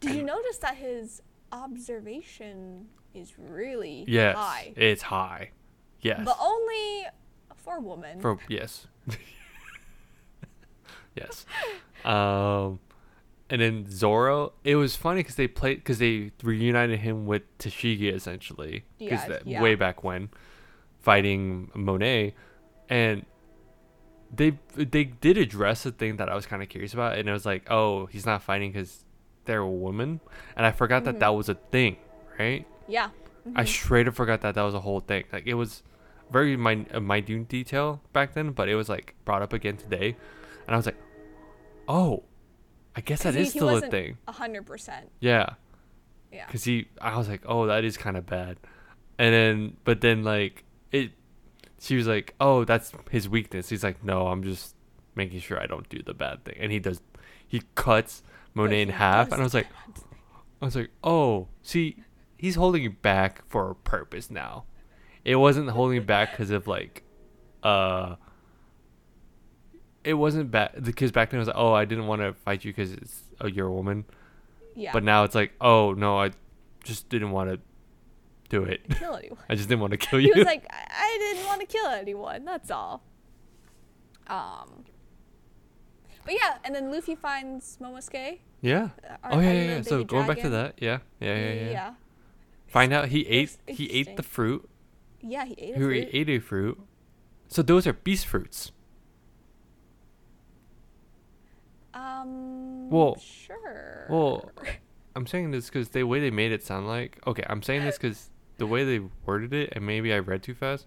Did 0.00 0.14
you 0.14 0.22
notice 0.22 0.58
that 0.58 0.76
his 0.76 1.22
observation 1.52 2.86
is 3.14 3.34
really 3.38 4.04
yes, 4.08 4.36
high? 4.36 4.72
it's 4.76 5.02
high. 5.02 5.50
Yes. 6.00 6.22
But 6.24 6.36
only 6.40 7.06
for 7.56 7.80
women. 7.80 8.20
For 8.20 8.38
yes. 8.48 8.86
yes. 11.16 11.44
Um, 12.04 12.80
and 13.50 13.60
then 13.60 13.86
Zoro, 13.90 14.52
it 14.64 14.76
was 14.76 14.96
funny 14.96 15.20
because 15.20 15.34
they 15.34 15.48
played 15.48 15.78
because 15.78 15.98
they 15.98 16.30
reunited 16.42 17.00
him 17.00 17.26
with 17.26 17.42
Tashigi 17.58 18.12
essentially. 18.12 18.84
'cause 18.98 19.10
Yeah, 19.28 19.38
yeah. 19.44 19.62
way 19.62 19.74
back 19.74 20.02
when, 20.04 20.30
fighting 21.00 21.70
Monet, 21.74 22.34
and 22.88 23.26
they 24.34 24.58
they 24.76 25.04
did 25.04 25.36
address 25.36 25.84
a 25.84 25.90
thing 25.90 26.16
that 26.16 26.28
I 26.28 26.34
was 26.34 26.46
kind 26.46 26.62
of 26.62 26.68
curious 26.68 26.94
about, 26.94 27.18
and 27.18 27.28
it 27.28 27.32
was 27.32 27.44
like, 27.44 27.66
oh, 27.70 28.06
he's 28.06 28.24
not 28.24 28.42
fighting 28.42 28.70
because 28.72 29.04
they're 29.50 29.58
a 29.60 29.68
woman, 29.88 30.20
and 30.56 30.64
I 30.64 30.70
forgot 30.70 31.02
that 31.04 31.16
Mhm. 31.16 31.20
that 31.20 31.28
was 31.34 31.48
a 31.48 31.54
thing, 31.74 31.96
right? 32.38 32.64
yeah. 32.86 33.10
I 33.56 33.64
Mhm. 33.64 33.68
straight 33.68 34.06
up 34.08 34.14
forgot 34.14 34.42
that 34.42 34.54
that 34.54 34.62
was 34.62 34.74
a 34.74 34.80
whole 34.80 35.00
thing. 35.00 35.24
Like 35.32 35.46
it 35.46 35.54
was 35.54 35.82
very 36.30 36.56
min- 36.56 36.86
minute 36.92 37.48
detail 37.48 38.00
back 38.12 38.34
then, 38.34 38.52
but 38.52 38.68
it 38.68 38.74
was 38.76 38.88
like 38.88 39.14
brought 39.24 39.42
up 39.42 39.52
again 39.52 39.76
today, 39.76 40.14
and 40.66 40.74
I 40.74 40.76
was 40.76 40.86
like, 40.86 40.98
oh, 41.88 42.22
I 42.94 43.00
guess 43.00 43.22
that 43.24 43.34
he- 43.34 43.40
is 43.42 43.50
still 43.50 43.68
a 43.70 43.80
thing. 43.80 44.18
A 44.28 44.32
hundred 44.32 44.66
percent. 44.66 45.10
Yeah, 45.20 45.54
Yeah. 46.32 46.46
because 46.46 46.64
he, 46.64 46.88
I 47.00 47.16
was 47.18 47.28
like, 47.28 47.42
oh, 47.46 47.66
that 47.66 47.82
is 47.84 47.96
kind 47.96 48.16
of 48.16 48.26
bad, 48.26 48.58
and 49.18 49.32
then 49.34 49.76
but 49.84 50.00
then 50.00 50.22
like 50.22 50.64
it, 50.92 51.12
she 51.78 51.96
was 51.96 52.06
like, 52.06 52.34
oh, 52.40 52.64
that's 52.64 52.92
his 53.10 53.28
weakness. 53.28 53.68
He's 53.70 53.82
like, 53.84 54.04
no, 54.04 54.28
I'm 54.28 54.42
just 54.42 54.76
making 55.14 55.40
sure 55.40 55.58
I 55.60 55.66
don't 55.66 55.88
do 55.88 56.02
the 56.02 56.14
bad 56.14 56.44
thing, 56.44 56.56
and 56.60 56.70
he 56.72 56.78
does, 56.78 57.00
he 57.46 57.62
cuts 57.74 58.22
Monet 58.54 58.82
in 58.82 58.88
half, 58.88 59.32
and 59.32 59.40
I 59.40 59.44
was 59.44 59.54
like. 59.54 59.66
I 60.60 60.66
was 60.66 60.76
like, 60.76 60.90
oh, 61.02 61.48
see, 61.62 61.96
he's 62.36 62.54
holding 62.54 62.82
you 62.82 62.90
back 62.90 63.42
for 63.48 63.70
a 63.70 63.74
purpose 63.74 64.30
now. 64.30 64.64
It 65.24 65.36
wasn't 65.36 65.70
holding 65.70 65.96
you 65.96 66.02
back 66.02 66.32
because 66.32 66.50
of 66.50 66.66
like, 66.66 67.02
uh, 67.62 68.16
it 70.04 70.14
wasn't 70.14 70.50
bad 70.50 70.82
because 70.84 71.12
back 71.12 71.30
then 71.30 71.38
it 71.38 71.42
was 71.42 71.48
like, 71.48 71.56
oh, 71.56 71.72
I 71.72 71.84
didn't 71.84 72.06
want 72.06 72.22
to 72.22 72.32
fight 72.32 72.64
you 72.64 72.72
because 72.72 72.92
it's 72.92 73.22
oh, 73.40 73.46
you're 73.46 73.66
a 73.66 73.72
woman. 73.72 74.04
Yeah. 74.74 74.92
But 74.92 75.04
now 75.04 75.24
it's 75.24 75.34
like, 75.34 75.52
oh 75.60 75.92
no, 75.92 76.18
I 76.18 76.30
just 76.84 77.08
didn't 77.08 77.30
want 77.30 77.50
to 77.50 77.60
do 78.48 78.62
it. 78.64 78.80
kill 78.98 79.16
anyone. 79.16 79.38
I 79.48 79.54
just 79.54 79.68
didn't 79.68 79.80
want 79.80 79.92
to 79.92 79.96
kill 79.98 80.20
you. 80.20 80.32
he 80.32 80.40
was 80.40 80.46
like, 80.46 80.66
I, 80.70 80.86
I 80.90 81.18
didn't 81.18 81.46
want 81.46 81.60
to 81.60 81.66
kill 81.66 81.86
anyone. 81.86 82.44
That's 82.44 82.70
all. 82.70 83.02
Um. 84.26 84.84
But 86.24 86.34
yeah, 86.34 86.58
and 86.64 86.74
then 86.74 86.90
Luffy 86.92 87.14
finds 87.14 87.78
Momosuke. 87.80 88.38
yeah. 88.60 88.90
uh, 89.08 89.16
Oh 89.32 89.40
yeah, 89.40 89.52
yeah, 89.52 89.62
yeah. 89.76 89.82
So 89.82 90.04
going 90.04 90.26
back 90.26 90.40
to 90.40 90.50
that, 90.50 90.74
yeah, 90.78 90.98
yeah, 91.20 91.34
yeah, 91.36 91.52
yeah. 91.52 91.70
Yeah. 91.70 91.94
Find 92.68 92.92
out 92.92 93.08
he 93.08 93.26
ate 93.26 93.56
he 93.66 93.90
ate 93.90 94.16
the 94.16 94.22
fruit. 94.22 94.68
Yeah, 95.22 95.44
he 95.44 95.54
ate 95.54 95.74
a 95.74 95.78
He 95.78 95.80
fruit. 95.82 96.08
ate 96.12 96.28
a 96.28 96.38
fruit. 96.38 96.80
So 97.48 97.62
those 97.62 97.86
are 97.86 97.92
beast 97.92 98.26
fruits. 98.26 98.70
Um. 101.94 102.88
Well- 102.90 103.18
Sure. 103.18 104.06
well, 104.08 104.50
I'm 105.16 105.26
saying 105.26 105.50
this 105.50 105.66
because 105.66 105.88
the 105.88 106.04
way 106.04 106.20
they 106.20 106.30
made 106.30 106.52
it 106.52 106.62
sound 106.62 106.86
like 106.86 107.18
okay. 107.26 107.42
I'm 107.48 107.62
saying 107.62 107.84
this 107.84 107.98
because 107.98 108.30
the 108.58 108.66
way 108.66 108.84
they 108.84 109.00
worded 109.26 109.52
it, 109.52 109.72
and 109.74 109.84
maybe 109.86 110.12
I 110.12 110.18
read 110.20 110.42
too 110.42 110.54
fast. 110.54 110.86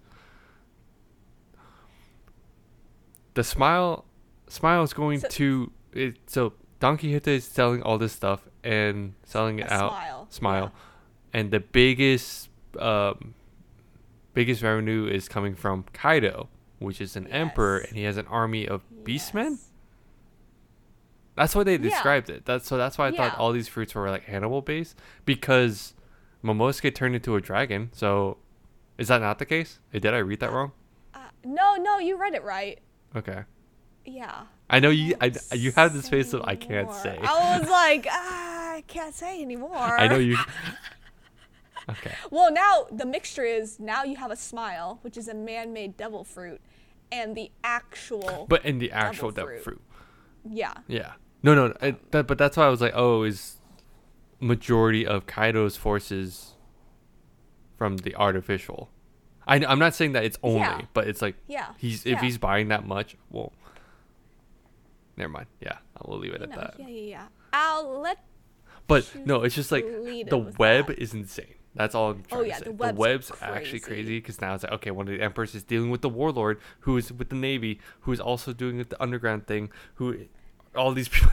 The 3.33 3.43
smile, 3.43 4.05
smile 4.53 4.83
is 4.83 4.93
going 4.93 5.19
So- 5.19 5.27
to 5.29 5.71
it. 5.93 6.17
So 6.27 6.53
Don 6.79 6.97
Quixote 6.97 7.31
is 7.35 7.45
selling 7.45 7.81
all 7.81 7.97
this 7.97 8.13
stuff 8.13 8.47
and 8.63 9.13
selling 9.23 9.59
it 9.59 9.71
out. 9.71 9.89
smile. 9.91 10.27
Smile, 10.29 10.73
and 11.33 11.51
the 11.51 11.59
biggest, 11.59 12.49
um, 12.79 13.33
biggest 14.33 14.61
revenue 14.61 15.05
is 15.07 15.27
coming 15.29 15.55
from 15.55 15.83
Kaido, 15.93 16.49
which 16.79 16.99
is 17.01 17.15
an 17.15 17.27
emperor, 17.27 17.77
and 17.77 17.95
he 17.97 18.03
has 18.03 18.17
an 18.17 18.27
army 18.27 18.67
of 18.67 18.83
Yeah. 18.89 19.03
beastmen. 19.03 19.59
That's 21.35 21.55
why 21.55 21.63
they 21.63 21.73
Yeah. 21.73 21.77
described 21.89 22.29
it. 22.29 22.45
That's 22.45 22.67
so 22.67 22.77
that's 22.77 22.97
why 22.97 23.07
I 23.07 23.09
Yeah. 23.09 23.29
thought 23.29 23.39
all 23.39 23.51
these 23.51 23.67
fruits 23.67 23.95
were 23.95 24.09
like 24.09 24.27
animal 24.29 24.61
based 24.61 24.97
because 25.25 25.93
Momosuke 26.43 26.93
turned 26.93 27.15
into 27.15 27.35
a 27.35 27.41
dragon. 27.41 27.89
So 27.93 28.37
is 28.97 29.07
that 29.07 29.19
not 29.21 29.39
the 29.39 29.45
case? 29.45 29.79
Did 29.91 30.05
I 30.13 30.17
read 30.19 30.39
that 30.41 30.51
wrong? 30.51 30.73
Uh, 31.13 31.19
no, 31.43 31.75
no, 31.75 31.97
you 31.99 32.17
read 32.17 32.33
it 32.35 32.43
right. 32.43 32.79
Okay. 33.15 33.43
Yeah. 34.05 34.43
I 34.69 34.79
know 34.79 34.89
you 34.89 35.15
I, 35.21 35.31
you 35.53 35.71
have 35.73 35.93
this 35.93 36.09
face 36.09 36.33
of 36.33 36.41
I 36.43 36.55
can't 36.55 36.91
say. 36.93 37.17
I 37.21 37.59
was 37.59 37.69
like, 37.81 38.07
ah, 38.09 38.73
I 38.73 38.83
can't 38.87 39.13
say 39.15 39.41
anymore. 39.41 39.75
I 39.77 40.07
know 40.07 40.17
you 40.17 40.37
Okay. 41.89 42.13
Well, 42.31 42.51
now 42.51 42.85
the 42.91 43.05
mixture 43.05 43.43
is 43.43 43.79
now 43.79 44.03
you 44.03 44.15
have 44.15 44.31
a 44.31 44.35
smile, 44.37 44.99
which 45.01 45.17
is 45.17 45.27
a 45.27 45.33
man-made 45.33 45.97
devil 45.97 46.23
fruit, 46.23 46.61
and 47.11 47.35
the 47.35 47.51
actual. 47.63 48.45
But 48.47 48.63
in 48.65 48.79
the 48.79 48.91
actual 48.91 49.31
Devil 49.31 49.47
devil 49.55 49.63
fruit. 49.63 49.81
fruit. 50.43 50.49
yeah. 50.49 50.73
Yeah. 50.87 51.11
No, 51.43 51.53
no. 51.55 51.75
It, 51.81 52.11
that, 52.11 52.25
but 52.27 52.37
that's 52.37 52.55
why 52.55 52.65
I 52.65 52.69
was 52.69 52.79
like, 52.79 52.93
oh, 52.95 53.23
is 53.23 53.57
majority 54.39 55.05
of 55.05 55.25
Kaido's 55.25 55.75
forces 55.75 56.53
from 57.77 57.97
the 57.97 58.15
artificial. 58.15 58.89
I, 59.45 59.57
I'm 59.65 59.79
not 59.79 59.93
saying 59.93 60.13
that 60.13 60.23
it's 60.23 60.37
only, 60.41 60.59
Yeah. 60.61 60.81
but 60.93 61.07
it's 61.07 61.21
like 61.21 61.35
Yeah. 61.47 61.73
he's 61.77 62.05
if 62.05 62.13
yeah. 62.13 62.21
he's 62.21 62.37
buying 62.37 62.69
that 62.69 62.87
much, 62.87 63.17
well, 63.29 63.51
never 65.17 65.29
mind. 65.29 65.47
Yeah, 65.61 65.77
I 65.97 66.01
will 66.09 66.17
leave 66.19 66.33
it 66.33 66.39
You 66.41 66.43
at 66.45 66.49
know, 66.49 66.55
that. 66.57 66.75
yeah, 66.79 66.87
yeah, 66.87 67.09
yeah. 67.09 67.27
I'll 67.51 67.99
let. 68.01 68.23
But 68.87 69.09
no, 69.25 69.43
it's 69.43 69.55
just 69.55 69.71
like 69.71 69.85
to 69.85 70.01
lead 70.01 70.27
it 70.27 70.29
the 70.29 70.37
web 70.37 70.87
that. 70.87 70.99
is 70.99 71.13
insane. 71.13 71.55
That's 71.75 71.95
all 71.95 72.11
I'm 72.11 72.23
oh, 72.31 72.35
trying 72.37 72.47
yeah, 72.47 72.53
to 72.53 72.59
say. 72.59 72.63
the 72.65 72.69
The 72.71 72.75
web's 72.75 72.97
web's, 72.97 73.31
actually 73.41 73.79
crazy. 73.79 73.79
crazy 74.03 74.17
because 74.19 74.41
now 74.41 74.53
it's 74.53 74.63
like 74.63 74.73
okay, 74.73 74.91
one 74.91 75.07
of 75.07 75.13
the 75.17 75.21
emperors 75.23 75.55
is 75.55 75.63
dealing 75.63 75.89
with 75.89 76.01
the 76.01 76.09
warlord 76.09 76.59
who 76.81 76.97
is 76.97 77.11
with 77.11 77.29
the 77.29 77.35
navy, 77.35 77.79
who 78.01 78.11
is 78.11 78.19
also 78.19 78.53
doing 78.53 78.77
the 78.77 79.01
underground 79.01 79.47
thing, 79.47 79.69
who 79.95 80.25
all 80.75 80.91
these 80.93 81.07
people. 81.09 81.31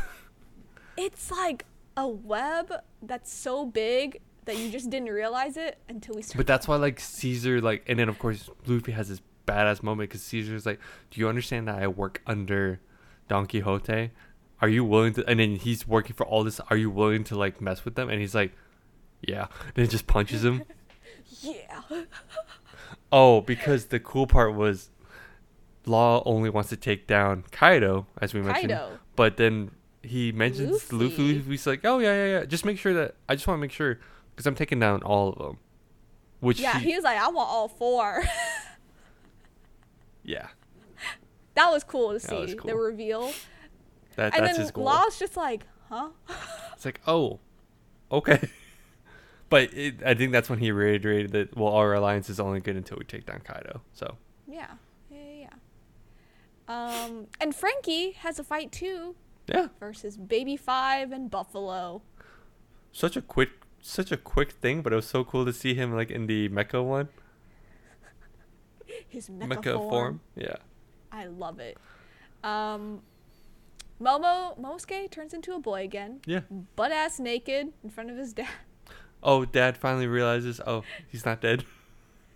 It's 0.97 1.31
like 1.31 1.64
a 1.97 2.07
web 2.07 2.72
that's 3.03 3.33
so 3.33 3.64
big 3.66 4.20
that 4.45 4.57
you 4.59 4.70
just 4.70 4.91
didn't 4.91 5.09
realize 5.11 5.57
it 5.57 5.78
until 5.89 6.14
we 6.14 6.22
started. 6.22 6.39
But 6.39 6.47
that's 6.47 6.66
why 6.68 6.76
like 6.76 7.01
Caesar 7.01 7.61
like, 7.61 7.85
and 7.87 7.99
then 7.99 8.09
of 8.09 8.18
course 8.18 8.49
Luffy 8.66 8.93
has 8.93 9.09
this 9.09 9.20
badass 9.47 9.83
moment 9.83 10.11
because 10.11 10.22
Caesar's 10.22 10.66
like, 10.66 10.81
"Do 11.11 11.20
you 11.20 11.28
understand 11.28 11.68
that 11.68 11.78
I 11.78 11.87
work 11.89 12.22
under 12.26 12.81
Don 13.31 13.47
Quixote? 13.47 14.11
Are 14.61 14.68
you 14.68 14.85
willing 14.85 15.14
to?" 15.14 15.26
And 15.26 15.41
then 15.41 15.57
he's 15.57 15.87
working 15.87 16.14
for 16.14 16.26
all 16.26 16.45
this. 16.45 16.61
Are 16.68 16.76
you 16.76 16.91
willing 16.91 17.24
to 17.24 17.37
like 17.37 17.61
mess 17.61 17.85
with 17.85 17.95
them? 17.95 18.11
And 18.11 18.20
he's 18.20 18.35
like, 18.35 18.53
"Yeah." 19.26 19.47
Then 19.74 19.87
he 19.87 19.91
just 19.91 20.07
punches 20.07 20.45
him. 20.45 20.64
Yeah. 21.43 21.81
oh, 23.11 23.41
because 23.41 23.87
the 23.87 23.99
cool 24.01 24.26
part 24.26 24.55
was, 24.55 24.91
Law 25.87 26.22
only 26.26 26.51
wants 26.51 26.68
to 26.68 26.76
take 26.76 27.07
down 27.07 27.45
Kaido, 27.51 28.07
as 28.20 28.35
we 28.35 28.43
mentioned. 28.43 28.72
Kaido. 28.72 28.99
But 29.16 29.39
then 29.39 29.70
he 30.03 30.33
mentions 30.33 30.93
Luffy. 30.93 31.05
Luffy. 31.07 31.39
Luffy's 31.39 31.66
like, 31.66 31.81
"Oh 31.85 31.99
yeah, 31.99 32.12
yeah, 32.12 32.39
yeah. 32.41 32.45
Just 32.45 32.66
make 32.66 32.78
sure 32.78 32.93
that 32.93 33.14
I 33.26 33.37
just 33.37 33.47
want 33.47 33.57
to 33.57 33.61
make 33.62 33.72
sure 33.72 34.01
because 34.31 34.47
I'm 34.47 34.55
taking 34.55 34.81
down 34.81 35.03
all 35.03 35.31
of 35.33 35.39
them." 35.39 35.59
Which 36.41 36.59
Yeah, 36.61 36.78
he, 36.78 36.91
he 36.91 36.95
was 36.97 37.05
like, 37.05 37.18
I 37.18 37.28
want 37.28 37.49
all 37.49 37.68
four. 37.68 38.22
yeah. 40.24 40.49
That 41.61 41.70
was 41.72 41.84
cool 41.84 42.12
to 42.12 42.20
see 42.20 42.46
the 42.46 42.56
cool. 42.56 42.72
reveal. 42.72 43.32
That 44.16 44.34
and 44.34 44.46
that's 44.46 44.56
then. 44.56 44.82
Law's 44.82 45.18
just 45.18 45.36
like, 45.36 45.66
huh? 45.90 46.08
It's 46.72 46.86
like, 46.86 47.02
oh, 47.06 47.38
okay. 48.11 48.48
but 49.50 49.74
it, 49.74 50.02
I 50.02 50.14
think 50.14 50.32
that's 50.32 50.48
when 50.48 50.58
he 50.58 50.72
reiterated 50.72 51.32
that, 51.32 51.54
well, 51.54 51.74
our 51.74 51.92
alliance 51.92 52.30
is 52.30 52.40
only 52.40 52.61
good 52.61 52.76
until 52.76 52.96
we 52.96 53.04
take 53.04 53.26
down 53.26 53.40
Kaido. 53.40 53.82
So, 53.92 54.16
Yeah. 54.48 54.68
Yeah, 55.11 55.18
yeah, 55.18 55.48
yeah. 56.68 57.04
Um, 57.04 57.26
and 57.38 57.54
Franky 57.54 58.12
has 58.12 58.38
a 58.38 58.44
fight 58.44 58.72
too 58.72 59.14
yeah, 59.46 59.68
versus 59.78 60.16
Baby 60.16 60.56
Five 60.56 61.12
and 61.12 61.30
Buffalo. 61.30 62.00
such 62.90 63.18
a 63.18 63.20
quick, 63.20 63.50
such 63.82 64.11
a 64.11 64.16
quick 64.16 64.52
thing, 64.52 64.80
but 64.80 64.94
it 64.94 64.96
was 64.96 65.06
so 65.06 65.24
cool 65.24 65.44
to 65.44 65.52
see 65.52 65.74
him 65.74 65.94
like 65.94 66.11
in 66.11 66.26
the 66.26 66.48
mecha 66.48 66.82
one, 66.82 67.08
His 69.08 69.28
mecha, 69.28 69.48
mecha, 69.48 69.72
form. 69.74 69.90
form. 69.90 70.20
Yeah, 70.36 70.56
I 71.12 71.26
love 71.26 71.58
it. 71.61 71.76
Um, 72.44 73.02
Momo 74.00 74.58
Momosuke 74.58 75.11
turns 75.11 75.34
into 75.34 75.54
a 75.54 75.58
boy 75.58 75.82
again, 75.84 76.20
yeah. 76.26 76.40
butt 76.76 76.90
ass 76.92 77.18
naked 77.20 77.72
in 77.84 77.90
front 77.90 78.11
of 78.11 78.16
his 78.16 78.32
dad. 78.32 78.48
Oh, 79.22 79.44
Dad 79.44 79.76
finally 79.76 80.06
realizes, 80.06 80.62
oh, 80.66 80.82
he's 81.06 81.26
not 81.26 81.42
dead. 81.42 81.64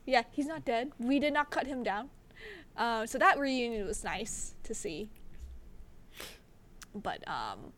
Yeah, 0.05 0.25
he's 0.33 0.45
not 0.47 0.67
dead. 0.67 0.93
We 0.99 1.19
did 1.19 1.33
not 1.33 1.51
cut 1.51 1.67
him 1.67 1.83
down. 1.83 2.11
Uh, 2.77 3.07
so 3.07 3.17
that 3.17 3.39
reunion 3.39 3.87
was 3.87 4.05
nice 4.05 4.55
to 4.65 4.75
see. 4.75 5.09
But 6.95 7.27
um, 7.27 7.73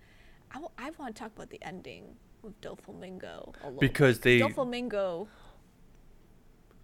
I, 0.51 0.55
w- 0.55 0.72
I 0.76 0.90
want 0.99 1.14
to 1.14 1.22
talk 1.22 1.30
about 1.36 1.51
the 1.51 1.62
ending 1.62 2.16
with 2.42 2.61
Doflamingo 2.61 3.55
a 3.62 3.66
little. 3.66 3.78
Because 3.78 4.18
they- 4.18 4.40
Doflamingo 4.40 5.28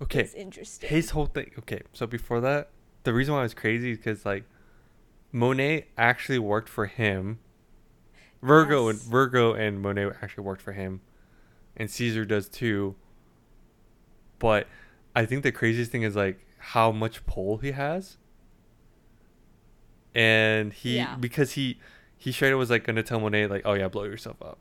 Okay, 0.00 0.22
is 0.22 0.34
interesting. 0.34 0.90
his 0.90 1.10
whole 1.10 1.26
thing. 1.26 1.50
Okay, 1.58 1.80
so 1.92 2.06
before 2.06 2.40
that, 2.40 2.70
the 3.05 3.12
reason 3.12 3.34
why 3.34 3.40
I 3.40 3.42
was 3.44 3.55
crazy 3.55 3.92
is 3.92 3.98
because 3.98 4.24
like, 4.24 4.44
Monet 5.32 5.86
actually 5.96 6.38
worked 6.38 6.68
for 6.68 6.86
him. 6.86 7.38
Vergo 8.42 8.88
and 8.88 9.00
Vergo 9.00 9.55
and 9.55 9.80
Monet 9.80 10.11
actually 10.20 10.44
worked 10.44 10.62
for 10.62 10.72
him, 10.72 11.00
and 11.76 11.88
Caesar 11.90 12.24
does 12.24 12.48
too. 12.48 12.96
But 14.40 14.66
I 15.14 15.24
think 15.26 15.42
the 15.44 15.53
craziest 15.53 15.92
thing 15.92 16.03
is 16.03 16.16
like 16.16 16.44
how 16.59 16.90
much 16.90 17.24
pull 17.26 17.59
he 17.59 17.70
has. 17.72 18.16
And 20.14 20.72
he 20.72 20.96
Yeah. 20.96 21.16
because 21.16 21.53
he 21.53 21.78
he 22.16 22.30
straight 22.32 22.53
up 22.53 22.59
was 22.59 22.70
like 22.70 22.84
gonna 22.84 23.03
tell 23.03 23.20
Monet 23.20 23.46
like, 23.46 23.62
oh 23.64 23.74
yeah, 23.74 23.88
blow 23.88 24.05
yourself 24.05 24.40
up. 24.42 24.59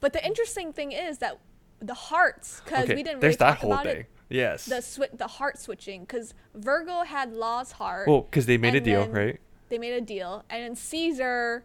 but 0.00 0.12
the 0.12 0.24
interesting 0.24 0.72
thing 0.72 0.92
is 0.92 1.18
that 1.18 1.38
the 1.82 1.94
hearts, 1.94 2.60
because 2.64 2.84
Okay, 2.84 2.94
we 2.94 3.02
didn't 3.02 3.16
really 3.16 3.20
there's 3.20 3.36
that 3.38 3.48
talk 3.50 3.58
whole 3.58 3.72
about 3.72 3.84
thing. 3.86 3.96
it. 4.00 4.06
Yes. 4.28 4.64
The 4.66 5.08
the 5.14 5.26
heart 5.26 5.58
switching, 5.58 6.02
because 6.02 6.32
Vergo 6.54 7.02
had 7.02 7.32
Law's 7.34 7.72
heart. 7.72 8.08
well, 8.08 8.22
because 8.22 8.46
they 8.46 8.56
made 8.56 8.74
a 8.74 8.80
deal, 8.80 9.06
right? 9.08 9.38
they 9.68 9.78
made 9.78 9.92
a 9.94 10.00
deal, 10.00 10.44
and 10.50 10.62
then 10.64 10.76
Caesar 10.76 11.64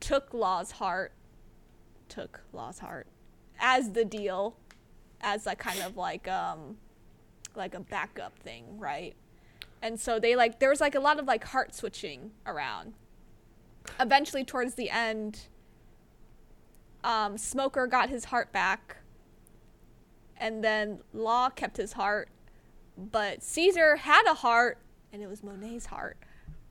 took 0.00 0.32
Law's 0.34 0.72
heart, 0.72 1.12
took 2.08 2.40
Law's 2.52 2.80
heart 2.80 3.06
as 3.58 3.92
the 3.92 4.04
deal, 4.04 4.56
as 5.20 5.46
like 5.46 5.58
kind 5.58 5.80
of 5.80 5.96
like 5.96 6.28
um, 6.28 6.76
like 7.54 7.74
a 7.74 7.80
backup 7.80 8.38
thing, 8.38 8.78
right? 8.78 9.14
And 9.82 9.98
so 10.00 10.18
they 10.18 10.36
like 10.36 10.58
there 10.58 10.68
was 10.70 10.80
like 10.80 10.94
a 10.94 11.00
lot 11.00 11.18
of 11.18 11.26
like 11.26 11.44
heart 11.44 11.74
switching 11.74 12.32
around. 12.46 12.94
Eventually, 14.00 14.42
towards 14.44 14.74
the 14.74 14.90
end, 14.90 15.46
um, 17.06 17.38
Smoker 17.38 17.86
got 17.86 18.10
his 18.10 18.26
heart 18.26 18.52
back, 18.52 18.98
and 20.36 20.62
then 20.62 21.00
Law 21.14 21.48
kept 21.50 21.76
his 21.78 21.92
heart, 21.94 22.28
but 22.98 23.42
Caesar 23.42 23.96
had 23.96 24.24
a 24.28 24.34
heart, 24.34 24.78
and 25.12 25.22
it 25.22 25.28
was 25.28 25.42
Monet's 25.42 25.86
heart. 25.86 26.18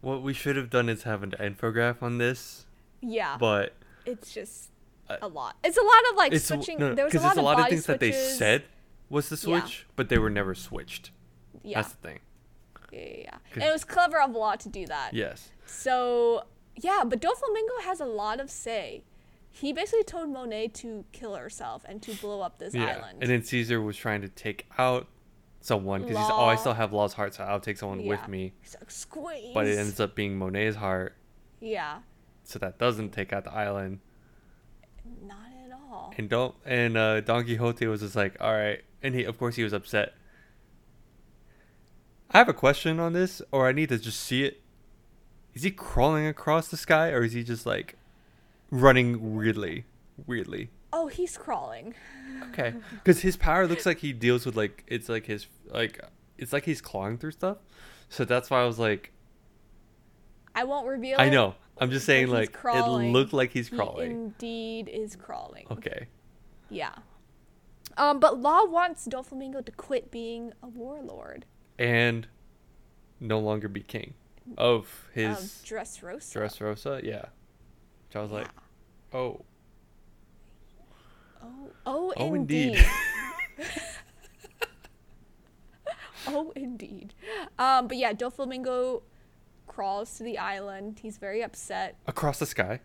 What 0.02 0.22
we 0.22 0.34
should 0.34 0.56
have 0.56 0.70
done 0.70 0.90
is 0.90 1.04
have 1.04 1.24
an 1.24 1.32
infograph 1.40 2.04
on 2.04 2.20
this, 2.20 2.68
Yeah, 3.02 3.38
but 3.40 3.74
it's 4.06 4.32
just 4.34 4.70
Uh, 5.10 5.18
a 5.22 5.28
lot. 5.28 5.56
It's 5.64 5.78
a 5.78 5.82
lot 5.82 6.02
of 6.12 6.18
like 6.18 6.34
it's 6.34 6.46
switching. 6.46 6.80
no, 6.80 6.94
there 6.94 7.06
was 7.06 7.14
a 7.16 7.20
lot 7.20 7.30
it's 7.32 7.38
a 7.38 7.42
lot 7.42 7.52
of 7.54 7.58
body 7.64 7.72
things 7.72 7.86
that 7.88 8.00
they 8.00 8.12
said 8.12 8.64
was 9.10 9.30
the 9.30 9.36
Yeah. 9.50 9.62
switch, 9.62 9.88
but 9.96 10.10
they 10.10 10.18
were 10.18 10.30
never 10.30 10.54
switched. 10.54 11.12
Yeah, 11.64 11.82
That's 11.82 11.94
the 11.94 12.08
thing. 12.08 12.20
yeah, 12.92 13.00
yeah, 13.00 13.18
yeah. 13.24 13.38
And 13.54 13.64
it 13.64 13.72
was 13.72 13.84
clever 13.84 14.20
of 14.22 14.32
Law 14.32 14.56
to 14.56 14.70
do 14.70 14.86
that. 14.88 15.14
Yes. 15.14 15.50
So 15.66 16.44
yeah, 16.76 17.04
but 17.06 17.22
Doflamingo 17.22 17.82
has 17.84 18.00
a 18.00 18.06
lot 18.06 18.40
of 18.40 18.50
say. 18.52 19.04
He 19.56 19.72
basically 19.74 20.04
told 20.04 20.30
Monet 20.30 20.70
to 20.70 21.06
kill 21.14 21.36
herself 21.36 21.84
and 21.88 22.02
to 22.04 22.14
blow 22.16 22.42
up 22.42 22.60
this 22.60 22.74
Yeah. 22.74 22.98
island. 22.98 23.20
And 23.22 23.30
then 23.32 23.42
Caesar 23.44 23.82
was 23.82 23.96
trying 23.96 24.22
to 24.22 24.28
take 24.30 24.68
out 24.78 25.08
someone 25.62 26.02
because 26.02 26.18
he's 26.18 26.30
oh 26.30 26.46
I 26.46 26.56
still 26.56 26.74
have 26.74 26.92
Law's 26.94 27.14
heart, 27.14 27.34
so 27.36 27.44
I'll 27.44 27.60
take 27.62 27.78
someone 27.78 28.02
Yeah. 28.02 28.10
with 28.10 28.28
me. 28.28 28.54
He's 28.62 28.76
like, 28.80 28.92
squeeze. 28.92 29.54
But 29.54 29.66
it 29.68 29.78
ends 29.80 30.00
up 30.00 30.14
being 30.14 30.38
Monet's 30.38 30.76
heart, 30.76 31.16
yeah, 31.60 32.00
so 32.44 32.60
that 32.60 32.78
doesn't 32.78 33.12
take 33.12 33.32
out 33.34 33.46
the 33.46 33.54
island. 33.54 34.00
not 35.24 35.38
at 35.66 35.72
all. 35.72 36.14
And 36.18 36.30
don't 36.30 36.54
and 36.66 36.98
uh, 36.98 37.22
Don 37.22 37.44
Quixote 37.46 37.88
was 37.88 38.02
just 38.02 38.16
like, 38.16 38.36
all 38.42 38.54
right, 38.54 38.84
and 39.02 39.16
he 39.16 39.24
of 39.24 39.38
course 39.40 39.56
he 39.56 39.64
was 39.64 39.72
upset. 39.74 40.14
I 42.32 42.38
have 42.40 42.50
a 42.50 42.54
question 42.54 43.00
on 43.00 43.14
this, 43.14 43.42
or 43.52 43.68
I 43.68 43.72
need 43.72 43.90
to 43.90 43.98
just 43.98 44.20
see 44.20 44.44
it. 44.44 44.62
Is 45.54 45.64
he 45.64 45.72
crawling 45.72 46.28
across 46.28 46.68
the 46.68 46.78
sky, 46.78 47.10
or 47.12 47.24
is 47.24 47.32
he 47.34 47.44
just 47.44 47.66
like 47.66 47.96
running 48.82 49.36
weirdly, 49.36 49.86
weirdly? 50.26 50.70
Oh, 50.94 51.08
he's 51.08 51.38
crawling. 51.38 51.94
Okay, 52.50 52.74
because 52.92 53.22
his 53.22 53.36
power 53.38 53.68
looks 53.68 53.86
like 53.86 54.00
he 54.00 54.14
deals 54.14 54.46
with 54.46 54.56
like 54.56 54.84
it's 54.88 55.10
like 55.10 55.26
his 55.26 55.48
like 55.68 56.00
it's 56.38 56.54
like 56.54 56.66
he's 56.66 56.82
clawing 56.82 57.18
through 57.18 57.32
stuff. 57.32 57.58
So 58.10 58.24
that's 58.26 58.50
why 58.50 58.62
I 58.62 58.66
was 58.66 58.80
like, 58.80 59.12
I 60.54 60.64
won't 60.64 60.88
reveal. 60.88 61.18
I 61.20 61.30
know. 61.30 61.56
I'm 61.78 61.92
just 61.92 62.06
saying 62.06 62.28
he's 62.28 62.34
like 62.34 62.58
it 62.64 62.88
looked 62.88 63.34
like 63.34 63.52
he's 63.52 63.68
He 63.68 63.76
crawling. 63.76 64.12
indeed 64.12 64.88
is 64.88 65.16
crawling. 65.16 65.68
Okay. 65.70 66.08
Yeah. 66.70 66.94
Um, 67.98 68.20
but 68.20 68.40
Law 68.40 68.66
wants 68.66 69.08
Doflamingo 69.08 69.66
to 69.66 69.72
quit 69.72 70.12
being 70.12 70.52
a 70.62 70.68
warlord 70.68 71.46
And 71.80 72.28
no 73.22 73.40
longer 73.40 73.68
be 73.70 73.82
king 73.82 74.14
of 74.58 75.08
his 75.14 75.38
of 75.38 75.44
Dressrosa. 75.66 76.34
Dressrosa. 76.34 77.04
Yeah. 77.04 77.26
Which 78.08 78.16
I 78.16 78.22
was 78.22 78.32
like, 78.32 78.48
oh, 79.16 79.46
Oh, 81.42 81.70
oh, 81.86 82.14
oh, 82.18 82.34
indeed. 82.34 82.76
indeed. 82.76 82.86
oh, 86.28 86.52
indeed. 86.56 87.14
Um, 87.60 87.88
but 87.88 87.98
yeah, 87.98 88.14
Doflamingo 88.14 89.02
crawls 89.68 90.18
to 90.18 90.24
the 90.24 90.38
island. 90.38 91.00
He's 91.02 91.18
very 91.18 91.44
upset 91.44 91.98
Across 92.08 92.40
the 92.40 92.46
sky. 92.46 92.80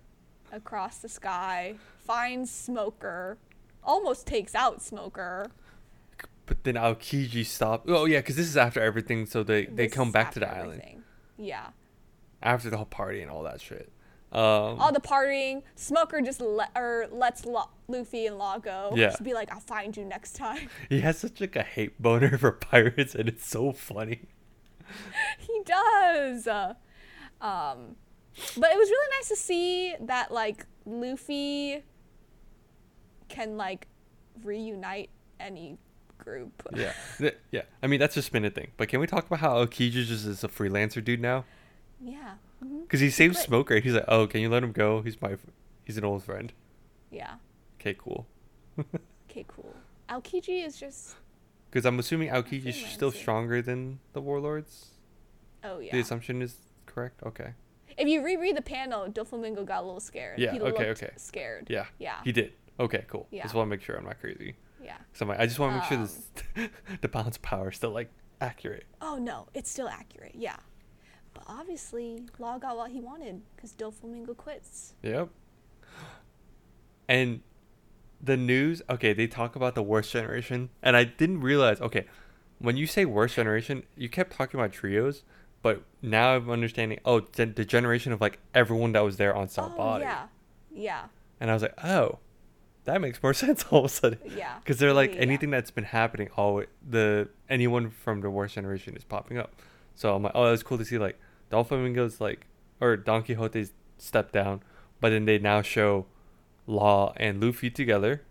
across 0.52 0.98
the 0.98 1.08
sky. 1.08 1.76
Finds 1.98 2.50
Smoker. 2.50 3.38
Almost 3.82 4.26
takes 4.26 4.54
out 4.54 4.82
Smoker. 4.82 5.46
But 6.46 6.64
then 6.64 6.74
Aokiji 6.74 7.46
stops. 7.46 7.84
Oh 7.88 8.06
yeah, 8.06 8.18
because 8.18 8.36
this 8.36 8.46
is 8.48 8.56
after 8.56 8.80
everything, 8.80 9.24
so 9.26 9.42
they 9.42 9.66
they 9.66 9.86
This 9.86 9.94
come 9.94 10.10
back 10.10 10.32
to 10.32 10.40
the 10.40 10.48
after 10.48 10.60
island 10.62 10.80
everything. 10.80 11.02
Yeah. 11.38 11.68
after 12.42 12.68
the 12.70 12.76
whole 12.76 12.86
party 12.86 13.22
and 13.22 13.30
all 13.30 13.44
that 13.44 13.60
shit. 13.60 13.90
Um, 14.32 14.78
All 14.78 14.92
the 14.92 15.00
partying. 15.00 15.62
Smoker 15.74 16.20
just 16.20 16.40
let 16.40 16.70
or 16.76 17.08
lets 17.10 17.44
Lo- 17.44 17.70
Luffy 17.88 18.26
and 18.26 18.38
Law 18.38 18.58
go. 18.58 18.92
Yeah. 18.94 19.08
Just 19.08 19.24
be 19.24 19.34
like, 19.34 19.52
I'll 19.52 19.60
find 19.60 19.96
you 19.96 20.04
next 20.04 20.36
time. 20.36 20.68
he 20.88 21.00
has 21.00 21.18
such 21.18 21.40
like 21.40 21.56
a 21.56 21.62
hate 21.62 22.00
boner 22.00 22.38
for 22.38 22.52
pirates, 22.52 23.14
and 23.14 23.28
it's 23.28 23.46
so 23.46 23.72
funny. 23.72 24.20
he 25.38 25.60
does. 25.64 26.46
Uh, 26.46 26.74
um, 27.40 27.96
but 28.56 28.70
it 28.70 28.78
was 28.78 28.88
really 28.88 29.08
nice 29.18 29.28
to 29.28 29.36
see 29.36 29.94
that 30.00 30.30
like 30.32 30.66
Luffy 30.86 31.82
can 33.28 33.56
like 33.56 33.88
reunite 34.44 35.10
any 35.38 35.78
group. 36.18 36.62
Yeah, 36.76 36.92
yeah. 37.50 37.62
I 37.82 37.86
mean 37.86 37.98
that's 37.98 38.14
just 38.14 38.30
been 38.30 38.44
a 38.44 38.50
thing. 38.50 38.68
But 38.76 38.88
can 38.88 39.00
we 39.00 39.06
talk 39.06 39.26
about 39.26 39.40
how 39.40 39.64
Aokiji 39.64 40.04
just 40.04 40.24
is 40.26 40.44
a 40.44 40.48
freelancer 40.48 41.02
dude 41.02 41.20
now? 41.20 41.44
Yeah. 42.00 42.34
Hmm 42.62 42.80
Because 42.82 43.00
he 43.00 43.10
saves. 43.10 43.38
Smoker. 43.38 43.80
He's 43.80 43.94
like, 43.94 44.04
oh, 44.08 44.26
can 44.26 44.40
you 44.40 44.48
let 44.48 44.62
him 44.62 44.72
go? 44.72 45.02
He's 45.02 45.20
my, 45.20 45.32
f- 45.32 45.46
he's 45.84 45.96
an 45.98 46.04
old 46.04 46.22
friend. 46.22 46.52
Yeah. 47.10 47.34
Okay, 47.80 47.94
cool. 47.98 48.26
Okay, 49.30 49.44
cool. 49.46 49.76
Aokiji 50.08 50.66
is 50.66 50.76
just. 50.76 51.14
Because 51.70 51.86
I'm 51.86 52.00
assuming 52.00 52.30
Aokiji 52.30 52.66
is 52.66 52.76
still 52.86 53.12
stronger 53.12 53.62
than 53.62 54.00
the 54.12 54.20
warlords. 54.20 54.86
Oh 55.62 55.78
yeah. 55.78 55.92
The 55.92 56.00
assumption 56.00 56.42
is 56.42 56.56
correct. 56.86 57.22
Okay. 57.24 57.52
If 57.96 58.08
you 58.08 58.24
reread 58.24 58.56
the 58.56 58.62
panel, 58.62 59.06
Doflamingo 59.08 59.64
got 59.64 59.84
a 59.84 59.86
little 59.86 60.00
scared. 60.00 60.40
Yeah, 60.40 60.52
He 60.52 60.60
okay, 60.60 60.88
okay. 60.90 61.10
Scared. 61.16 61.68
Yeah. 61.70 61.84
Yeah. 62.00 62.16
He 62.24 62.32
did. 62.32 62.54
Okay, 62.80 63.04
cool. 63.06 63.28
Yeah. 63.30 63.42
Just 63.44 63.54
want 63.54 63.66
to 63.66 63.70
make 63.70 63.82
sure 63.82 63.94
I'm 63.96 64.04
not 64.04 64.18
crazy. 64.20 64.56
Yeah. 64.82 64.96
So 65.12 65.24
I'm 65.24 65.28
like, 65.28 65.38
I 65.38 65.46
just 65.46 65.60
want 65.60 65.74
to 65.74 65.78
make 65.78 65.84
sure 65.88 65.98
Um, 65.98 66.08
this, 66.56 66.70
the 67.02 67.08
balance 67.08 67.36
of 67.36 67.42
power 67.42 67.68
is 67.70 67.76
still 67.76 67.90
like 67.92 68.10
accurate. 68.40 68.86
Oh 69.00 69.16
no, 69.16 69.46
it's 69.54 69.70
still 69.70 69.88
accurate. 69.88 70.34
Yeah. 70.34 70.56
But 71.34 71.44
obviously, 71.46 72.24
Law 72.38 72.58
got 72.58 72.76
what 72.76 72.90
he 72.90 73.00
wanted 73.00 73.42
because 73.54 73.72
Doflamingo 73.72 74.36
quits. 74.36 74.94
Yep. 75.02 75.28
And 77.08 77.40
the 78.22 78.36
news, 78.36 78.82
okay, 78.88 79.12
they 79.12 79.26
talk 79.26 79.56
about 79.56 79.74
the 79.74 79.82
worst 79.82 80.12
generation, 80.12 80.70
and 80.82 80.96
I 80.96 81.04
didn't 81.04 81.40
realize. 81.40 81.80
Okay, 81.80 82.06
when 82.58 82.76
you 82.76 82.86
say 82.86 83.04
worst 83.04 83.34
generation, 83.36 83.84
you 83.96 84.08
kept 84.08 84.32
talking 84.32 84.60
about 84.60 84.72
trios, 84.72 85.24
but 85.62 85.82
now 86.02 86.36
I'm 86.36 86.50
understanding. 86.50 87.00
Oh, 87.04 87.20
the, 87.20 87.46
the 87.46 87.64
generation 87.64 88.12
of 88.12 88.20
like 88.20 88.38
everyone 88.54 88.92
that 88.92 89.04
was 89.04 89.16
there 89.16 89.34
on 89.34 89.48
South 89.48 89.72
oh 89.74 89.78
Body, 89.78 90.04
yeah. 90.04 90.26
Yeah. 90.72 91.04
and 91.40 91.50
I 91.50 91.54
was 91.54 91.62
like, 91.62 91.74
oh, 91.84 92.18
that 92.84 93.00
makes 93.00 93.22
more 93.22 93.34
sense 93.44 93.64
all 93.70 93.80
of 93.80 93.84
a 93.86 93.88
sudden. 93.88 94.18
Yeah. 94.36 94.58
Because 94.58 94.78
they're 94.78 94.92
like 94.92 95.10
Yeah, 95.10 95.16
yeah. 95.16 95.22
anything 95.22 95.50
that's 95.50 95.70
been 95.70 95.84
happening, 95.84 96.28
all 96.36 96.62
the 96.88 97.28
anyone 97.48 97.90
from 97.90 98.20
the 98.20 98.30
worst 98.30 98.54
generation 98.54 98.94
is 98.96 99.04
popping 99.04 99.38
up. 99.38 99.54
So 100.00 100.14
I'm 100.14 100.22
like, 100.22 100.32
oh, 100.34 100.46
it 100.46 100.52
was 100.52 100.62
cool 100.62 100.78
to 100.78 100.84
see. 100.86 100.96
Like 100.96 101.20
Don 101.50 101.62
Flamingo's 101.62 102.22
like, 102.22 102.46
or 102.80 102.96
Don 102.96 103.22
Quixote's 103.22 103.72
step 103.98 104.32
down, 104.32 104.62
but 104.98 105.10
then 105.10 105.26
they 105.26 105.38
now 105.38 105.60
show 105.60 106.06
Law 106.66 107.12
and 107.18 107.38
Luffy 107.38 107.68
together 107.68 108.22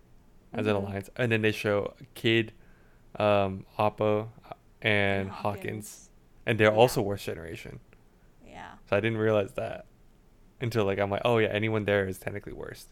as 0.52 0.66
an 0.66 0.74
Mhm. 0.74 0.78
alliance, 0.84 1.10
and 1.16 1.32
then 1.32 1.44
they 1.44 1.52
show 1.52 1.94
Kid, 2.16 2.54
um, 3.20 3.68
Apoo, 3.78 4.30
and 4.82 5.30
Hawkins, 5.30 6.10
and 6.48 6.60
they're 6.60 6.72
Yeah. 6.72 6.76
also 6.78 7.04
worst 7.04 7.26
generation. 7.26 7.80
Yeah. 8.44 8.72
So 8.90 8.98
I 8.98 9.00
didn't 9.00 9.20
realize 9.20 9.54
that 9.54 9.86
until 10.60 10.86
like 10.86 10.98
I'm 10.98 11.12
like, 11.12 11.22
oh 11.24 11.38
yeah, 11.38 11.50
anyone 11.50 11.86
there 11.86 12.08
is 12.08 12.18
technically 12.18 12.54
worst. 12.54 12.88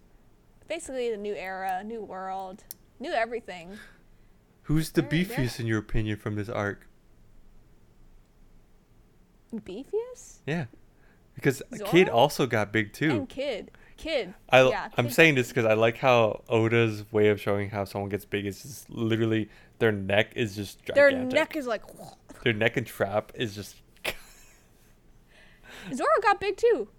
Basically, 0.68 1.10
the 1.10 1.18
new 1.18 1.34
era, 1.34 1.84
new 1.84 2.04
world, 2.04 2.64
new 3.00 3.12
everything. 3.12 3.80
Who's 4.64 4.92
the 4.92 5.02
beefiest 5.02 5.60
in 5.60 5.66
your 5.66 5.80
opinion 5.80 6.18
from 6.18 6.36
this 6.36 6.50
arc? 6.50 6.87
Beefius 9.56 10.40
Yeah, 10.46 10.66
because 11.36 11.62
Kid 11.86 12.10
also 12.10 12.46
got 12.48 12.72
big 12.72 12.94
too. 12.94 13.10
and 13.12 13.30
Kid. 13.30 13.72
Kid. 13.98 14.34
I 14.50 14.62
yeah, 14.70 14.90
I'm 14.98 15.06
Kid 15.08 15.14
saying 15.14 15.36
this 15.36 15.48
because 15.48 15.66
I 15.66 15.74
like 15.74 15.98
how 15.98 16.44
Oda's 16.50 17.04
way 17.12 17.30
of 17.30 17.42
showing 17.42 17.70
how 17.72 17.84
someone 17.84 18.10
gets 18.10 18.26
big 18.26 18.46
is 18.46 18.62
just 18.62 18.90
literally 18.92 19.50
their 19.80 19.92
neck 19.92 20.34
is 20.36 20.56
just 20.56 20.86
Their 20.94 21.10
gigantic. 21.10 21.34
neck 21.36 21.56
is 21.56 21.66
like. 21.66 21.82
their 22.44 22.54
neck 22.54 22.78
and 22.78 22.86
trap 22.86 23.32
is 23.36 23.56
just 23.56 23.76
Zoro 25.94 26.08
got 26.22 26.40
big 26.40 26.58
too. 26.58 26.90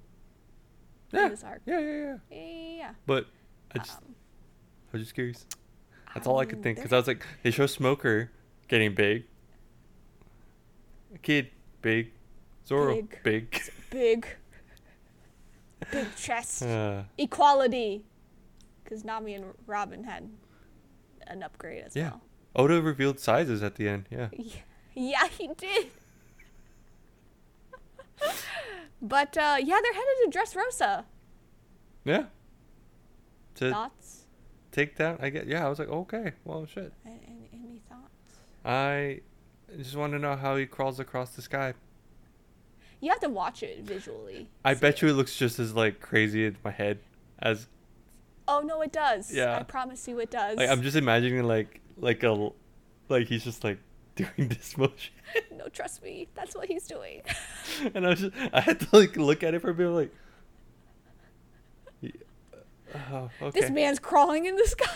yeah, 1.12 1.28
this 1.28 1.44
arc. 1.44 1.60
yeah, 1.66 1.78
yeah, 1.78 2.16
yeah. 2.30 2.38
Yeah. 2.76 2.90
But 3.06 3.26
I 3.74 3.78
just 3.78 3.98
Um, 3.98 4.14
I 4.88 4.96
was 4.96 5.02
just 5.02 5.14
curious. 5.14 5.46
That's 6.14 6.26
all 6.26 6.38
I 6.40 6.46
could 6.46 6.62
think 6.62 6.78
because 6.78 6.92
I 6.92 6.96
was 6.96 7.06
like, 7.06 7.24
they 7.42 7.50
show 7.50 7.66
Smoker 7.66 8.30
getting 8.66 8.94
big, 8.94 9.24
Kid 11.22 11.50
big, 11.82 12.10
Zoro 12.68 12.94
Big. 12.96 13.22
big. 13.22 13.62
big. 13.90 14.26
Big 15.90 16.06
chest. 16.16 16.62
Uh, 16.62 17.04
Equality. 17.16 18.04
Because 18.84 19.04
Nami 19.04 19.34
and 19.34 19.46
Robin 19.66 20.04
had 20.04 20.28
an 21.26 21.42
upgrade 21.42 21.84
as 21.84 21.96
Yeah. 21.96 22.10
well. 22.10 22.20
Oda 22.56 22.82
revealed 22.82 23.18
sizes 23.20 23.62
at 23.62 23.76
the 23.76 23.88
end. 23.88 24.06
Yeah. 24.10 24.28
Yeah, 24.94 25.22
yeah 25.22 25.28
he 25.28 25.48
did. 25.56 25.86
but 29.00 29.36
uh, 29.36 29.56
yeah, 29.62 29.78
they're 29.82 29.92
headed 29.94 30.32
to 30.32 30.38
Dressrosa. 30.38 31.04
Yeah. 32.04 32.24
To 33.56 33.70
Thoughts? 33.70 34.24
take 34.72 34.96
down, 34.96 35.18
I 35.20 35.30
get. 35.30 35.46
Yeah, 35.46 35.64
I 35.66 35.68
was 35.68 35.78
like, 35.78 35.88
okay, 35.88 36.32
well, 36.44 36.66
shit. 36.66 36.92
Any, 37.06 37.48
any 37.52 37.80
thoughts? 37.88 38.38
I 38.64 39.20
just 39.76 39.94
want 39.96 40.12
to 40.14 40.18
know 40.18 40.36
how 40.36 40.56
he 40.56 40.66
crawls 40.66 40.98
across 41.00 41.30
the 41.30 41.42
sky. 41.42 41.74
You 43.00 43.10
have 43.10 43.20
to 43.20 43.28
watch 43.28 43.62
it 43.62 43.80
visually. 43.80 44.48
I 44.64 44.74
bet 44.74 45.00
you 45.02 45.08
it 45.08 45.12
looks 45.12 45.36
just 45.36 45.58
as 45.58 45.74
like 45.74 46.00
crazy 46.00 46.46
in 46.46 46.56
my 46.64 46.70
head 46.72 46.98
as 47.38 47.66
Oh 48.48 48.60
no, 48.60 48.80
it 48.82 48.92
does. 48.92 49.32
Yeah. 49.32 49.56
I 49.56 49.62
promise 49.62 50.08
you, 50.08 50.18
it 50.20 50.30
does. 50.30 50.56
like 50.56 50.68
I'm 50.70 50.82
just 50.82 50.96
imagining 50.96 51.44
like 51.44 51.80
like 51.96 52.22
a 52.24 52.50
like 53.08 53.26
he's 53.28 53.44
just 53.44 53.62
like 53.64 53.78
doing 54.16 54.48
this 54.48 54.76
motion, 54.76 55.12
No, 55.56 55.68
trust 55.68 56.02
me, 56.02 56.26
that's 56.34 56.54
what 56.56 56.66
he's 56.66 56.86
doing. 56.86 57.22
and 57.94 58.04
I 58.04 58.10
was 58.10 58.20
just 58.20 58.34
I 58.52 58.60
had 58.60 58.80
to 58.80 58.88
like 58.92 59.16
look 59.16 59.42
at 59.44 59.54
it 59.54 59.60
for 59.60 59.70
a 59.70 59.74
bit 59.74 59.88
like. 59.88 60.14
yeah, 62.00 62.10
uh, 62.52 62.98
Oh, 63.12 63.30
okay. 63.42 63.60
This 63.60 63.70
man's 63.70 63.98
crawling 64.00 64.46
in 64.46 64.56
the 64.56 64.66
sky. 64.66 64.90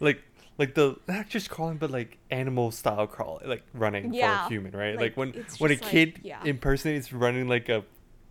like 0.00 0.22
like 0.62 0.74
the 0.74 0.96
not 1.08 1.28
just 1.28 1.50
crawling, 1.50 1.76
but 1.78 1.90
like 1.90 2.18
animal 2.30 2.70
style 2.70 3.06
crawling, 3.06 3.48
like 3.48 3.64
running 3.74 4.14
Yeah. 4.14 4.42
for 4.42 4.46
a 4.46 4.48
human, 4.48 4.72
right? 4.72 4.92
Like, 4.94 5.00
Like, 5.02 5.16
when 5.16 5.28
when 5.58 5.70
a 5.72 5.74
just 5.74 5.82
like- 5.84 5.90
kid 5.90 6.20
yeah. 6.22 6.40
impersonates 6.44 7.12
running 7.12 7.48
like 7.48 7.68
a 7.68 7.84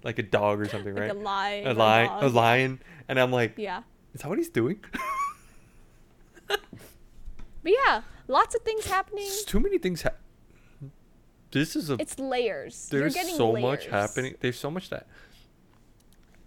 like 0.04 0.18
a 0.18 0.24
dog 0.24 0.60
or 0.62 0.68
something, 0.68 0.94
like 0.96 1.02
right? 1.02 1.12
a 1.12 1.14
lion. 1.14 1.68
a 1.68 1.74
lion, 1.74 2.12
a 2.18 2.22
dog. 2.22 2.34
lion, 2.34 2.82
and 3.08 3.20
I'm 3.20 3.32
like, 3.32 3.54
Yeah. 3.58 3.84
is 4.14 4.22
that 4.22 4.30
what 4.30 4.38
he's 4.38 4.50
doing? 4.50 4.80
But 7.64 7.74
yeah, 7.86 8.02
lots 8.28 8.56
of 8.56 8.62
things 8.64 8.86
happening. 8.88 9.26
There's 9.26 9.44
too 9.46 9.60
many 9.60 9.78
things. 9.78 10.02
Ha- 10.02 10.18
this 11.52 11.76
is 11.76 11.92
a 11.92 11.94
It's 12.00 12.18
layers. 12.18 12.90
There's 12.90 13.16
so 13.38 13.52
layers. 13.52 13.62
much 13.64 13.86
happening. 13.86 14.34
There's 14.40 14.58
so 14.58 14.72
much 14.72 14.90
that. 14.90 15.06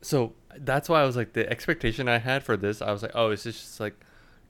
So 0.03 0.32
that's 0.57 0.89
why 0.89 1.03
I 1.03 1.05
was 1.05 1.14
like 1.16 1.32
the 1.32 1.49
expectation 1.49 2.09
I 2.09 2.18
had 2.18 2.43
for 2.43 2.57
this. 2.57 2.82
I 2.82 2.91
was 2.91 3.03
like, 3.03 3.12
oh, 3.14 3.30
it's 3.30 3.45
just 3.45 3.78
like 3.78 3.95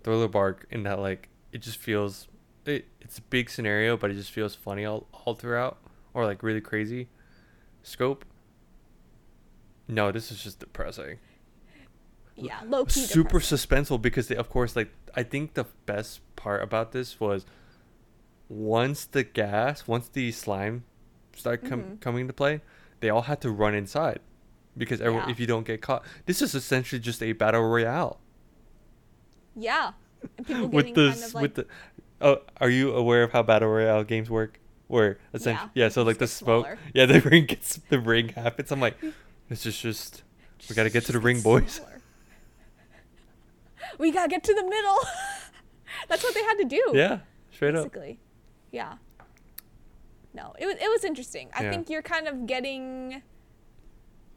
Thriller 0.05 0.29
Bark 0.29 0.67
in 0.71 0.85
that 0.85 1.01
like 1.01 1.29
it 1.53 1.59
just 1.63 1.79
feels 1.79 2.29
it. 2.67 2.87
It's 3.01 3.19
a 3.19 3.23
big 3.23 3.51
scenario, 3.51 3.97
but 3.97 4.11
it 4.11 4.15
just 4.15 4.31
feels 4.31 4.55
funny 4.55 4.85
all 4.85 5.07
all 5.27 5.35
throughout, 5.35 5.79
or 6.13 6.25
like 6.25 6.43
really 6.43 6.61
crazy 6.61 7.09
scope. 7.83 8.25
No, 9.89 10.13
this 10.13 10.31
is 10.31 10.43
just 10.43 10.61
depressing. 10.61 11.19
Yeah, 12.37 12.61
low 12.67 12.85
key. 12.85 13.01
Super 13.01 13.39
suspenseful 13.39 14.01
because 14.01 14.29
they, 14.29 14.37
of 14.37 14.49
course, 14.49 14.77
like 14.77 14.91
I 15.15 15.23
think 15.23 15.55
the 15.55 15.65
best 15.87 16.21
part 16.37 16.63
about 16.63 16.93
this 16.93 17.21
was 17.21 17.45
once 18.49 19.05
the 19.07 19.23
gas, 19.25 19.87
once 19.87 20.09
the 20.09 20.33
slime 20.33 20.85
start 21.35 21.65
com- 21.65 21.83
Mhm. 21.85 22.01
coming 22.01 22.23
into 22.23 22.33
play, 22.33 22.61
they 23.01 23.11
all 23.11 23.23
had 23.23 23.41
to 23.43 23.51
run 23.51 23.75
inside 23.75 24.21
because 24.77 25.01
everyone, 25.01 25.29
Yeah. 25.29 25.33
if 25.33 25.41
you 25.41 25.47
don't 25.47 25.67
get 25.67 25.81
caught, 25.83 26.05
this 26.27 26.43
is 26.43 26.55
essentially 26.55 26.99
just 27.01 27.23
a 27.23 27.33
battle 27.33 27.63
royale 27.63 28.21
Yeah, 29.57 29.93
and 30.39 30.47
people 30.47 30.69
with 30.69 30.95
the 30.95 31.11
kind 31.11 31.23
of 31.25 31.35
like 31.35 31.43
with 31.43 31.55
the. 31.55 31.67
Oh, 32.21 32.39
are 32.61 32.71
you 32.71 32.93
aware 32.95 33.23
of 33.25 33.33
how 33.33 33.43
battle 33.43 33.69
royale 33.69 34.05
games 34.05 34.31
work? 34.31 34.61
Where 34.87 35.19
essentially, 35.33 35.71
Yeah, 35.75 35.85
yeah, 35.85 35.89
so 35.89 36.03
like 36.03 36.19
the 36.19 36.27
smoke, 36.27 36.65
smaller. 36.67 36.79
yeah, 36.93 37.07
the 37.07 37.21
ring 37.31 37.47
gets 37.47 37.77
the 37.89 37.99
ring 37.99 38.29
happens. 38.31 38.71
I'm 38.71 38.81
like, 38.81 38.97
this 39.49 39.65
is 39.67 39.79
just 39.79 40.23
we 40.69 40.75
gotta 40.77 40.91
get 40.91 41.05
to 41.07 41.13
the 41.13 41.19
ring, 41.21 41.41
boys. 41.41 41.73
smaller. 41.73 42.01
we 43.99 44.11
gotta 44.11 44.29
get 44.29 44.43
to 44.45 44.55
the 44.55 44.63
middle. 44.65 44.99
That's 46.09 46.23
what 46.23 46.35
they 46.35 46.43
had 46.43 46.57
to 46.59 46.65
do. 46.65 46.83
yeah, 46.95 47.21
straight 47.53 47.75
up. 47.75 47.85
basically. 47.93 48.19
Yeah. 48.73 48.95
No, 50.35 50.55
it 50.59 50.67
was 50.67 50.77
it 50.77 50.89
was 50.91 51.05
interesting. 51.05 51.49
I 51.55 51.65
Yeah. 51.65 51.71
think 51.71 51.89
you're 51.91 52.03
kind 52.03 52.27
of 52.29 52.47
getting 52.47 53.23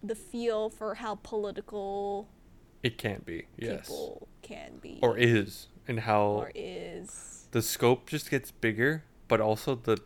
the 0.03 0.15
feel 0.15 0.69
for 0.69 0.95
how 0.95 1.15
political 1.23 2.27
It 2.83 2.97
can't 2.97 3.25
be, 3.25 3.47
yes, 3.57 3.87
people 3.87 4.27
can 4.41 4.77
be 4.81 4.99
or 5.01 5.17
is, 5.17 5.67
and 5.87 5.99
how 6.01 6.23
or 6.23 6.51
is. 6.55 7.47
the 7.51 7.61
scope 7.61 8.07
just 8.07 8.29
gets 8.29 8.51
bigger, 8.51 9.03
but 9.27 9.41
also 9.41 9.75
the 9.75 9.97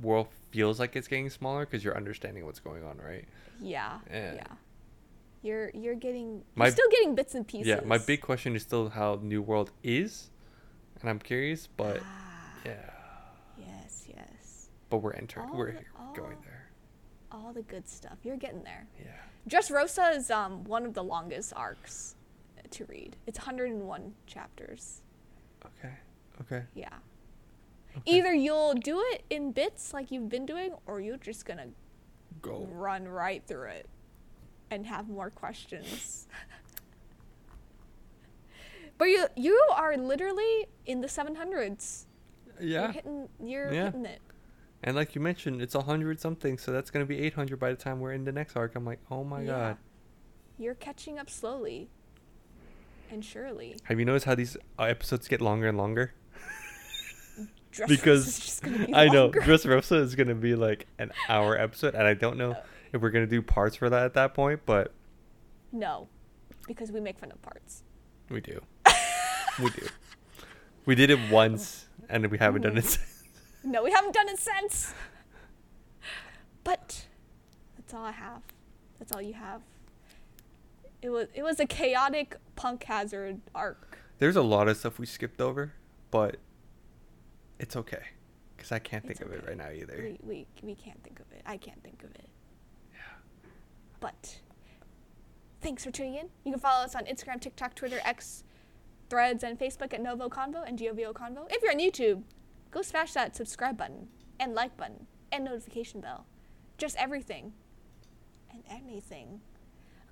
world 0.00 0.28
feels 0.50 0.78
like 0.78 0.96
it's 0.96 1.08
getting 1.08 1.30
smaller 1.30 1.64
because 1.64 1.82
you're 1.84 1.96
understanding 1.96 2.44
what's 2.44 2.60
going 2.60 2.84
on, 2.84 2.98
right? 2.98 3.24
Yeah. 3.60 3.98
Yeah. 4.10 4.34
Yeah. 4.34 4.44
You're 5.42 5.70
you're 5.72 5.94
getting 5.94 6.42
My- 6.54 6.66
you're 6.66 6.72
still 6.72 6.90
getting 6.90 7.14
bits 7.14 7.34
and 7.34 7.46
pieces. 7.46 7.66
Yeah, 7.66 7.80
my 7.84 7.96
big 7.98 8.20
question 8.20 8.54
is 8.54 8.62
still 8.62 8.90
how 8.90 9.18
New 9.22 9.40
World 9.40 9.72
is, 9.82 10.30
and 11.00 11.08
I'm 11.08 11.18
curious, 11.18 11.66
but 11.66 12.00
Ah, 12.04 12.52
yeah, 12.66 12.90
yes, 13.58 14.06
yes. 14.06 14.68
but 14.90 14.98
we're 14.98 15.14
entering, 15.14 15.48
All 15.48 15.56
we're 15.56 15.72
the- 15.72 15.78
all- 15.98 16.12
going 16.14 16.36
there. 16.44 16.68
All 17.32 17.52
the 17.54 17.62
good 17.62 17.88
stuff. 17.88 18.18
You're 18.22 18.36
getting 18.36 18.62
there. 18.64 18.86
Yeah, 18.98 19.12
Dressrosa 19.48 20.16
is 20.16 20.30
um 20.30 20.64
one 20.64 20.84
of 20.84 20.94
the 20.94 21.02
longest 21.02 21.52
arcs 21.56 22.14
to 22.70 22.84
read. 22.84 23.16
It's 23.26 23.38
101 23.38 24.14
chapters. 24.26 25.02
okay, 25.66 25.94
okay. 26.40 26.62
Yeah. 26.74 26.88
okay. 27.96 28.02
Either 28.06 28.32
you'll 28.32 28.74
do 28.74 29.02
it 29.12 29.24
in 29.30 29.50
bits 29.52 29.92
like 29.92 30.10
you've 30.12 30.28
been 30.28 30.46
doing, 30.46 30.74
or 30.86 31.00
you're 31.00 31.16
just 31.16 31.44
gonna 31.46 31.68
go. 32.42 32.68
run 32.70 33.08
right 33.08 33.42
through 33.46 33.68
it 33.70 33.88
and 34.70 34.86
have 34.86 35.08
more 35.08 35.30
questions. 35.30 36.28
but 38.98 39.06
you 39.06 39.26
you 39.36 39.60
are 39.74 39.96
literally 39.96 40.66
in 40.86 41.00
the 41.00 41.08
700s. 41.08 42.06
You're 42.60 42.68
Yeah, 42.68 42.92
hitting 42.92 43.28
you're 43.42 43.72
Yeah. 43.72 43.84
hitting 43.86 44.06
it. 44.06 44.20
And 44.82 44.96
like 44.96 45.14
you 45.14 45.20
mentioned, 45.20 45.60
it's 45.62 45.74
a 45.74 45.82
hundred 45.82 46.20
something, 46.20 46.58
so 46.58 46.72
that's 46.72 46.90
gonna 46.90 47.04
be 47.06 47.18
eight 47.18 47.34
hundred 47.34 47.58
by 47.58 47.70
the 47.70 47.76
time 47.76 48.00
we're 48.00 48.12
in 48.12 48.24
the 48.24 48.32
next 48.32 48.56
arc. 48.56 48.74
I'm 48.76 48.84
like, 48.84 49.00
oh 49.10 49.24
my 49.24 49.40
Yeah. 49.42 49.46
god. 49.46 49.76
You're 50.58 50.74
catching 50.74 51.18
up 51.18 51.30
slowly 51.30 51.88
and 53.10 53.24
surely. 53.24 53.76
Have 53.84 53.98
you 53.98 54.04
noticed 54.04 54.26
how 54.26 54.34
these 54.34 54.56
uh, 54.78 54.82
episodes 54.84 55.26
get 55.28 55.40
longer 55.40 55.68
and 55.68 55.78
longer? 55.78 56.12
Because 57.86 58.38
just 58.40 58.62
gonna 58.64 58.84
be 58.86 58.92
I 58.94 59.06
know. 59.06 59.30
Dressrosa 59.30 60.00
is 60.00 60.16
gonna 60.16 60.34
be 60.34 60.56
like 60.56 60.86
an 60.98 61.12
hour 61.28 61.56
episode, 61.56 61.94
and 61.94 62.02
I 62.04 62.14
don't 62.14 62.36
know 62.36 62.56
if 62.92 63.00
we're 63.00 63.10
gonna 63.10 63.28
do 63.28 63.40
parts 63.42 63.76
for 63.76 63.88
that 63.88 64.02
at 64.04 64.14
that 64.14 64.34
point, 64.34 64.62
but 64.66 64.92
No, 65.70 66.08
because 66.66 66.90
we 66.90 67.00
make 67.00 67.16
fun 67.18 67.30
of 67.30 67.40
parts. 67.42 67.84
we 68.28 68.40
do. 68.40 68.60
we 69.62 69.70
do. 69.70 69.86
We 70.84 70.96
did 70.96 71.10
it 71.10 71.30
once, 71.30 71.86
and 72.08 72.26
we 72.26 72.38
haven't 72.38 72.62
done 72.62 72.76
it 72.76 72.84
since. 72.84 73.09
No, 73.62 73.82
we 73.82 73.90
haven't 73.90 74.14
done 74.14 74.28
it 74.28 74.38
since. 74.38 74.94
But 76.64 77.06
that's 77.76 77.94
all 77.94 78.04
I 78.04 78.12
have. 78.12 78.42
That's 78.98 79.12
all 79.12 79.22
you 79.22 79.34
have. 79.34 79.62
It 81.02 81.10
was 81.10 81.28
it 81.34 81.42
was 81.42 81.58
a 81.60 81.66
chaotic 81.66 82.36
punk 82.56 82.84
hazard 82.84 83.40
arc. 83.54 83.98
There's 84.18 84.36
a 84.36 84.42
lot 84.42 84.68
of 84.68 84.76
stuff 84.76 84.98
we 84.98 85.06
skipped 85.06 85.40
over, 85.40 85.72
but 86.10 86.36
it's 87.58 87.74
okay, 87.76 88.02
cause 88.58 88.70
I 88.70 88.78
can't 88.78 89.04
It's 89.06 89.18
think 89.18 89.30
of 89.30 89.34
it 89.34 89.46
right 89.46 89.56
now 89.56 89.70
either. 89.70 89.96
We, 89.98 90.18
we 90.22 90.46
we 90.62 90.74
can't 90.74 91.02
think 91.02 91.20
of 91.20 91.26
it. 91.32 91.42
I 91.46 91.56
can't 91.56 91.82
think 91.82 92.02
of 92.02 92.10
it. 92.10 92.28
Yeah. 92.92 93.00
But 94.00 94.40
thanks 95.62 95.82
for 95.84 95.90
tuning 95.90 96.16
in. 96.16 96.28
You 96.44 96.52
can 96.52 96.60
follow 96.60 96.84
us 96.84 96.94
on 96.94 97.04
Instagram, 97.06 97.40
TikTok, 97.40 97.74
Twitter, 97.74 98.00
X, 98.04 98.44
Threads, 99.08 99.42
and 99.42 99.58
Facebook 99.58 99.94
at 99.94 100.02
NgoVo 100.02 100.28
Convo 100.28 100.62
and 100.66 100.78
NgoVo 100.78 101.14
Convo. 101.14 101.46
If 101.50 101.62
you're 101.62 101.72
on 101.72 101.78
YouTube, 101.78 102.22
go 102.70 102.82
smash 102.82 103.12
that 103.14 103.34
subscribe 103.36 103.76
button 103.76 104.08
and 104.38 104.54
like 104.54 104.76
button 104.76 105.06
and 105.32 105.44
notification 105.44 106.00
bell. 106.00 106.26
Just 106.78 106.96
everything 106.96 107.52
and 108.52 108.62
anything. 108.70 109.40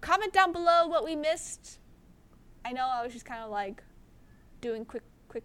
Comment 0.00 0.32
down 0.32 0.52
below 0.52 0.86
what 0.86 1.04
we 1.04 1.16
missed. 1.16 1.78
I 2.64 2.72
know 2.72 2.86
I 2.86 3.02
was 3.02 3.12
just 3.12 3.24
kind 3.24 3.42
of 3.42 3.50
like 3.50 3.82
doing 4.60 4.84
quick, 4.84 5.02
quick 5.28 5.44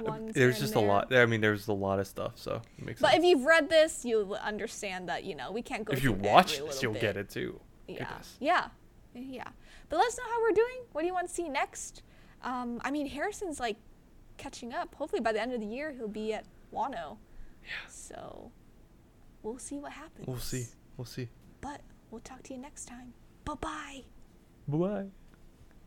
ones. 0.00 0.32
There's 0.34 0.58
just 0.58 0.74
a 0.74 0.80
lot. 0.80 1.14
I 1.14 1.26
mean, 1.26 1.40
there's 1.40 1.68
a 1.68 1.72
lot 1.72 1.98
of 1.98 2.06
stuff, 2.06 2.32
so 2.36 2.62
it 2.78 2.84
makes 2.84 3.00
But 3.00 3.12
sense. 3.12 3.22
if 3.24 3.28
you've 3.28 3.44
read 3.44 3.68
this, 3.68 4.04
you'll 4.04 4.34
understand 4.34 5.08
that 5.08 5.24
you 5.24 5.34
know 5.34 5.52
we 5.52 5.62
can't 5.62 5.84
go. 5.84 5.92
if 5.92 6.02
you 6.02 6.12
watch 6.12 6.58
this, 6.58 6.82
you'll 6.82 6.92
bit. 6.94 7.02
get 7.02 7.16
it 7.16 7.28
too. 7.28 7.60
Yeah, 7.86 7.98
Goodness. 7.98 8.36
yeah, 8.40 8.68
yeah. 9.14 9.44
But 9.88 9.96
let 9.98 10.08
us 10.08 10.18
know 10.18 10.24
how 10.28 10.42
we're 10.42 10.52
doing. 10.52 10.80
What 10.92 11.02
do 11.02 11.06
you 11.06 11.14
want 11.14 11.28
to 11.28 11.34
see 11.34 11.48
next? 11.48 12.02
Um, 12.42 12.80
I 12.84 12.90
mean, 12.90 13.06
Harrison's 13.06 13.58
like 13.60 13.76
catching 14.38 14.72
up. 14.72 14.94
Hopefully, 14.94 15.20
by 15.20 15.32
the 15.32 15.40
end 15.40 15.52
of 15.52 15.60
the 15.60 15.66
year, 15.66 15.92
he'll 15.92 16.08
be 16.08 16.32
at 16.32 16.44
Wano. 16.72 17.18
Yeah. 17.62 17.88
So 17.88 18.50
we'll 19.42 19.58
see 19.58 19.78
what 19.78 19.92
happens. 19.92 20.26
We'll 20.26 20.38
see. 20.38 20.66
We'll 20.96 21.04
see. 21.04 21.28
But 21.60 21.82
we'll 22.10 22.20
talk 22.22 22.42
to 22.44 22.54
you 22.54 22.60
next 22.60 22.86
time. 22.86 23.12
Bye 23.44 23.54
bye. 23.60 24.02
Bye 24.66 24.78
bye. 24.78 25.06